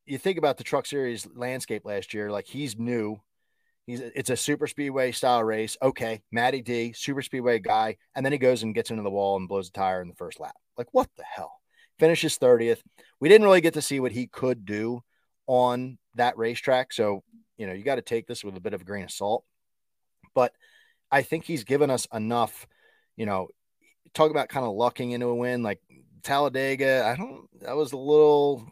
you 0.06 0.18
think 0.18 0.38
about 0.38 0.56
the 0.56 0.64
Truck 0.64 0.86
Series 0.86 1.26
landscape 1.34 1.84
last 1.84 2.14
year, 2.14 2.30
like 2.30 2.46
he's 2.46 2.78
new. 2.78 3.20
He's 3.86 4.00
it's 4.00 4.30
a 4.30 4.36
super 4.36 4.66
speedway 4.66 5.12
style 5.12 5.44
race. 5.44 5.76
Okay, 5.80 6.22
Matty 6.32 6.60
D, 6.60 6.92
super 6.92 7.22
speedway 7.22 7.60
guy, 7.60 7.96
and 8.14 8.26
then 8.26 8.32
he 8.32 8.38
goes 8.38 8.62
and 8.62 8.74
gets 8.74 8.90
into 8.90 9.04
the 9.04 9.10
wall 9.10 9.36
and 9.36 9.48
blows 9.48 9.68
a 9.68 9.72
tire 9.72 10.02
in 10.02 10.08
the 10.08 10.14
first 10.14 10.40
lap. 10.40 10.56
Like 10.76 10.88
what 10.92 11.08
the 11.16 11.24
hell? 11.24 11.60
Finishes 11.98 12.36
30th. 12.38 12.80
We 13.20 13.28
didn't 13.28 13.46
really 13.46 13.60
get 13.60 13.74
to 13.74 13.82
see 13.82 14.00
what 14.00 14.12
he 14.12 14.26
could 14.26 14.66
do 14.66 15.02
on 15.46 15.98
that 16.16 16.36
racetrack. 16.36 16.92
So, 16.92 17.22
you 17.56 17.66
know, 17.66 17.72
you 17.72 17.84
got 17.84 17.94
to 17.94 18.02
take 18.02 18.26
this 18.26 18.44
with 18.44 18.56
a 18.56 18.60
bit 18.60 18.74
of 18.74 18.82
a 18.82 18.84
grain 18.84 19.04
of 19.04 19.10
salt. 19.10 19.44
But 20.34 20.52
I 21.10 21.22
think 21.22 21.44
he's 21.44 21.64
given 21.64 21.90
us 21.90 22.06
enough, 22.12 22.66
you 23.16 23.24
know, 23.24 23.48
talk 24.12 24.30
about 24.30 24.48
kind 24.48 24.66
of 24.66 24.74
lucking 24.74 25.12
into 25.12 25.26
a 25.26 25.34
win 25.34 25.62
like 25.62 25.80
Talladega. 26.22 27.06
I 27.06 27.16
don't, 27.16 27.46
that 27.60 27.76
was 27.76 27.92
a 27.92 27.96
little, 27.96 28.70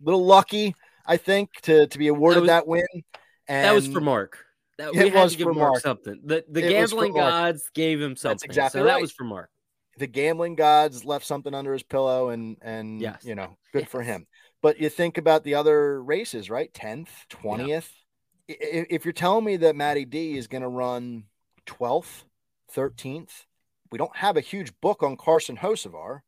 little 0.00 0.24
lucky, 0.24 0.76
I 1.04 1.16
think, 1.16 1.50
to, 1.62 1.86
to 1.88 1.98
be 1.98 2.08
awarded 2.08 2.44
that, 2.44 2.66
was, 2.66 2.82
that 2.82 2.92
win. 2.94 3.04
And 3.48 3.64
that 3.64 3.74
was 3.74 3.88
for 3.88 4.00
Mark. 4.00 4.38
That, 4.78 4.92
we 4.92 5.10
had 5.10 5.30
to 5.30 5.36
give 5.36 5.46
Mark, 5.46 5.56
Mark 5.56 5.80
something. 5.80 6.20
The, 6.24 6.44
the 6.48 6.62
gambling 6.62 7.12
gods 7.12 7.70
gave 7.74 8.00
him 8.00 8.16
something. 8.16 8.34
That's 8.34 8.44
exactly 8.44 8.80
so 8.80 8.84
right. 8.84 8.94
that 8.94 9.00
was 9.00 9.12
for 9.12 9.24
Mark. 9.24 9.50
The 9.98 10.06
gambling 10.06 10.54
gods 10.54 11.04
left 11.04 11.26
something 11.26 11.54
under 11.54 11.72
his 11.72 11.82
pillow, 11.82 12.30
and 12.30 12.56
and 12.62 13.00
yes. 13.00 13.24
you 13.24 13.34
know, 13.34 13.56
good 13.72 13.82
yes. 13.82 13.90
for 13.90 14.02
him. 14.02 14.26
But 14.62 14.80
you 14.80 14.88
think 14.88 15.18
about 15.18 15.44
the 15.44 15.56
other 15.56 16.02
races, 16.02 16.48
right? 16.48 16.72
Tenth, 16.72 17.10
twentieth. 17.28 17.92
Yeah. 18.48 18.84
If 18.88 19.04
you're 19.04 19.12
telling 19.12 19.44
me 19.44 19.58
that 19.58 19.76
Matty 19.76 20.04
D 20.04 20.36
is 20.36 20.46
going 20.46 20.62
to 20.62 20.68
run 20.68 21.24
twelfth, 21.66 22.24
thirteenth, 22.70 23.44
we 23.90 23.98
don't 23.98 24.16
have 24.16 24.38
a 24.38 24.40
huge 24.40 24.72
book 24.80 25.02
on 25.02 25.16
Carson 25.16 25.58
Hocevar, 25.58 26.20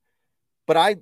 but 0.67 0.77
I 0.77 0.97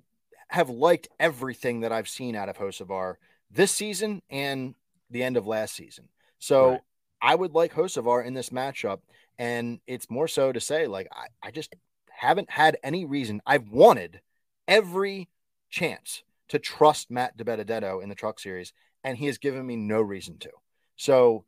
have 0.48 0.70
liked 0.70 1.08
everything 1.18 1.80
that 1.80 1.92
I've 1.92 2.08
seen 2.08 2.36
out 2.36 2.48
of 2.48 2.58
Hocevar 2.58 3.16
this 3.50 3.72
season 3.72 4.22
and 4.30 4.74
the 5.12 5.22
end 5.22 5.36
of 5.36 5.46
last 5.46 5.74
season. 5.74 6.08
So 6.38 6.70
right. 6.70 6.80
I 7.20 7.34
would 7.34 7.52
like 7.52 7.74
Hocevar 7.74 8.24
in 8.24 8.34
this 8.34 8.50
matchup. 8.50 9.00
And 9.38 9.80
it's 9.86 10.10
more 10.10 10.28
so 10.28 10.52
to 10.52 10.60
say, 10.60 10.86
like, 10.86 11.08
I, 11.12 11.48
I 11.48 11.50
just 11.50 11.74
haven't 12.10 12.50
had 12.50 12.76
any 12.82 13.04
reason. 13.04 13.40
I've 13.46 13.68
wanted 13.68 14.20
every 14.68 15.28
chance 15.70 16.22
to 16.48 16.58
trust 16.58 17.10
Matt 17.10 17.36
DiBenedetto 17.36 18.02
in 18.02 18.08
the 18.08 18.14
truck 18.14 18.38
series, 18.38 18.72
and 19.02 19.16
he 19.16 19.26
has 19.26 19.38
given 19.38 19.66
me 19.66 19.76
no 19.76 20.00
reason 20.00 20.38
to. 20.38 20.50
So 20.96 21.44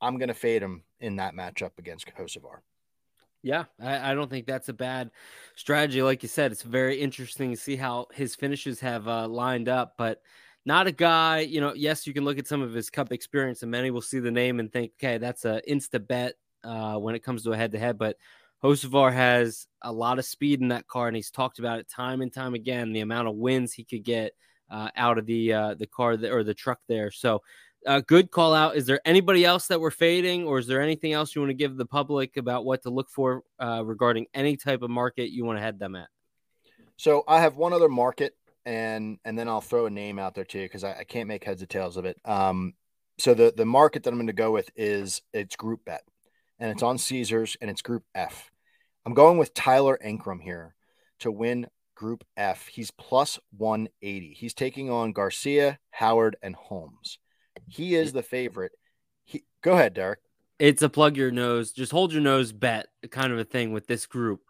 I'm 0.00 0.18
going 0.18 0.28
to 0.28 0.34
fade 0.34 0.62
him 0.62 0.82
in 1.00 1.16
that 1.16 1.34
matchup 1.34 1.78
against 1.78 2.08
Hocevar. 2.18 2.58
Yeah, 3.42 3.64
I, 3.80 4.10
I, 4.10 4.14
don't 4.14 4.28
think 4.28 4.46
that's 4.46 4.68
a 4.68 4.72
bad 4.72 5.10
strategy. 5.54 6.02
Like 6.02 6.24
you 6.24 6.28
said, 6.28 6.50
it's 6.50 6.62
very 6.62 6.96
interesting 7.00 7.52
to 7.52 7.56
see 7.56 7.76
how 7.76 8.06
his 8.12 8.34
finishes 8.34 8.80
have 8.80 9.06
uh, 9.06 9.28
lined 9.28 9.68
up, 9.68 9.94
but 9.96 10.20
not 10.66 10.88
a 10.88 10.92
guy, 10.92 11.40
you 11.40 11.60
know, 11.60 11.72
yes, 11.74 12.06
you 12.06 12.12
can 12.12 12.24
look 12.24 12.38
at 12.38 12.48
some 12.48 12.60
of 12.60 12.74
his 12.74 12.90
cup 12.90 13.12
experience 13.12 13.62
and 13.62 13.70
many 13.70 13.90
will 13.90 14.02
see 14.02 14.18
the 14.18 14.32
name 14.32 14.58
and 14.58 14.70
think, 14.70 14.92
okay, 14.98 15.16
that's 15.16 15.44
a 15.44 15.62
insta 15.68 16.04
bet 16.04 16.34
uh, 16.64 16.96
when 16.96 17.14
it 17.14 17.22
comes 17.22 17.44
to 17.44 17.52
a 17.52 17.56
head 17.56 17.70
to 17.72 17.78
head. 17.78 17.96
But 17.96 18.16
Hocevar 18.62 19.12
has 19.12 19.68
a 19.82 19.92
lot 19.92 20.18
of 20.18 20.24
speed 20.24 20.60
in 20.60 20.68
that 20.68 20.88
car, 20.88 21.06
and 21.06 21.14
he's 21.14 21.30
talked 21.30 21.60
about 21.60 21.78
it 21.78 21.88
time 21.88 22.20
and 22.20 22.32
time 22.32 22.54
again. 22.54 22.92
The 22.92 23.00
amount 23.00 23.28
of 23.28 23.36
wins 23.36 23.72
he 23.72 23.84
could 23.84 24.02
get 24.02 24.32
uh, 24.68 24.90
out 24.96 25.18
of 25.18 25.26
the 25.26 25.52
uh, 25.52 25.74
the 25.74 25.86
car 25.86 26.18
or 26.30 26.42
the 26.42 26.54
truck 26.54 26.80
there. 26.88 27.12
So, 27.12 27.42
uh, 27.86 28.00
good 28.00 28.32
call 28.32 28.52
out. 28.52 28.74
Is 28.74 28.86
there 28.86 29.00
anybody 29.04 29.44
else 29.44 29.68
that 29.68 29.80
we're 29.80 29.92
fading, 29.92 30.44
or 30.44 30.58
is 30.58 30.66
there 30.66 30.80
anything 30.80 31.12
else 31.12 31.34
you 31.34 31.42
want 31.42 31.50
to 31.50 31.54
give 31.54 31.76
the 31.76 31.86
public 31.86 32.36
about 32.36 32.64
what 32.64 32.82
to 32.82 32.90
look 32.90 33.08
for 33.08 33.42
uh, 33.60 33.84
regarding 33.84 34.26
any 34.34 34.56
type 34.56 34.82
of 34.82 34.90
market 34.90 35.30
you 35.30 35.44
want 35.44 35.58
to 35.58 35.62
head 35.62 35.78
them 35.78 35.94
at? 35.94 36.08
So, 36.96 37.22
I 37.28 37.40
have 37.40 37.54
one 37.54 37.72
other 37.72 37.88
market 37.88 38.34
and 38.66 39.18
and 39.24 39.38
then 39.38 39.48
I'll 39.48 39.60
throw 39.60 39.86
a 39.86 39.90
name 39.90 40.18
out 40.18 40.34
there 40.34 40.44
too 40.44 40.62
because 40.62 40.84
I, 40.84 40.98
I, 40.98 41.04
can't 41.04 41.28
make 41.28 41.44
heads 41.44 41.62
or 41.62 41.66
tails 41.66 41.96
of 41.96 42.04
it. 42.04 42.18
Um, 42.24 42.74
so 43.18 43.32
the 43.32 43.54
the 43.56 43.64
market 43.64 44.02
that 44.02 44.10
I'm 44.10 44.16
going 44.16 44.26
to 44.26 44.32
go 44.32 44.50
with 44.50 44.68
is 44.76 45.22
it's 45.32 45.56
Group 45.56 45.84
Bet, 45.86 46.02
and 46.58 46.70
it's 46.70 46.82
on 46.82 46.98
Caesars 46.98 47.56
and 47.60 47.70
it's 47.70 47.80
Group 47.80 48.02
F. 48.14 48.50
I'm 49.06 49.14
going 49.14 49.38
with 49.38 49.54
Tyler 49.54 49.98
Ankrum 50.04 50.42
here 50.42 50.74
to 51.20 51.30
win 51.30 51.68
Group 51.94 52.24
F. 52.36 52.66
He's 52.66 52.90
plus 52.90 53.38
180. 53.56 54.34
He's 54.34 54.52
taking 54.52 54.90
on 54.90 55.12
Garcia, 55.12 55.78
Howard, 55.90 56.36
and 56.42 56.56
Holmes. 56.56 57.18
He 57.68 57.94
is 57.94 58.12
the 58.12 58.22
favorite. 58.22 58.72
He 59.24 59.44
go 59.62 59.74
ahead, 59.74 59.94
Derek. 59.94 60.18
It's 60.58 60.82
a 60.82 60.88
plug 60.88 61.16
your 61.16 61.30
nose, 61.30 61.70
just 61.70 61.92
hold 61.92 62.12
your 62.12 62.22
nose 62.22 62.50
bet 62.50 62.88
kind 63.10 63.32
of 63.32 63.38
a 63.38 63.44
thing 63.44 63.72
with 63.72 63.86
this 63.86 64.06
group. 64.06 64.40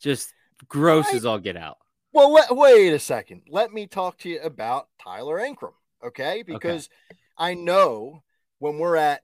Just 0.00 0.32
gross 0.68 1.06
I, 1.12 1.16
as 1.16 1.26
all 1.26 1.38
get 1.38 1.56
out. 1.56 1.78
Well, 2.16 2.32
let, 2.32 2.56
wait 2.56 2.94
a 2.94 2.98
second. 2.98 3.42
Let 3.46 3.74
me 3.74 3.86
talk 3.86 4.16
to 4.20 4.30
you 4.30 4.40
about 4.40 4.88
Tyler 4.98 5.36
Ankrum, 5.36 5.74
okay? 6.02 6.42
Because 6.42 6.88
okay. 7.12 7.20
I 7.36 7.52
know 7.52 8.22
when 8.58 8.78
we're 8.78 8.96
at, 8.96 9.20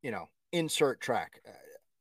you 0.00 0.12
know, 0.12 0.28
insert 0.52 1.00
track, 1.00 1.40
uh, 1.44 1.50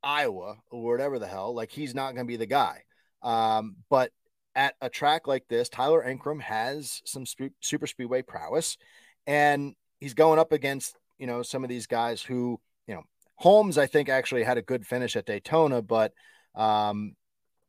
Iowa 0.04 0.58
or 0.70 0.84
whatever 0.84 1.18
the 1.18 1.26
hell, 1.26 1.56
like 1.56 1.72
he's 1.72 1.96
not 1.96 2.14
going 2.14 2.28
to 2.28 2.32
be 2.32 2.38
the 2.38 2.46
guy. 2.46 2.84
Um, 3.24 3.78
but 3.90 4.12
at 4.54 4.76
a 4.82 4.88
track 4.88 5.26
like 5.26 5.48
this, 5.48 5.68
Tyler 5.68 6.06
Ankrum 6.08 6.42
has 6.42 7.02
some 7.06 7.26
sp- 7.26 7.58
super 7.62 7.88
speedway 7.88 8.22
prowess, 8.22 8.78
and 9.26 9.74
he's 10.00 10.14
going 10.14 10.38
up 10.38 10.52
against 10.52 10.96
you 11.18 11.26
know 11.26 11.42
some 11.42 11.64
of 11.64 11.72
these 11.72 11.88
guys 11.88 12.22
who 12.22 12.62
you 12.86 12.94
know 12.94 13.04
Holmes. 13.38 13.80
I 13.80 13.88
think 13.88 14.10
actually 14.10 14.44
had 14.44 14.60
a 14.60 14.62
good 14.62 14.86
finish 14.86 15.16
at 15.16 15.26
Daytona, 15.26 15.82
but 15.82 16.14
um, 16.54 17.16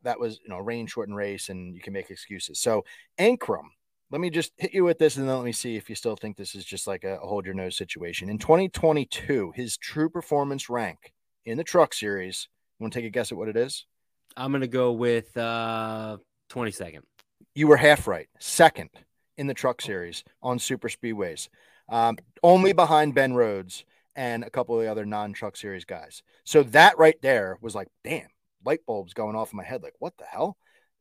that 0.05 0.21
was 0.21 0.41
you 0.43 0.49
know 0.49 0.59
rain 0.59 0.87
shortened 0.87 1.17
race 1.17 1.49
and 1.49 1.75
you 1.75 1.81
can 1.81 1.93
make 1.93 2.11
excuses. 2.11 2.61
So 2.61 2.85
Ankrum, 3.19 3.69
let 4.11 4.21
me 4.21 4.31
just 4.31 4.53
hit 4.57 4.73
you 4.73 4.85
with 4.85 4.99
this 4.99 5.17
and 5.17 5.29
then 5.29 5.37
let 5.37 5.45
me 5.45 5.53
see 5.53 5.77
if 5.77 5.89
you 5.89 5.97
still 5.97 6.17
think 6.17 6.37
this 6.37 6.55
is 6.55 6.65
just 6.65 6.87
like 6.87 7.05
a, 7.05 7.17
a 7.17 7.27
hold 7.27 7.47
your 7.47 7.55
nose 7.55 7.77
situation. 7.77 8.29
In 8.29 8.39
2022, 8.39 9.53
his 9.55 9.77
true 9.77 10.09
performance 10.09 10.71
rank 10.71 11.13
in 11.45 11.59
the 11.59 11.65
truck 11.65 11.93
series. 11.93 12.49
You 12.79 12.85
want 12.85 12.93
to 12.93 13.01
take 13.01 13.07
a 13.07 13.11
guess 13.11 13.33
at 13.33 13.39
what 13.39 13.49
it 13.49 13.57
is? 13.57 13.87
I'm 14.37 14.53
gonna 14.53 14.67
go 14.67 14.93
with 14.93 15.37
uh 15.37 16.19
22nd. 16.51 17.01
You 17.55 17.69
were 17.69 17.77
half 17.77 18.07
right. 18.07 18.29
Second 18.39 18.91
in 19.37 19.47
the 19.47 19.55
truck 19.55 19.81
series 19.81 20.25
on 20.43 20.59
super 20.59 20.89
speedways. 20.89 21.49
Um, 21.89 22.17
only 22.43 22.73
behind 22.73 23.15
Ben 23.15 23.35
Rhodes 23.35 23.85
and 24.17 24.45
a 24.45 24.51
couple 24.51 24.77
of 24.77 24.83
the 24.83 24.91
other 24.91 25.05
non-truck 25.05 25.57
series 25.57 25.85
guys. 25.85 26.23
So 26.45 26.63
that 26.65 26.99
right 26.99 27.21
there 27.21 27.59
was 27.61 27.75
like, 27.75 27.89
damn, 28.05 28.29
light 28.65 28.81
bulbs 28.87 29.15
going 29.15 29.37
off 29.37 29.53
in 29.53 29.57
my 29.57 29.65
head. 29.65 29.83
Like, 29.83 29.95
what 29.99 30.17
the 30.19 30.25
hell? 30.25 30.57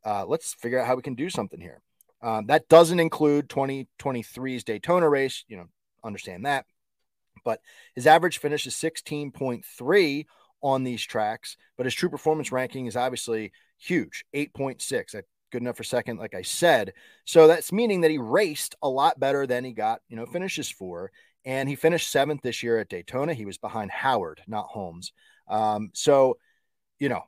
Uh, 0.06 0.26
let's 0.26 0.54
figure 0.54 0.80
out 0.80 0.88
how 0.88 0.96
we 0.96 1.02
can 1.02 1.16
do 1.16 1.30
something 1.30 1.60
here. 1.60 1.82
Um, 2.22 2.48
that 2.48 2.70
doesn't 2.70 3.00
include 3.00 3.50
2023's 3.50 4.64
Daytona 4.64 5.10
race. 5.10 5.44
You 5.48 5.58
know, 5.58 5.66
understand 6.04 6.46
that. 6.46 6.66
But 7.44 7.60
his 7.96 8.08
average 8.08 8.38
finish 8.38 8.66
is 8.68 8.76
16.3 8.76 10.26
on 10.62 10.84
these 10.84 11.04
tracks, 11.04 11.58
but 11.78 11.86
his 11.86 11.94
true 11.94 12.10
performance 12.10 12.52
ranking 12.52 12.86
is 12.86 12.96
obviously 12.96 13.52
huge 13.78 14.24
8.6. 14.34 15.12
That's 15.12 15.28
good 15.52 15.62
enough 15.62 15.78
for 15.78 15.84
second, 15.84 16.18
like 16.18 16.34
I 16.34 16.42
said. 16.42 16.94
So 17.26 17.48
that's 17.48 17.72
meaning 17.72 18.02
that 18.02 18.12
he 18.12 18.18
raced 18.18 18.76
a 18.82 18.90
lot 18.90 19.20
better 19.20 19.46
than 19.46 19.64
he 19.64 19.74
got, 19.74 20.02
you 20.08 20.16
know, 20.16 20.26
finishes 20.26 20.70
for. 20.70 21.12
And 21.46 21.68
he 21.68 21.76
finished 21.76 22.10
seventh 22.10 22.42
this 22.42 22.64
year 22.64 22.80
at 22.80 22.90
Daytona. 22.90 23.34
He 23.34 23.46
was 23.46 23.58
behind 23.58 23.92
Howard, 23.92 24.42
not 24.48 24.68
Holmes. 24.68 25.12
Um, 25.50 25.92
so, 25.94 26.38
you 27.00 27.10
know, 27.10 27.24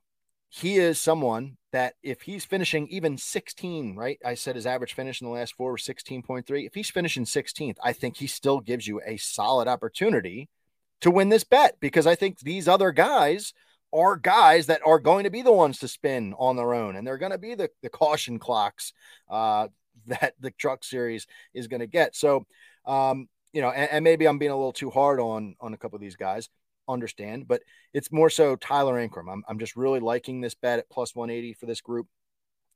he 0.56 0.78
is 0.78 1.02
someone 1.02 1.58
that 1.74 1.96
if 2.02 2.22
he's 2.22 2.46
finishing 2.46 2.88
even 2.88 3.18
16, 3.18 3.98
right? 3.98 4.18
I 4.24 4.36
said 4.36 4.56
his 4.56 4.66
average 4.66 4.94
finish 4.94 5.20
in 5.20 5.28
the 5.28 5.34
last 5.34 5.54
four 5.54 5.74
was 5.74 5.82
16.3. 5.82 6.66
If 6.66 6.74
he's 6.74 6.90
finishing 6.90 7.26
16th, 7.26 7.76
I 7.84 7.92
think 7.92 8.16
he 8.16 8.28
still 8.28 8.62
gives 8.62 8.88
you 8.88 9.02
a 9.06 9.18
solid 9.18 9.68
opportunity 9.68 10.48
to 11.02 11.12
win 11.12 11.28
this 11.28 11.44
bet 11.44 11.76
because 11.82 12.08
I 12.08 12.16
think 12.16 12.40
these 12.40 12.70
other 12.70 12.94
guys 12.94 13.54
are 13.94 14.16
guys 14.16 14.68
that 14.68 14.80
are 14.86 14.98
going 14.98 15.26
to 15.26 15.30
be 15.30 15.42
the 15.42 15.52
ones 15.52 15.80
to 15.80 15.90
spin 15.90 16.34
on 16.40 16.56
their 16.56 16.74
own 16.74 16.96
and 16.96 17.06
they're 17.06 17.18
going 17.18 17.34
to 17.34 17.38
be 17.38 17.56
the, 17.56 17.70
the 17.82 17.90
caution 17.90 18.40
clocks 18.40 18.94
uh, 19.30 19.68
that 20.08 20.36
the 20.40 20.52
truck 20.52 20.86
series 20.86 21.28
is 21.54 21.68
going 21.68 21.82
to 21.82 21.88
get. 21.88 22.16
So, 22.16 22.46
um, 22.86 23.28
you 23.52 23.62
know, 23.62 23.72
and, 23.72 23.92
and 23.92 24.04
maybe 24.06 24.26
I'm 24.26 24.38
being 24.38 24.52
a 24.52 24.56
little 24.58 24.72
too 24.72 24.90
hard 24.90 25.20
on 25.20 25.56
on 25.60 25.74
a 25.74 25.78
couple 25.78 25.98
of 25.98 26.02
these 26.02 26.16
guys 26.16 26.50
understand, 26.88 27.48
but 27.48 27.62
it's 27.94 28.12
more 28.12 28.30
so 28.30 28.56
Tyler 28.56 28.96
Ankrum. 28.96 29.32
I'm, 29.32 29.44
I'm 29.48 29.60
just 29.60 29.76
really 29.76 30.00
liking 30.00 30.42
this 30.42 30.56
bet 30.56 30.80
at 30.80 30.90
plus 30.90 31.16
180 31.16 31.54
for 31.54 31.66
this 31.66 31.82
group. 31.82 32.08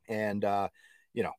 And, 0.07 0.43
uh, 0.43 0.70
you 1.14 1.24
know, 1.24 1.34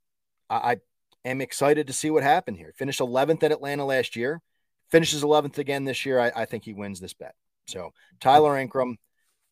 I, 0.48 0.54
I 0.54 0.76
am 1.24 1.40
excited 1.40 1.86
to 1.86 1.92
see 1.92 2.10
what 2.10 2.22
happened 2.22 2.56
here. 2.56 2.72
Finished 2.76 3.00
11th 3.00 3.42
at 3.42 3.52
Atlanta 3.52 3.84
last 3.84 4.16
year, 4.16 4.40
finishes 4.90 5.22
11th 5.22 5.58
again 5.58 5.84
this 5.84 6.04
year. 6.06 6.20
I, 6.20 6.32
I 6.34 6.44
think 6.44 6.64
he 6.64 6.72
wins 6.72 7.00
this 7.00 7.14
bet. 7.14 7.34
So 7.66 7.90
Tyler 8.20 8.52
Ankrum, 8.52 8.96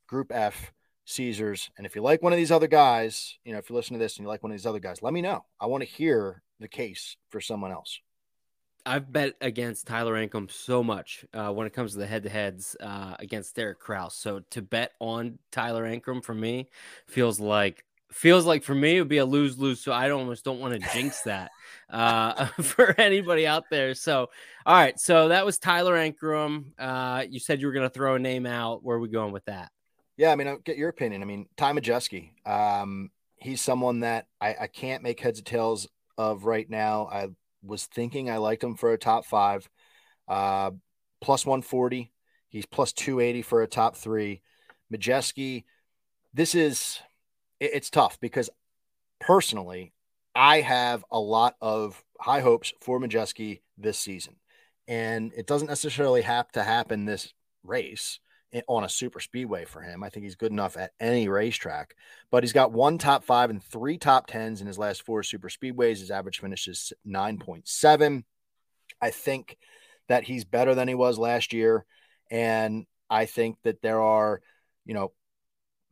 Group 0.06 0.32
F, 0.32 0.72
Caesars. 1.04 1.70
And 1.76 1.86
if 1.86 1.96
you 1.96 2.02
like 2.02 2.22
one 2.22 2.32
of 2.32 2.36
these 2.36 2.52
other 2.52 2.66
guys, 2.66 3.38
you 3.44 3.52
know, 3.52 3.58
if 3.58 3.70
you 3.70 3.76
listen 3.76 3.94
to 3.94 3.98
this 3.98 4.16
and 4.16 4.24
you 4.24 4.28
like 4.28 4.42
one 4.42 4.52
of 4.52 4.56
these 4.56 4.66
other 4.66 4.78
guys, 4.78 5.02
let 5.02 5.12
me 5.12 5.22
know. 5.22 5.44
I 5.60 5.66
want 5.66 5.82
to 5.82 5.88
hear 5.88 6.42
the 6.60 6.68
case 6.68 7.16
for 7.30 7.40
someone 7.40 7.72
else. 7.72 8.00
I've 8.89 9.12
bet 9.12 9.34
against 9.43 9.86
Tyler 9.86 10.14
Ankrum 10.14 10.51
so 10.51 10.82
much 10.82 11.24
uh, 11.34 11.53
when 11.53 11.66
it 11.66 11.74
comes 11.74 11.93
to 11.93 11.99
the 11.99 12.07
head 12.07 12.22
to 12.22 12.30
heads 12.30 12.74
uh, 12.80 13.16
against 13.18 13.55
Derek 13.55 13.78
Kraus. 13.78 14.16
So 14.16 14.41
to 14.51 14.62
bet 14.62 14.93
on 14.99 15.39
Tyler 15.53 15.84
Ankrum 15.84 16.24
for 16.24 16.34
me 16.34 16.70
feels 17.07 17.39
like 17.39 17.84
feels 18.11 18.47
like 18.47 18.62
for 18.62 18.74
me 18.74 18.97
it 18.97 19.01
would 19.01 19.09
be 19.09 19.18
a 19.18 19.26
lose 19.26 19.59
lose. 19.59 19.80
So 19.80 19.93
I 19.93 20.09
almost 20.11 20.43
don't 20.43 20.59
want 20.59 20.80
to 20.80 20.89
jinx 20.95 21.20
that 21.24 21.51
uh, 21.91 22.47
for 22.62 22.99
anybody 22.99 23.47
out 23.47 23.64
there. 23.70 23.95
So 23.95 24.30
all 24.64 24.74
right, 24.74 24.99
so 24.99 25.28
that 25.28 25.45
was 25.45 25.59
Tyler 25.59 25.95
Ankrum. 25.95 26.72
Uh, 26.78 27.24
you 27.28 27.41
said 27.41 27.61
you 27.61 27.66
were 27.66 27.74
going 27.74 27.89
to 27.89 27.95
throw 27.95 28.14
a 28.14 28.18
name 28.18 28.47
out. 28.47 28.82
Where 28.82 28.97
are 28.97 29.01
we 29.01 29.09
going 29.09 29.32
with 29.32 29.45
that? 29.45 29.70
Yeah, 30.16 30.32
I 30.32 30.36
mean, 30.36 30.49
I'll 30.49 30.59
get 30.59 30.78
your 30.78 30.89
opinion. 30.89 31.22
I 31.22 31.26
mean, 31.26 31.47
Ty 31.57 31.74
Majeski. 31.74 32.30
Um, 32.45 33.11
he's 33.36 33.61
someone 33.61 34.01
that 34.01 34.26
I, 34.41 34.57
I 34.62 34.66
can't 34.66 35.03
make 35.03 35.20
heads 35.20 35.39
or 35.39 35.45
tails 35.45 35.86
of 36.16 36.45
right 36.45 36.68
now. 36.68 37.09
I 37.12 37.28
was 37.62 37.86
thinking 37.86 38.30
I 38.30 38.38
liked 38.38 38.62
him 38.62 38.74
for 38.74 38.92
a 38.92 38.98
top 38.98 39.24
five, 39.24 39.68
uh, 40.26 40.70
plus 41.20 41.44
140. 41.44 42.12
He's 42.48 42.66
plus 42.66 42.92
280 42.92 43.42
for 43.42 43.62
a 43.62 43.66
top 43.66 43.96
three. 43.96 44.42
Majeski, 44.92 45.64
this 46.32 46.54
is 46.54 47.00
it, 47.61 47.70
it's 47.74 47.90
tough 47.90 48.18
because 48.20 48.50
personally, 49.20 49.92
I 50.34 50.61
have 50.61 51.04
a 51.11 51.18
lot 51.18 51.56
of 51.61 52.02
high 52.20 52.40
hopes 52.40 52.72
for 52.80 53.00
Majeski 53.00 53.61
this 53.76 53.98
season. 53.98 54.36
And 54.86 55.32
it 55.36 55.46
doesn't 55.46 55.68
necessarily 55.68 56.22
have 56.22 56.50
to 56.52 56.62
happen 56.62 57.04
this 57.04 57.32
race 57.64 58.20
on 58.66 58.84
a 58.84 58.88
super 58.88 59.20
speedway 59.20 59.64
for 59.64 59.82
him. 59.82 60.03
I 60.03 60.09
think 60.09 60.24
he's 60.24 60.36
good 60.36 60.53
enough 60.53 60.76
at 60.76 60.92
any 60.99 61.28
racetrack, 61.28 61.94
but 62.30 62.42
he's 62.42 62.53
got 62.53 62.72
one 62.72 62.99
top 62.99 63.24
five 63.24 63.51
and 63.51 63.62
three 63.62 63.99
top 63.99 64.26
tens 64.26 64.61
in 64.61 64.66
his 64.66 64.78
last 64.78 65.03
four 65.03 65.22
super 65.22 65.49
speedways. 65.49 65.99
His 65.99 66.11
average 66.11 66.40
finish 66.40 66.66
is 66.66 66.92
9.7. 67.07 68.24
I 69.01 69.11
think 69.11 69.59
that 70.09 70.24
he's 70.24 70.44
better 70.44 70.74
than 70.74 70.88
he 70.88 70.94
was 70.94 71.18
last 71.18 71.53
year. 71.53 71.84
And 72.30 72.86
I 73.11 73.26
think 73.26 73.59
that 73.64 73.82
there 73.82 74.01
are, 74.01 74.40
you 74.86 74.94
know, 74.94 75.12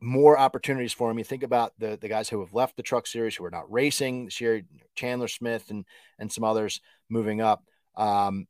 more 0.00 0.38
opportunities 0.38 0.92
for 0.92 1.10
him. 1.10 1.18
You 1.18 1.24
think 1.24 1.42
about 1.42 1.72
the 1.78 1.98
the 2.00 2.08
guys 2.08 2.28
who 2.28 2.40
have 2.40 2.52
left 2.52 2.76
the 2.76 2.82
truck 2.82 3.06
series 3.06 3.34
who 3.34 3.44
are 3.44 3.50
not 3.50 3.70
racing 3.70 4.26
this 4.26 4.40
year, 4.40 4.62
Chandler 4.94 5.28
Smith 5.28 5.70
and 5.70 5.84
and 6.18 6.30
some 6.30 6.44
others 6.44 6.80
moving 7.08 7.40
up. 7.40 7.64
Um, 7.96 8.46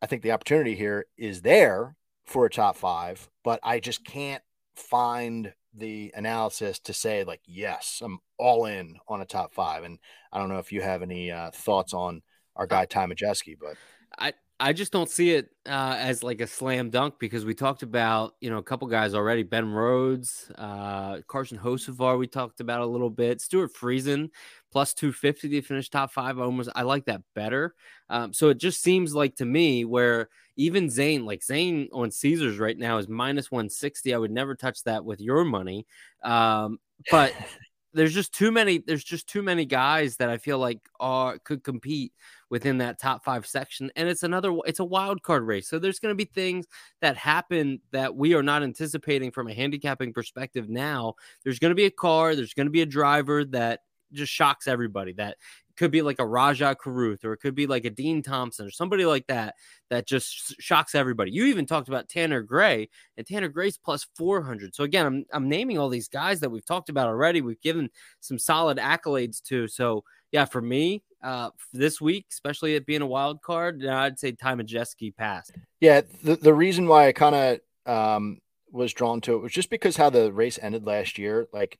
I 0.00 0.06
think 0.06 0.22
the 0.22 0.32
opportunity 0.32 0.74
here 0.74 1.06
is 1.18 1.42
there 1.42 1.94
for 2.26 2.46
a 2.46 2.50
top 2.50 2.76
five, 2.76 3.28
but 3.44 3.60
I 3.62 3.80
just 3.80 4.04
can't 4.04 4.42
find 4.74 5.52
the 5.74 6.12
analysis 6.14 6.78
to 6.80 6.92
say 6.92 7.24
like 7.24 7.40
yes, 7.46 8.00
I'm 8.04 8.18
all 8.38 8.66
in 8.66 8.96
on 9.08 9.20
a 9.20 9.26
top 9.26 9.52
five. 9.52 9.84
And 9.84 9.98
I 10.32 10.38
don't 10.38 10.48
know 10.48 10.58
if 10.58 10.72
you 10.72 10.82
have 10.82 11.02
any 11.02 11.30
uh, 11.30 11.50
thoughts 11.52 11.94
on 11.94 12.22
our 12.56 12.66
guy 12.66 12.86
Ty 12.86 13.06
Majeski, 13.06 13.56
but 13.60 13.76
I 14.18 14.32
I 14.58 14.72
just 14.72 14.90
don't 14.90 15.10
see 15.10 15.32
it 15.32 15.50
uh, 15.66 15.96
as 15.98 16.22
like 16.22 16.40
a 16.40 16.46
slam 16.46 16.88
dunk 16.88 17.16
because 17.18 17.44
we 17.44 17.54
talked 17.54 17.82
about 17.82 18.34
you 18.40 18.48
know 18.48 18.58
a 18.58 18.62
couple 18.62 18.88
guys 18.88 19.14
already. 19.14 19.42
Ben 19.42 19.70
Rhodes, 19.70 20.50
uh, 20.56 21.18
Carson 21.26 21.58
Hocevar, 21.58 22.18
we 22.18 22.26
talked 22.26 22.60
about 22.60 22.80
a 22.80 22.86
little 22.86 23.10
bit. 23.10 23.40
Stewart 23.40 23.72
Friesen 23.74 24.30
plus 24.76 24.92
two 24.92 25.10
fifty 25.10 25.48
to 25.48 25.62
finish 25.62 25.88
top 25.88 26.12
five. 26.12 26.38
I 26.38 26.42
Almost, 26.42 26.68
I 26.74 26.82
like 26.82 27.06
that 27.06 27.22
better. 27.34 27.74
Um, 28.10 28.34
so 28.34 28.50
it 28.50 28.58
just 28.58 28.82
seems 28.82 29.14
like 29.14 29.34
to 29.36 29.46
me 29.46 29.86
where 29.86 30.28
even 30.56 30.90
Zane, 30.90 31.24
like 31.24 31.42
Zane 31.42 31.88
on 31.94 32.10
Caesars 32.10 32.58
right 32.58 32.76
now 32.76 32.98
is 32.98 33.08
minus 33.08 33.50
one 33.50 33.70
sixty. 33.70 34.12
I 34.12 34.18
would 34.18 34.30
never 34.30 34.54
touch 34.54 34.82
that 34.84 35.02
with 35.02 35.18
your 35.18 35.44
money. 35.44 35.86
Um, 36.22 36.78
but 37.10 37.32
there's 37.94 38.12
just 38.12 38.34
too 38.34 38.52
many 38.52 38.84
there's 38.86 39.02
just 39.02 39.26
too 39.26 39.42
many 39.42 39.64
guys 39.64 40.18
that 40.18 40.28
I 40.28 40.36
feel 40.36 40.58
like 40.58 40.80
are 41.00 41.38
could 41.38 41.64
compete 41.64 42.12
within 42.50 42.76
that 42.78 43.00
top 43.00 43.24
5 43.24 43.46
section 43.46 43.90
and 43.96 44.08
it's 44.08 44.22
another 44.22 44.54
it's 44.66 44.80
a 44.80 44.84
wild 44.84 45.22
card 45.22 45.42
race. 45.44 45.68
So 45.68 45.78
there's 45.78 46.00
going 46.00 46.12
to 46.12 46.22
be 46.22 46.30
things 46.30 46.66
that 47.00 47.16
happen 47.16 47.80
that 47.92 48.14
we 48.14 48.34
are 48.34 48.42
not 48.42 48.62
anticipating 48.62 49.30
from 49.30 49.48
a 49.48 49.54
handicapping 49.54 50.12
perspective 50.12 50.68
now. 50.68 51.14
There's 51.44 51.58
going 51.58 51.70
to 51.70 51.74
be 51.74 51.86
a 51.86 51.90
car, 51.90 52.36
there's 52.36 52.52
going 52.52 52.66
to 52.66 52.70
be 52.70 52.82
a 52.82 52.86
driver 52.86 53.42
that 53.46 53.80
just 54.12 54.32
shocks 54.32 54.66
everybody 54.66 55.12
that 55.14 55.36
could 55.76 55.90
be 55.90 56.02
like 56.02 56.18
a 56.18 56.26
Rajah 56.26 56.76
Caruth 56.80 57.24
or 57.24 57.34
it 57.34 57.38
could 57.38 57.54
be 57.54 57.66
like 57.66 57.84
a 57.84 57.90
Dean 57.90 58.22
Thompson 58.22 58.66
or 58.66 58.70
somebody 58.70 59.04
like 59.04 59.26
that 59.26 59.54
that 59.90 60.06
just 60.06 60.54
shocks 60.60 60.94
everybody. 60.94 61.30
You 61.30 61.46
even 61.46 61.66
talked 61.66 61.88
about 61.88 62.08
Tanner 62.08 62.42
Gray 62.42 62.88
and 63.16 63.26
Tanner 63.26 63.48
Gray's 63.48 63.76
plus 63.76 64.06
400. 64.16 64.74
So 64.74 64.84
again, 64.84 65.06
I'm 65.06 65.24
I'm 65.32 65.48
naming 65.48 65.78
all 65.78 65.88
these 65.88 66.08
guys 66.08 66.40
that 66.40 66.50
we've 66.50 66.64
talked 66.64 66.88
about 66.88 67.08
already. 67.08 67.40
We've 67.40 67.60
given 67.60 67.90
some 68.20 68.38
solid 68.38 68.78
accolades 68.78 69.42
to. 69.44 69.68
So 69.68 70.04
yeah, 70.32 70.46
for 70.46 70.62
me, 70.62 71.02
uh, 71.22 71.50
this 71.72 72.00
week, 72.00 72.26
especially 72.30 72.74
it 72.74 72.86
being 72.86 73.02
a 73.02 73.06
wild 73.06 73.42
card, 73.42 73.84
I'd 73.84 74.18
say 74.18 74.32
Time 74.32 74.58
Ty 74.58 74.64
Majeski 74.64 75.14
passed. 75.14 75.52
Yeah, 75.80 76.02
the 76.22 76.36
the 76.36 76.54
reason 76.54 76.88
why 76.88 77.08
I 77.08 77.12
kind 77.12 77.60
of 77.86 77.92
um, 77.92 78.38
was 78.72 78.92
drawn 78.92 79.20
to 79.22 79.34
it 79.34 79.42
was 79.42 79.52
just 79.52 79.70
because 79.70 79.96
how 79.96 80.10
the 80.10 80.32
race 80.32 80.58
ended 80.60 80.86
last 80.86 81.18
year. 81.18 81.46
Like 81.52 81.78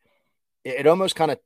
it, 0.65 0.81
it 0.81 0.87
almost 0.87 1.17
kind 1.17 1.31
of 1.31 1.39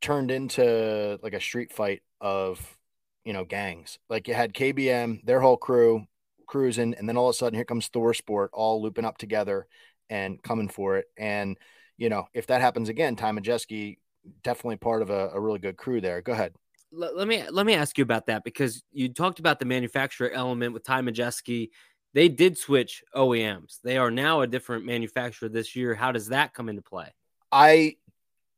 turned 0.00 0.30
into 0.30 1.18
like 1.22 1.32
a 1.32 1.40
street 1.40 1.72
fight 1.72 2.02
of 2.20 2.76
you 3.24 3.32
know 3.32 3.44
gangs. 3.44 3.98
Like 4.08 4.28
you 4.28 4.34
had 4.34 4.54
KBM, 4.54 5.24
their 5.24 5.40
whole 5.40 5.56
crew 5.56 6.06
cruising, 6.46 6.94
and 6.94 7.08
then 7.08 7.16
all 7.16 7.28
of 7.28 7.34
a 7.34 7.36
sudden 7.36 7.56
here 7.56 7.64
comes 7.64 7.88
ThorSport 7.88 8.48
all 8.52 8.82
looping 8.82 9.04
up 9.04 9.18
together 9.18 9.66
and 10.10 10.42
coming 10.42 10.68
for 10.68 10.98
it. 10.98 11.06
And 11.16 11.56
you 11.96 12.08
know 12.08 12.26
if 12.34 12.46
that 12.48 12.60
happens 12.60 12.88
again, 12.88 13.16
Ty 13.16 13.32
Majeski 13.32 13.98
definitely 14.42 14.76
part 14.76 15.02
of 15.02 15.10
a, 15.10 15.30
a 15.34 15.40
really 15.40 15.58
good 15.58 15.76
crew 15.76 16.00
there. 16.00 16.20
Go 16.22 16.32
ahead. 16.32 16.54
Let, 16.92 17.16
let, 17.16 17.28
me 17.28 17.42
let 17.50 17.66
me 17.66 17.74
ask 17.74 17.98
you 17.98 18.02
about 18.02 18.26
that 18.26 18.44
because 18.44 18.82
you 18.92 19.08
talked 19.12 19.38
about 19.38 19.58
the 19.58 19.66
manufacturer 19.66 20.30
element 20.30 20.72
with 20.72 20.84
Ty 20.84 21.02
Majeski. 21.02 21.70
They 22.12 22.28
did 22.28 22.56
switch 22.56 23.02
OEMs. 23.16 23.80
They 23.82 23.96
are 23.96 24.10
now 24.10 24.42
a 24.42 24.46
different 24.46 24.84
manufacturer 24.84 25.48
this 25.48 25.74
year. 25.74 25.94
How 25.94 26.12
does 26.12 26.28
that 26.28 26.54
come 26.54 26.68
into 26.68 26.82
play? 26.82 27.12
I 27.50 27.96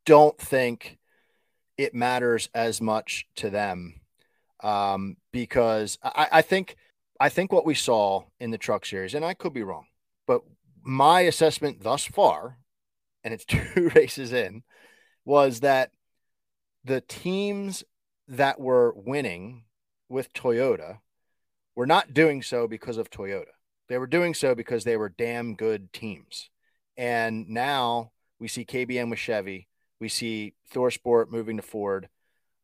don't 0.05 0.37
think 0.39 0.99
it 1.79 1.95
matters 1.95 2.49
as 2.55 2.81
much 2.81 3.27
to 3.37 3.51
them 3.51 4.01
um, 4.63 5.17
because 5.33 5.99
I, 6.03 6.29
I 6.33 6.43
think 6.43 6.77
I 7.21 7.29
think 7.29 7.53
what 7.53 7.67
we 7.67 7.75
saw 7.75 8.25
in 8.39 8.51
the 8.51 8.59
truck 8.59 8.85
series, 8.85 9.15
and 9.15 9.25
I 9.25 9.35
could 9.35 9.55
be 9.55 9.63
wrong, 9.63 9.87
but 10.27 10.43
my 10.83 11.23
assessment 11.23 11.83
thus 11.83 12.05
far, 12.05 12.59
and 13.25 13.33
it's 13.33 13.45
two 13.47 13.91
races 13.95 14.33
in, 14.33 14.63
was 15.25 15.61
that 15.61 15.91
the 16.85 17.01
teams 17.01 17.85
that 18.29 18.61
were 18.61 18.93
winning 18.95 19.65
with 20.09 20.33
Toyota 20.33 20.99
were 21.75 21.87
not 21.87 22.15
doing 22.15 22.43
so 22.43 22.67
because 22.67 22.97
of 22.97 23.11
Toyota. 23.11 23.53
They 23.89 23.99
were 23.99 24.07
doing 24.07 24.35
so 24.35 24.55
because 24.55 24.85
they 24.85 24.97
were 24.97 25.09
damn 25.09 25.55
good 25.55 25.93
teams. 25.93 26.51
And 26.97 27.49
now 27.49 28.13
we 28.39 28.49
see 28.49 28.65
KBM 28.65 29.11
with 29.11 29.19
Chevy. 29.19 29.69
We 30.01 30.09
see 30.09 30.55
ThorSport 30.75 31.31
moving 31.31 31.57
to 31.57 31.63
Ford. 31.63 32.09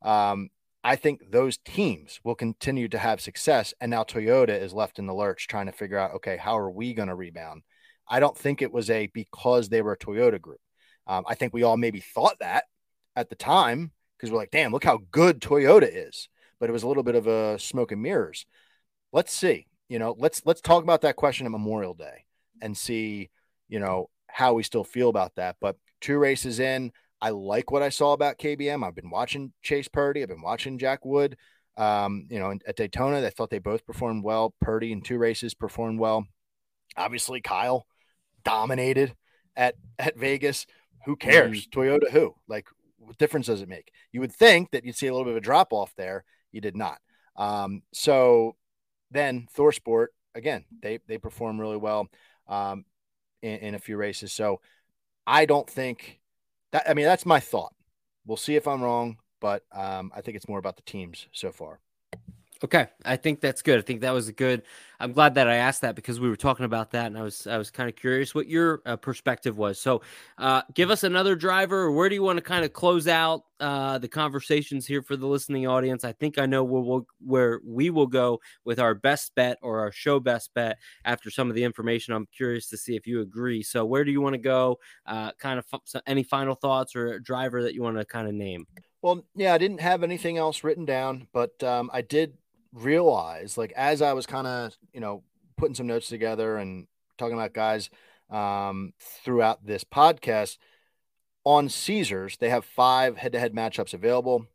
Um, 0.02 0.50
I 0.84 0.96
think 0.96 1.30
those 1.30 1.58
teams 1.58 2.20
will 2.24 2.34
continue 2.34 2.88
to 2.88 2.98
have 2.98 3.20
success. 3.20 3.72
And 3.80 3.90
now 3.90 4.02
Toyota 4.02 4.60
is 4.60 4.72
left 4.72 4.98
in 4.98 5.06
the 5.06 5.14
lurch 5.14 5.46
trying 5.46 5.66
to 5.66 5.72
figure 5.72 5.98
out, 5.98 6.14
okay, 6.14 6.36
how 6.36 6.58
are 6.58 6.70
we 6.70 6.92
going 6.92 7.08
to 7.08 7.14
rebound? 7.14 7.62
I 8.08 8.20
don't 8.20 8.36
think 8.36 8.60
it 8.60 8.72
was 8.72 8.90
a 8.90 9.06
because 9.06 9.68
they 9.68 9.80
were 9.80 9.92
a 9.92 9.98
Toyota 9.98 10.40
group. 10.40 10.60
Um, 11.06 11.24
I 11.26 11.34
think 11.34 11.52
we 11.52 11.62
all 11.62 11.76
maybe 11.76 12.00
thought 12.00 12.38
that 12.40 12.64
at 13.16 13.28
the 13.28 13.36
time 13.36 13.92
because 14.16 14.30
we're 14.30 14.38
like, 14.38 14.50
damn, 14.50 14.72
look 14.72 14.84
how 14.84 15.00
good 15.10 15.40
Toyota 15.40 15.88
is. 15.90 16.28
But 16.58 16.68
it 16.68 16.72
was 16.72 16.82
a 16.82 16.88
little 16.88 17.02
bit 17.02 17.14
of 17.14 17.26
a 17.26 17.58
smoke 17.58 17.92
and 17.92 18.02
mirrors. 18.02 18.46
Let's 19.12 19.32
see. 19.32 19.66
You 19.88 19.98
know, 19.98 20.14
let's 20.18 20.42
let's 20.44 20.60
talk 20.60 20.82
about 20.84 21.02
that 21.02 21.16
question 21.16 21.46
at 21.46 21.52
Memorial 21.52 21.94
Day 21.94 22.24
and 22.60 22.76
see, 22.76 23.30
you 23.68 23.78
know, 23.78 24.10
how 24.28 24.54
we 24.54 24.62
still 24.62 24.84
feel 24.84 25.08
about 25.08 25.34
that. 25.36 25.56
But 25.60 25.76
two 26.00 26.18
races 26.18 26.60
in, 26.60 26.92
I 27.22 27.30
like 27.30 27.70
what 27.70 27.82
I 27.82 27.88
saw 27.88 28.12
about 28.14 28.38
KBM. 28.38 28.84
I've 28.84 28.96
been 28.96 29.08
watching 29.08 29.52
Chase 29.62 29.86
Purdy. 29.86 30.22
I've 30.22 30.28
been 30.28 30.42
watching 30.42 30.76
Jack 30.76 31.04
Wood. 31.04 31.36
Um, 31.76 32.26
you 32.28 32.40
know, 32.40 32.52
at 32.66 32.76
Daytona, 32.76 33.24
I 33.24 33.30
thought 33.30 33.48
they 33.48 33.60
both 33.60 33.86
performed 33.86 34.24
well. 34.24 34.54
Purdy 34.60 34.90
in 34.90 35.02
two 35.02 35.18
races 35.18 35.54
performed 35.54 36.00
well. 36.00 36.26
Obviously, 36.96 37.40
Kyle 37.40 37.86
dominated 38.44 39.14
at 39.56 39.76
at 40.00 40.18
Vegas. 40.18 40.66
Who 41.06 41.14
cares? 41.14 41.68
Mm-hmm. 41.68 41.80
Toyota, 41.80 42.10
who? 42.10 42.34
Like, 42.48 42.66
what 42.98 43.18
difference 43.18 43.46
does 43.46 43.62
it 43.62 43.68
make? 43.68 43.92
You 44.10 44.20
would 44.20 44.32
think 44.32 44.72
that 44.72 44.84
you'd 44.84 44.96
see 44.96 45.06
a 45.06 45.12
little 45.12 45.24
bit 45.24 45.32
of 45.32 45.38
a 45.38 45.40
drop 45.40 45.72
off 45.72 45.94
there. 45.96 46.24
You 46.50 46.60
did 46.60 46.76
not. 46.76 46.98
Um, 47.36 47.82
so 47.92 48.56
then 49.12 49.46
ThorSport 49.56 50.08
again, 50.34 50.64
they 50.82 50.98
they 51.06 51.18
perform 51.18 51.60
really 51.60 51.76
well 51.76 52.08
um, 52.48 52.84
in, 53.42 53.58
in 53.58 53.74
a 53.76 53.78
few 53.78 53.96
races. 53.96 54.32
So 54.32 54.60
I 55.24 55.46
don't 55.46 55.70
think 55.70 56.18
that 56.72 56.88
I 56.88 56.94
mean 56.94 57.04
that's 57.04 57.26
my 57.26 57.40
thought. 57.40 57.74
We'll 58.26 58.36
see 58.36 58.56
if 58.56 58.66
I'm 58.66 58.82
wrong, 58.82 59.18
but 59.40 59.64
um, 59.72 60.12
I 60.14 60.20
think 60.20 60.36
it's 60.36 60.48
more 60.48 60.58
about 60.58 60.76
the 60.76 60.82
teams 60.82 61.26
so 61.32 61.52
far. 61.52 61.80
Okay, 62.64 62.86
I 63.04 63.16
think 63.16 63.40
that's 63.40 63.60
good. 63.60 63.80
I 63.80 63.82
think 63.82 64.02
that 64.02 64.12
was 64.12 64.28
a 64.28 64.32
good. 64.32 64.62
I'm 65.00 65.10
glad 65.10 65.34
that 65.34 65.48
I 65.48 65.56
asked 65.56 65.80
that 65.80 65.96
because 65.96 66.20
we 66.20 66.28
were 66.28 66.36
talking 66.36 66.64
about 66.64 66.92
that, 66.92 67.06
and 67.06 67.18
I 67.18 67.22
was 67.22 67.44
I 67.48 67.58
was 67.58 67.72
kind 67.72 67.88
of 67.88 67.96
curious 67.96 68.36
what 68.36 68.46
your 68.46 68.82
uh, 68.86 68.94
perspective 68.94 69.58
was. 69.58 69.80
So, 69.80 70.02
uh, 70.38 70.62
give 70.72 70.88
us 70.88 71.02
another 71.02 71.34
driver. 71.34 71.90
Where 71.90 72.08
do 72.08 72.14
you 72.14 72.22
want 72.22 72.36
to 72.36 72.42
kind 72.42 72.64
of 72.64 72.72
close 72.72 73.08
out 73.08 73.42
uh, 73.58 73.98
the 73.98 74.06
conversations 74.06 74.86
here 74.86 75.02
for 75.02 75.16
the 75.16 75.26
listening 75.26 75.66
audience? 75.66 76.04
I 76.04 76.12
think 76.12 76.38
I 76.38 76.46
know 76.46 76.62
where 76.62 76.82
we'll, 76.82 77.06
where 77.18 77.60
we 77.66 77.90
will 77.90 78.06
go 78.06 78.38
with 78.64 78.78
our 78.78 78.94
best 78.94 79.34
bet 79.34 79.58
or 79.60 79.80
our 79.80 79.90
show 79.90 80.20
best 80.20 80.54
bet 80.54 80.78
after 81.04 81.30
some 81.30 81.48
of 81.48 81.56
the 81.56 81.64
information. 81.64 82.14
I'm 82.14 82.28
curious 82.36 82.68
to 82.68 82.76
see 82.76 82.94
if 82.94 83.08
you 83.08 83.22
agree. 83.22 83.64
So, 83.64 83.84
where 83.84 84.04
do 84.04 84.12
you 84.12 84.20
want 84.20 84.34
to 84.34 84.40
go? 84.40 84.78
Uh, 85.04 85.32
kind 85.32 85.58
of 85.58 85.66
f- 85.72 86.02
any 86.06 86.22
final 86.22 86.54
thoughts 86.54 86.94
or 86.94 87.18
driver 87.18 87.64
that 87.64 87.74
you 87.74 87.82
want 87.82 87.96
to 87.96 88.04
kind 88.04 88.28
of 88.28 88.34
name? 88.34 88.68
Well, 89.02 89.24
yeah, 89.34 89.52
I 89.52 89.58
didn't 89.58 89.80
have 89.80 90.04
anything 90.04 90.38
else 90.38 90.62
written 90.62 90.84
down, 90.84 91.26
but 91.32 91.60
um, 91.64 91.90
I 91.92 92.02
did 92.02 92.34
realize 92.72 93.58
like 93.58 93.72
as 93.76 94.02
I 94.02 94.12
was 94.12 94.26
kind 94.26 94.46
of, 94.46 94.76
you 94.92 95.00
know, 95.00 95.22
putting 95.56 95.74
some 95.74 95.86
notes 95.86 96.08
together 96.08 96.56
and 96.56 96.86
talking 97.18 97.34
about 97.34 97.52
guys 97.52 97.90
um, 98.30 98.92
throughout 99.00 99.64
this 99.64 99.84
podcast 99.84 100.58
on 101.44 101.68
Caesars, 101.68 102.36
they 102.38 102.50
have 102.50 102.64
five 102.64 103.16
head 103.16 103.32
to 103.32 103.38
head 103.38 103.54
matchups 103.54 103.94
available. 103.94 104.46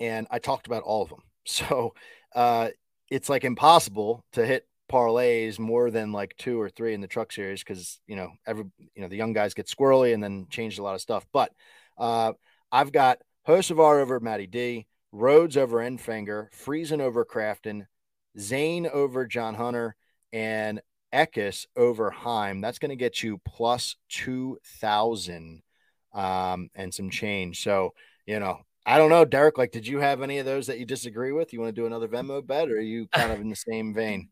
And 0.00 0.26
I 0.30 0.38
talked 0.38 0.66
about 0.66 0.82
all 0.82 1.02
of 1.02 1.08
them. 1.10 1.22
So 1.46 1.92
uh, 2.34 2.70
it's 3.10 3.28
like 3.28 3.44
impossible 3.44 4.24
to 4.32 4.46
hit 4.46 4.66
parlays 4.90 5.58
more 5.58 5.90
than 5.90 6.10
like 6.10 6.34
two 6.38 6.58
or 6.58 6.70
three 6.70 6.94
in 6.94 7.02
the 7.02 7.06
truck 7.06 7.32
series 7.32 7.62
because, 7.62 8.00
you 8.06 8.16
know, 8.16 8.30
every, 8.46 8.64
you 8.94 9.02
know, 9.02 9.08
the 9.08 9.16
young 9.16 9.34
guys 9.34 9.52
get 9.52 9.66
squirrely 9.66 10.14
and 10.14 10.22
then 10.22 10.46
change 10.48 10.78
a 10.78 10.82
lot 10.82 10.94
of 10.94 11.02
stuff. 11.02 11.26
But 11.34 11.52
uh, 11.98 12.32
I've 12.72 12.92
got 12.92 13.18
Hocevar 13.46 14.00
over 14.00 14.20
Matty 14.20 14.46
D. 14.46 14.86
Rhodes 15.14 15.56
over 15.56 15.78
Enfinger, 15.78 16.48
Friesen 16.52 17.00
over 17.00 17.24
Crafton, 17.24 17.86
Zane 18.36 18.88
over 18.92 19.26
John 19.26 19.54
Hunter, 19.54 19.94
and 20.32 20.82
Eckes 21.12 21.66
over 21.76 22.10
Heim. 22.10 22.60
That's 22.60 22.80
going 22.80 22.88
to 22.88 22.96
get 22.96 23.22
you 23.22 23.38
plus 23.44 23.94
2,000 24.08 25.62
um, 26.12 26.68
and 26.74 26.92
some 26.92 27.10
change. 27.10 27.62
So, 27.62 27.94
you 28.26 28.40
know, 28.40 28.58
I 28.84 28.98
don't 28.98 29.08
know, 29.08 29.24
Derek. 29.24 29.56
Like, 29.56 29.70
did 29.70 29.86
you 29.86 30.00
have 30.00 30.20
any 30.20 30.38
of 30.38 30.46
those 30.46 30.66
that 30.66 30.80
you 30.80 30.84
disagree 30.84 31.30
with? 31.30 31.52
You 31.52 31.60
want 31.60 31.72
to 31.74 31.80
do 31.80 31.86
another 31.86 32.08
Venmo 32.08 32.44
bet, 32.44 32.68
or 32.68 32.78
are 32.78 32.80
you 32.80 33.06
kind 33.06 33.30
of 33.30 33.40
in 33.40 33.50
the 33.50 33.56
same 33.56 33.94
vein? 33.94 34.30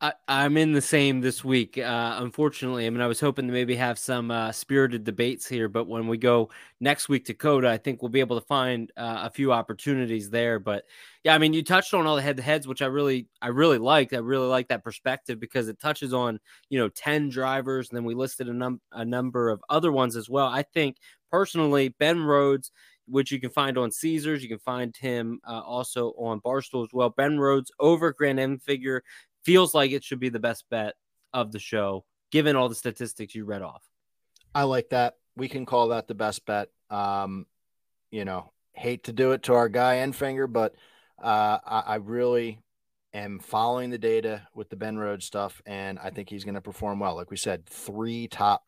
I, 0.00 0.12
am 0.28 0.58
in 0.58 0.72
the 0.72 0.82
same 0.82 1.20
this 1.22 1.42
week. 1.42 1.78
Uh, 1.78 2.16
unfortunately, 2.20 2.86
I 2.86 2.90
mean, 2.90 3.00
I 3.00 3.06
was 3.06 3.18
hoping 3.18 3.46
to 3.46 3.52
maybe 3.52 3.74
have 3.76 3.98
some 3.98 4.30
uh, 4.30 4.52
spirited 4.52 5.04
debates 5.04 5.48
here, 5.48 5.68
but 5.68 5.86
when 5.86 6.06
we 6.06 6.18
go 6.18 6.50
next 6.80 7.08
week 7.08 7.24
to 7.26 7.34
COTA, 7.34 7.68
I 7.68 7.78
think 7.78 8.02
we'll 8.02 8.10
be 8.10 8.20
able 8.20 8.38
to 8.38 8.46
find 8.46 8.92
uh, 8.98 9.22
a 9.24 9.30
few 9.30 9.52
opportunities 9.52 10.28
there. 10.28 10.58
But 10.58 10.84
yeah, 11.24 11.34
I 11.34 11.38
mean, 11.38 11.54
you 11.54 11.62
touched 11.62 11.94
on 11.94 12.06
all 12.06 12.16
the 12.16 12.22
head-to-heads, 12.22 12.68
which 12.68 12.82
I 12.82 12.86
really, 12.86 13.26
I 13.40 13.48
really 13.48 13.78
liked. 13.78 14.12
I 14.12 14.18
really 14.18 14.48
like 14.48 14.68
that 14.68 14.84
perspective 14.84 15.40
because 15.40 15.68
it 15.68 15.80
touches 15.80 16.12
on 16.12 16.40
you 16.68 16.78
know 16.78 16.88
ten 16.90 17.30
drivers, 17.30 17.88
and 17.88 17.96
then 17.96 18.04
we 18.04 18.14
listed 18.14 18.48
a, 18.48 18.52
num- 18.52 18.82
a 18.92 19.04
number 19.04 19.48
of 19.48 19.62
other 19.70 19.92
ones 19.92 20.14
as 20.14 20.28
well. 20.28 20.46
I 20.46 20.62
think 20.62 20.98
personally, 21.30 21.88
Ben 21.88 22.22
Rhodes 22.22 22.70
which 23.08 23.30
you 23.30 23.40
can 23.40 23.50
find 23.50 23.78
on 23.78 23.90
Caesars. 23.90 24.42
You 24.42 24.48
can 24.48 24.58
find 24.58 24.96
him 24.96 25.40
uh, 25.46 25.60
also 25.60 26.08
on 26.18 26.40
Barstool 26.40 26.84
as 26.84 26.92
well. 26.92 27.08
Ben 27.08 27.38
Rhodes 27.38 27.70
over 27.78 28.12
Grant 28.12 28.38
Enfinger 28.38 29.00
feels 29.46 29.74
like 29.74 29.92
it 29.92 30.02
should 30.02 30.18
be 30.18 30.28
the 30.28 30.40
best 30.40 30.64
bet 30.68 30.94
of 31.32 31.52
the 31.52 31.58
show, 31.60 32.04
given 32.32 32.56
all 32.56 32.68
the 32.68 32.74
statistics 32.74 33.34
you 33.34 33.44
read 33.44 33.62
off. 33.62 33.84
I 34.54 34.64
like 34.64 34.88
that. 34.90 35.14
We 35.36 35.48
can 35.48 35.64
call 35.64 35.88
that 35.88 36.08
the 36.08 36.14
best 36.14 36.44
bet. 36.44 36.68
Um, 36.90 37.46
you 38.10 38.24
know, 38.24 38.52
hate 38.72 39.04
to 39.04 39.12
do 39.12 39.32
it 39.32 39.44
to 39.44 39.54
our 39.54 39.68
guy 39.68 39.96
Enfinger, 39.96 40.52
but 40.52 40.74
uh, 41.22 41.58
I, 41.64 41.82
I 41.86 41.94
really 41.96 42.60
am 43.14 43.38
following 43.38 43.90
the 43.90 43.98
data 43.98 44.48
with 44.52 44.68
the 44.68 44.76
Ben 44.76 44.98
Rhodes 44.98 45.24
stuff, 45.24 45.62
and 45.64 45.98
I 45.98 46.10
think 46.10 46.28
he's 46.28 46.44
going 46.44 46.56
to 46.56 46.60
perform 46.60 46.98
well. 46.98 47.14
Like 47.14 47.30
we 47.30 47.36
said, 47.36 47.66
three 47.66 48.28
top 48.28 48.64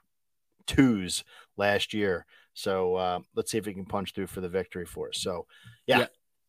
twos 0.66 1.24
last 1.56 1.92
year. 1.92 2.24
So 2.54 2.94
uh, 2.94 3.18
let's 3.34 3.50
see 3.50 3.58
if 3.58 3.66
he 3.66 3.74
can 3.74 3.84
punch 3.84 4.14
through 4.14 4.28
for 4.28 4.40
the 4.40 4.48
victory 4.48 4.86
for 4.86 5.08
us. 5.08 5.18
So, 5.18 5.46
yeah, 5.86 5.98
yeah. 6.00 6.06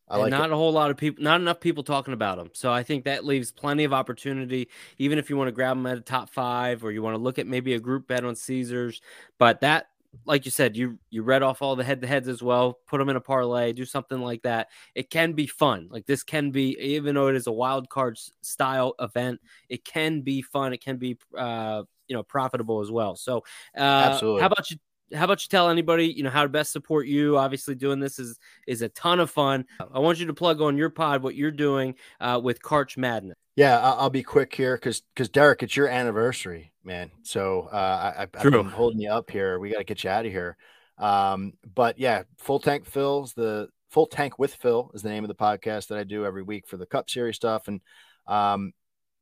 I 0.10 0.18
like 0.18 0.32
not 0.32 0.50
it. 0.50 0.54
a 0.54 0.56
whole 0.56 0.72
lot 0.72 0.92
of 0.92 0.98
people, 0.98 1.24
not 1.24 1.40
enough 1.40 1.60
people 1.60 1.84
talking 1.84 2.14
about 2.14 2.40
him. 2.40 2.50
So 2.54 2.72
I 2.72 2.84
think 2.84 3.06
that 3.06 3.26
leaves 3.26 3.52
plenty 3.52 3.84
of 3.84 3.94
opportunity, 3.94 4.70
even 4.98 5.20
if 5.20 5.30
you 5.30 5.38
want 5.38 5.50
to 5.50 5.52
grab 5.52 5.78
him 5.78 5.86
at 5.86 5.98
a 5.98 6.02
top 6.02 6.30
five 6.30 6.84
or 6.84 6.92
you 6.92 7.02
want 7.02 7.16
to 7.16 7.22
look 7.22 7.38
at 7.40 7.48
maybe 7.48 7.74
a 7.74 7.80
group 7.80 8.08
bet 8.08 8.26
on 8.26 8.36
Caesars. 8.36 9.02
But 9.38 9.62
that, 9.62 9.88
like 10.26 10.46
you 10.46 10.52
said, 10.52 10.76
you 10.76 10.98
you 11.12 11.22
read 11.22 11.44
off 11.44 11.62
all 11.62 11.76
the 11.76 11.84
head 11.84 12.02
to 12.02 12.08
heads 12.08 12.28
as 12.28 12.42
well. 12.42 12.80
Put 12.88 12.98
them 12.98 13.10
in 13.10 13.16
a 13.16 13.22
parlay, 13.22 13.74
do 13.74 13.86
something 13.86 14.20
like 14.20 14.42
that. 14.42 14.70
It 14.96 15.12
can 15.12 15.34
be 15.34 15.46
fun. 15.46 15.88
Like 15.92 16.08
this 16.08 16.24
can 16.24 16.50
be, 16.50 16.76
even 16.80 17.14
though 17.14 17.28
it 17.28 17.36
is 17.36 17.48
a 17.48 17.52
wild 17.52 17.90
card 17.90 18.18
style 18.42 18.96
event, 19.00 19.40
it 19.70 19.86
can 19.86 20.22
be 20.22 20.42
fun. 20.42 20.74
It 20.74 20.84
can 20.84 20.98
be, 20.98 21.18
uh, 21.38 21.84
you 22.08 22.16
know, 22.16 22.24
profitable 22.24 22.80
as 22.80 22.90
well. 22.90 23.16
So, 23.16 23.44
uh, 23.78 23.82
Absolutely. 23.82 24.42
how 24.42 24.48
about 24.48 24.72
you? 24.72 24.78
How 25.14 25.26
about 25.26 25.44
you 25.44 25.50
tell 25.50 25.70
anybody 25.70 26.08
you 26.08 26.24
know 26.24 26.30
how 26.30 26.44
to 26.44 26.50
best 26.50 26.72
support 26.72 27.08
you? 27.08 27.38
Obviously 27.38 27.76
doing 27.76 28.00
this 28.00 28.20
is 28.20 28.40
is 28.68 28.82
a 28.82 28.90
ton 28.90 29.20
of 29.20 29.30
fun. 29.30 29.66
I 29.94 30.00
want 30.00 30.20
you 30.20 30.28
to 30.28 30.34
plug 30.34 30.62
on 30.62 30.78
your 30.78 30.90
pod 30.90 31.24
what 31.24 31.36
you're 31.36 31.52
doing 31.52 31.96
uh, 32.20 32.40
with 32.44 32.62
karch 32.62 32.98
madness. 32.98 33.36
Yeah 33.56 33.80
i'll, 33.80 34.10
be 34.10 34.24
quick 34.24 34.56
here 34.56 34.78
because 34.78 35.02
because 35.14 35.28
derek 35.28 35.64
it's 35.64 35.76
your 35.76 35.88
anniversary 35.88 36.72
man. 36.84 37.12
So 37.24 37.70
uh, 37.72 38.14
I, 38.18 38.20
have 38.20 38.52
been 38.52 38.66
holding 38.66 39.02
you 39.02 39.10
up 39.10 39.30
here. 39.30 39.60
We 39.60 39.72
got 39.72 39.80
to 39.80 39.84
get 39.84 40.04
you 40.04 40.10
out 40.10 40.26
of 40.26 40.32
here. 40.32 40.58
Um, 40.98 41.54
but 41.76 42.00
yeah 42.00 42.24
full 42.38 42.60
tank 42.60 42.86
fills 42.86 43.34
the 43.34 43.70
full 43.90 44.06
tank 44.06 44.38
with 44.38 44.54
phil 44.54 44.92
is 44.94 45.02
the 45.02 45.10
name 45.10 45.24
of 45.24 45.30
the 45.30 45.36
podcast 45.36 45.88
that 45.88 45.98
i 45.98 46.04
do 46.04 46.24
every 46.26 46.44
week 46.44 46.68
for 46.68 46.78
the 46.78 46.86
cup 46.86 47.10
series 47.10 47.36
stuff. 47.36 47.68
And 47.68 47.82
um, 48.28 48.74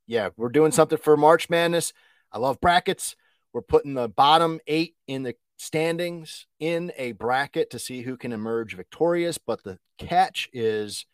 yeah 0.06 0.30
we're 0.38 0.50
doing 0.50 0.72
something 0.72 0.98
for 0.98 1.18
march 1.18 1.50
madness. 1.50 1.94
I 2.32 2.40
love 2.40 2.60
brackets. 2.60 3.16
We're 3.54 3.62
putting 3.62 3.94
the 3.94 4.10
bottom 4.10 4.60
eight 4.68 4.96
in 5.08 5.24
the 5.24 5.36
standings 5.58 6.46
in 6.60 6.92
a 6.98 7.12
bracket 7.14 7.70
to 7.72 7.80
see 7.80 8.04
who 8.04 8.16
can 8.16 8.32
emerge 8.32 8.76
victorious. 8.76 9.38
But 9.38 9.64
the 9.64 9.80
catch 9.98 10.50
is 10.54 11.06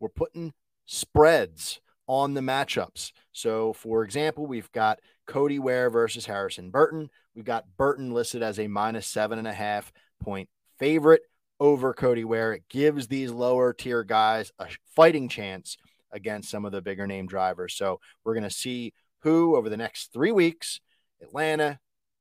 we're 0.00 0.08
putting 0.08 0.52
spreads 0.86 1.80
on 2.08 2.34
the 2.34 2.40
matchups. 2.40 3.12
So, 3.32 3.72
for 3.72 4.02
example, 4.02 4.46
we've 4.46 4.72
got 4.72 4.98
Cody 5.26 5.60
Ware 5.60 5.90
versus 5.90 6.26
Harrison 6.26 6.70
Burton. 6.70 7.10
We've 7.36 7.44
got 7.44 7.76
Burton 7.76 8.10
listed 8.12 8.42
as 8.42 8.58
a 8.58 8.66
minus 8.66 9.06
seven 9.06 9.38
and 9.38 9.46
a 9.46 9.52
half 9.52 9.92
point 10.20 10.48
favorite 10.78 11.22
over 11.60 11.94
Cody 11.94 12.24
Ware. 12.24 12.54
It 12.54 12.68
gives 12.68 13.06
these 13.06 13.30
lower 13.30 13.72
tier 13.72 14.02
guys 14.02 14.50
a 14.58 14.66
fighting 14.96 15.28
chance 15.28 15.76
against 16.10 16.50
some 16.50 16.64
of 16.64 16.72
the 16.72 16.82
bigger 16.82 17.06
name 17.06 17.26
drivers. 17.26 17.74
So, 17.74 18.00
we're 18.24 18.34
going 18.34 18.42
to 18.44 18.50
see 18.50 18.92
who 19.20 19.54
over 19.54 19.68
the 19.68 19.76
next 19.76 20.12
three 20.12 20.32
weeks 20.32 20.80
Atlanta, 21.22 21.78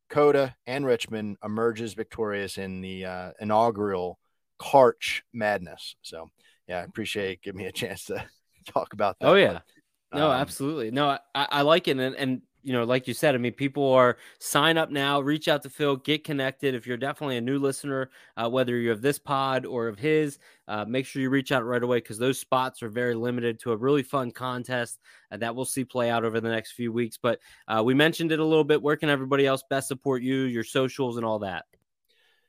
COTA 0.09 0.55
and 0.67 0.85
Richmond 0.85 1.37
emerges 1.43 1.93
victorious 1.93 2.57
in 2.57 2.81
the 2.81 3.05
uh, 3.05 3.31
inaugural 3.39 4.19
Karch 4.59 5.21
Madness. 5.33 5.95
So, 6.01 6.29
yeah, 6.67 6.79
I 6.79 6.83
appreciate 6.83 7.41
giving 7.41 7.59
me 7.59 7.67
a 7.67 7.71
chance 7.71 8.05
to 8.05 8.23
talk 8.67 8.93
about 8.93 9.17
that. 9.19 9.27
Oh 9.27 9.35
yeah, 9.35 9.59
but, 10.11 10.19
no, 10.19 10.31
um, 10.31 10.41
absolutely, 10.41 10.91
no, 10.91 11.17
I, 11.35 11.47
I 11.51 11.61
like 11.61 11.87
it, 11.87 11.97
and, 11.97 12.15
and 12.15 12.41
you 12.69 12.75
know, 12.75 12.83
like 12.83 13.07
you 13.07 13.15
said, 13.15 13.33
I 13.33 13.39
mean, 13.39 13.53
people 13.53 13.91
are 13.93 14.17
sign 14.37 14.77
up 14.77 14.91
now, 14.91 15.19
reach 15.19 15.47
out 15.47 15.63
to 15.63 15.71
Phil, 15.71 15.95
get 15.95 16.23
connected. 16.23 16.75
If 16.75 16.85
you're 16.85 16.97
definitely 16.97 17.37
a 17.37 17.41
new 17.41 17.57
listener, 17.57 18.11
uh, 18.37 18.47
whether 18.47 18.77
you're 18.77 18.93
of 18.93 19.01
this 19.01 19.17
pod 19.17 19.65
or 19.65 19.87
of 19.87 19.97
his, 19.97 20.37
uh, 20.67 20.85
make 20.85 21.07
sure 21.07 21.19
you 21.19 21.31
reach 21.31 21.51
out 21.51 21.65
right 21.65 21.81
away 21.81 21.97
because 21.97 22.19
those 22.19 22.37
spots 22.37 22.83
are 22.83 22.89
very 22.89 23.15
limited 23.15 23.59
to 23.61 23.71
a 23.71 23.75
really 23.75 24.03
fun 24.03 24.29
contest 24.29 24.99
uh, 25.31 25.37
that 25.37 25.55
we'll 25.55 25.65
see 25.65 25.83
play 25.83 26.11
out 26.11 26.23
over 26.23 26.39
the 26.39 26.47
next 26.47 26.73
few 26.73 26.93
weeks. 26.93 27.17
But 27.17 27.39
uh, 27.67 27.81
we 27.83 27.95
mentioned 27.95 28.31
it 28.31 28.39
a 28.39 28.45
little 28.45 28.63
bit. 28.63 28.83
Where 28.83 28.97
can 28.97 29.09
everybody 29.09 29.47
else 29.47 29.63
best 29.67 29.87
support 29.87 30.21
you, 30.21 30.41
your 30.41 30.63
socials, 30.63 31.17
and 31.17 31.25
all 31.25 31.39
that? 31.39 31.65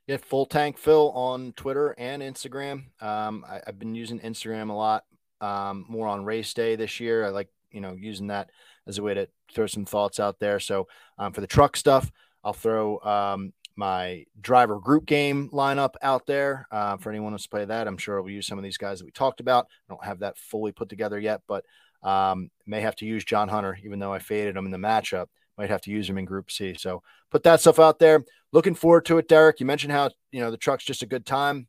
Yeah, 0.07 0.19
full 0.19 0.45
tank 0.45 0.77
Phil 0.77 1.13
on 1.13 1.55
Twitter 1.55 1.95
and 1.97 2.23
Instagram. 2.23 2.83
Um, 3.01 3.43
I, 3.49 3.63
have 3.65 3.79
been 3.79 3.95
using 3.95 4.19
Instagram 4.21 4.69
a 4.69 4.75
lot 4.75 5.05
um, 5.41 5.87
more 5.89 6.09
on 6.09 6.27
race 6.27 6.53
day 6.53 6.77
this 6.77 7.01
year. 7.01 7.25
I 7.25 7.31
like 7.31 7.49
you 7.71 7.81
know 7.81 7.95
using 7.95 8.27
that 8.27 8.51
as 8.91 8.99
a 8.99 9.03
way 9.03 9.15
to 9.15 9.29
throw 9.55 9.67
some 9.67 9.87
thoughts 9.87 10.21
out 10.21 10.39
there. 10.39 10.61
So 10.61 10.89
um, 11.19 11.33
for 11.33 11.41
the 11.41 11.47
truck 11.47 11.77
stuff, 11.77 12.13
I'll 12.45 12.53
throw 12.53 12.99
um, 13.01 13.53
my 13.77 14.27
driver 14.41 14.79
group 14.79 15.07
game 15.07 15.49
lineup 15.53 15.95
out 16.03 16.27
there 16.27 16.67
uh, 16.71 16.99
for 16.99 17.11
anyone 17.11 17.33
who's 17.33 17.47
play 17.47 17.65
that. 17.65 17.89
I'm 17.89 17.97
sure 17.97 18.21
we'll 18.21 18.33
use 18.33 18.47
some 18.47 18.59
of 18.59 18.65
these 18.65 18.77
guys 18.77 18.99
that 18.99 19.07
we 19.07 19.13
talked 19.13 19.41
about. 19.41 19.67
I 19.89 19.95
don't 19.95 20.05
have 20.05 20.19
that 20.21 20.37
fully 20.37 20.73
put 20.73 20.91
together 20.91 21.19
yet, 21.19 21.41
but 21.49 21.65
um, 22.03 22.51
may 22.67 22.81
have 22.81 22.97
to 22.97 23.07
use 23.07 23.25
John 23.25 23.49
Hunter, 23.49 23.79
even 23.83 23.99
though 23.99 24.13
I 24.13 24.19
faded 24.19 24.57
him 24.57 24.67
in 24.67 24.73
the 24.73 24.79
matchup. 24.79 25.27
Might 25.57 25.71
have 25.71 25.83
to 25.83 25.91
use 25.91 26.09
him 26.09 26.17
in 26.17 26.25
Group 26.25 26.51
C. 26.51 26.75
So 26.75 27.03
put 27.31 27.43
that 27.43 27.61
stuff 27.61 27.79
out 27.79 27.99
there. 27.99 28.25
Looking 28.53 28.75
forward 28.75 29.05
to 29.07 29.19
it, 29.19 29.29
Derek. 29.29 29.61
You 29.61 29.67
mentioned 29.67 29.93
how 29.93 30.11
you 30.33 30.41
know 30.41 30.51
the 30.51 30.57
truck's 30.57 30.85
just 30.85 31.03
a 31.03 31.07
good 31.07 31.27
time. 31.27 31.67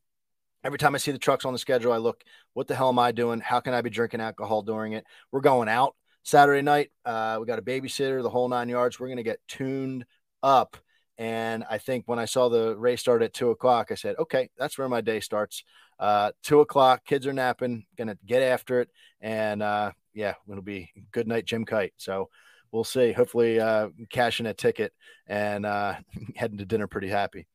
Every 0.63 0.77
time 0.77 0.95
I 0.95 0.97
see 0.97 1.11
the 1.11 1.17
trucks 1.17 1.43
on 1.43 1.53
the 1.53 1.59
schedule, 1.59 1.91
I 1.91 1.97
look, 1.97 2.23
what 2.53 2.67
the 2.67 2.75
hell 2.75 2.89
am 2.89 2.99
I 2.99 3.11
doing? 3.11 3.39
How 3.39 3.59
can 3.59 3.73
I 3.73 3.81
be 3.81 3.89
drinking 3.89 4.21
alcohol 4.21 4.61
during 4.61 4.93
it? 4.93 5.05
We're 5.31 5.41
going 5.41 5.67
out 5.67 5.95
Saturday 6.23 6.61
night. 6.61 6.91
Uh, 7.05 7.37
we 7.39 7.45
got 7.45 7.59
a 7.59 7.63
babysitter, 7.63 8.21
the 8.21 8.29
whole 8.29 8.49
nine 8.49 8.69
yards. 8.69 8.99
We're 8.99 9.07
going 9.07 9.17
to 9.17 9.23
get 9.23 9.39
tuned 9.47 10.05
up. 10.43 10.77
And 11.17 11.63
I 11.69 11.77
think 11.77 12.07
when 12.07 12.17
I 12.19 12.25
saw 12.25 12.49
the 12.49 12.75
race 12.75 13.01
start 13.01 13.21
at 13.21 13.33
two 13.33 13.51
o'clock, 13.51 13.91
I 13.91 13.95
said, 13.95 14.15
okay, 14.17 14.49
that's 14.57 14.77
where 14.77 14.89
my 14.89 15.01
day 15.01 15.19
starts. 15.19 15.63
uh, 16.01 16.31
two 16.41 16.59
o'clock. 16.61 17.05
Kids 17.05 17.27
are 17.27 17.33
napping. 17.33 17.85
Gonna 17.95 18.17
get 18.25 18.41
after 18.41 18.81
it, 18.81 18.89
and 19.21 19.61
uh, 19.61 19.91
yeah, 20.13 20.33
it'll 20.49 20.63
be 20.63 20.89
good 21.11 21.27
night, 21.27 21.45
Jim 21.45 21.63
Kite. 21.63 21.93
So 21.97 22.29
we'll 22.71 22.83
see. 22.83 23.11
Hopefully, 23.13 23.59
uh, 23.59 23.89
cashing 24.09 24.47
a 24.47 24.53
ticket 24.53 24.93
and 25.27 25.65
uh, 25.65 25.95
heading 26.35 26.57
to 26.57 26.65
dinner 26.65 26.87
pretty 26.87 27.07
happy. 27.07 27.47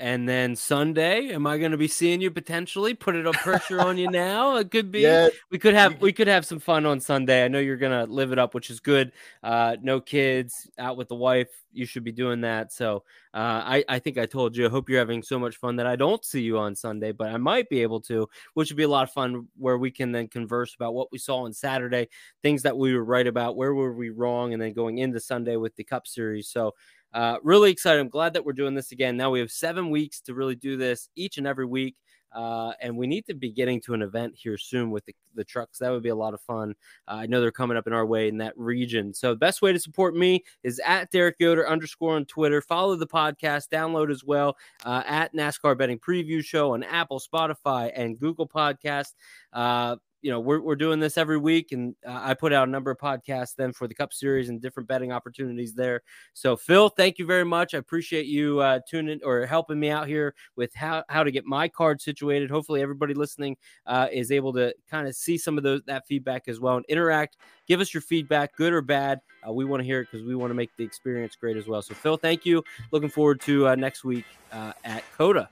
And 0.00 0.26
then 0.26 0.56
Sunday, 0.56 1.28
am 1.28 1.46
I 1.46 1.58
going 1.58 1.72
to 1.72 1.76
be 1.76 1.86
seeing 1.86 2.22
you 2.22 2.30
potentially? 2.30 2.94
Put 2.94 3.16
it 3.16 3.26
up 3.26 3.34
pressure 3.34 3.82
on 3.82 3.98
you 3.98 4.10
now. 4.10 4.56
It 4.56 4.70
could 4.70 4.90
be. 4.90 5.00
Yeah. 5.00 5.28
We 5.50 5.58
could 5.58 5.74
have 5.74 6.00
we 6.00 6.10
could 6.10 6.26
have 6.26 6.46
some 6.46 6.58
fun 6.58 6.86
on 6.86 7.00
Sunday. 7.00 7.44
I 7.44 7.48
know 7.48 7.58
you're 7.58 7.76
going 7.76 8.06
to 8.06 8.10
live 8.10 8.32
it 8.32 8.38
up, 8.38 8.54
which 8.54 8.70
is 8.70 8.80
good. 8.80 9.12
Uh, 9.42 9.76
no 9.82 10.00
kids, 10.00 10.70
out 10.78 10.96
with 10.96 11.08
the 11.08 11.16
wife. 11.16 11.50
You 11.74 11.84
should 11.84 12.02
be 12.02 12.12
doing 12.12 12.40
that. 12.40 12.72
So 12.72 13.04
uh, 13.34 13.60
I 13.62 13.84
I 13.90 13.98
think 13.98 14.16
I 14.16 14.24
told 14.24 14.56
you. 14.56 14.64
I 14.64 14.70
hope 14.70 14.88
you're 14.88 14.98
having 14.98 15.22
so 15.22 15.38
much 15.38 15.56
fun 15.58 15.76
that 15.76 15.86
I 15.86 15.96
don't 15.96 16.24
see 16.24 16.40
you 16.40 16.56
on 16.56 16.74
Sunday, 16.74 17.12
but 17.12 17.28
I 17.28 17.36
might 17.36 17.68
be 17.68 17.82
able 17.82 18.00
to, 18.02 18.26
which 18.54 18.70
would 18.70 18.78
be 18.78 18.84
a 18.84 18.88
lot 18.88 19.06
of 19.06 19.12
fun. 19.12 19.48
Where 19.58 19.76
we 19.76 19.90
can 19.90 20.12
then 20.12 20.28
converse 20.28 20.74
about 20.74 20.94
what 20.94 21.12
we 21.12 21.18
saw 21.18 21.44
on 21.44 21.52
Saturday, 21.52 22.08
things 22.42 22.62
that 22.62 22.78
we 22.78 22.94
were 22.94 23.04
right 23.04 23.26
about, 23.26 23.54
where 23.54 23.74
were 23.74 23.92
we 23.92 24.08
wrong, 24.08 24.54
and 24.54 24.62
then 24.62 24.72
going 24.72 24.96
into 24.96 25.20
Sunday 25.20 25.56
with 25.56 25.76
the 25.76 25.84
Cup 25.84 26.06
Series. 26.06 26.48
So. 26.48 26.72
Uh, 27.12 27.36
really 27.42 27.70
excited. 27.70 28.00
I'm 28.00 28.08
glad 28.08 28.34
that 28.34 28.44
we're 28.44 28.52
doing 28.52 28.74
this 28.74 28.92
again. 28.92 29.16
Now 29.16 29.30
we 29.30 29.40
have 29.40 29.50
seven 29.50 29.90
weeks 29.90 30.20
to 30.22 30.34
really 30.34 30.54
do 30.54 30.76
this 30.76 31.08
each 31.16 31.38
and 31.38 31.46
every 31.46 31.66
week. 31.66 31.96
Uh, 32.32 32.72
and 32.80 32.96
we 32.96 33.06
need 33.06 33.26
to 33.26 33.34
be 33.34 33.50
getting 33.50 33.80
to 33.80 33.94
an 33.94 34.02
event 34.02 34.34
here 34.36 34.56
soon 34.56 34.90
with 34.90 35.04
the, 35.04 35.14
the 35.34 35.44
trucks. 35.44 35.78
That 35.78 35.90
would 35.90 36.02
be 36.02 36.10
a 36.10 36.14
lot 36.14 36.34
of 36.34 36.40
fun. 36.40 36.74
Uh, 37.08 37.14
I 37.14 37.26
know 37.26 37.40
they're 37.40 37.50
coming 37.50 37.76
up 37.76 37.86
in 37.86 37.92
our 37.92 38.06
way 38.06 38.28
in 38.28 38.38
that 38.38 38.56
region. 38.56 39.12
So 39.12 39.30
the 39.30 39.38
best 39.38 39.62
way 39.62 39.72
to 39.72 39.80
support 39.80 40.14
me 40.14 40.44
is 40.62 40.80
at 40.84 41.10
Derek 41.10 41.36
Yoder 41.40 41.68
underscore 41.68 42.14
on 42.14 42.26
Twitter. 42.26 42.60
Follow 42.60 42.94
the 42.96 43.06
podcast, 43.06 43.68
download 43.68 44.10
as 44.10 44.22
well 44.22 44.56
uh, 44.84 45.02
at 45.06 45.34
NASCAR 45.34 45.76
Betting 45.76 45.98
Preview 45.98 46.44
Show 46.44 46.74
on 46.74 46.84
Apple, 46.84 47.20
Spotify, 47.20 47.90
and 47.94 48.18
Google 48.18 48.48
Podcast. 48.48 49.14
You 50.22 50.30
know 50.30 50.40
we're, 50.40 50.60
we're 50.60 50.76
doing 50.76 51.00
this 51.00 51.16
every 51.16 51.38
week 51.38 51.72
and 51.72 51.94
uh, 52.06 52.20
i 52.22 52.34
put 52.34 52.52
out 52.52 52.68
a 52.68 52.70
number 52.70 52.90
of 52.90 52.98
podcasts 52.98 53.54
then 53.56 53.72
for 53.72 53.88
the 53.88 53.94
cup 53.94 54.12
series 54.12 54.48
and 54.48 54.60
different 54.60 54.88
betting 54.88 55.12
opportunities 55.12 55.74
there. 55.74 56.02
So 56.34 56.56
phil 56.56 56.88
thank 56.88 57.18
you 57.18 57.26
very 57.26 57.44
much. 57.44 57.74
I 57.74 57.78
appreciate 57.78 58.26
you 58.26 58.60
uh, 58.60 58.80
tuning 58.88 59.20
or 59.24 59.46
helping 59.46 59.80
me 59.80 59.90
out 59.90 60.06
here 60.06 60.34
with 60.56 60.74
how, 60.74 61.04
how 61.08 61.24
to 61.24 61.30
get 61.30 61.44
my 61.44 61.68
card 61.68 62.00
situated. 62.00 62.50
Hopefully 62.50 62.82
everybody 62.82 63.14
listening 63.14 63.56
uh, 63.86 64.08
is 64.12 64.30
able 64.30 64.52
to 64.54 64.74
kind 64.90 65.08
of 65.08 65.14
see 65.14 65.38
some 65.38 65.56
of 65.56 65.64
those 65.64 65.82
that 65.86 66.06
feedback 66.06 66.48
as 66.48 66.60
well 66.60 66.76
and 66.76 66.86
interact. 66.88 67.36
Give 67.66 67.80
us 67.80 67.94
your 67.94 68.00
feedback 68.00 68.56
good 68.56 68.72
or 68.72 68.82
bad. 68.82 69.20
Uh, 69.46 69.52
we 69.52 69.64
want 69.64 69.80
to 69.80 69.84
hear 69.84 70.00
it 70.00 70.08
because 70.10 70.26
we 70.26 70.34
want 70.34 70.50
to 70.50 70.54
make 70.54 70.70
the 70.76 70.84
experience 70.84 71.36
great 71.36 71.56
as 71.56 71.66
well. 71.66 71.82
So 71.82 71.94
phil 71.94 72.16
thank 72.16 72.44
you. 72.44 72.62
Looking 72.90 73.10
forward 73.10 73.40
to 73.42 73.68
uh, 73.68 73.74
next 73.74 74.04
week 74.04 74.24
uh, 74.52 74.72
at 74.84 75.04
COTA 75.16 75.48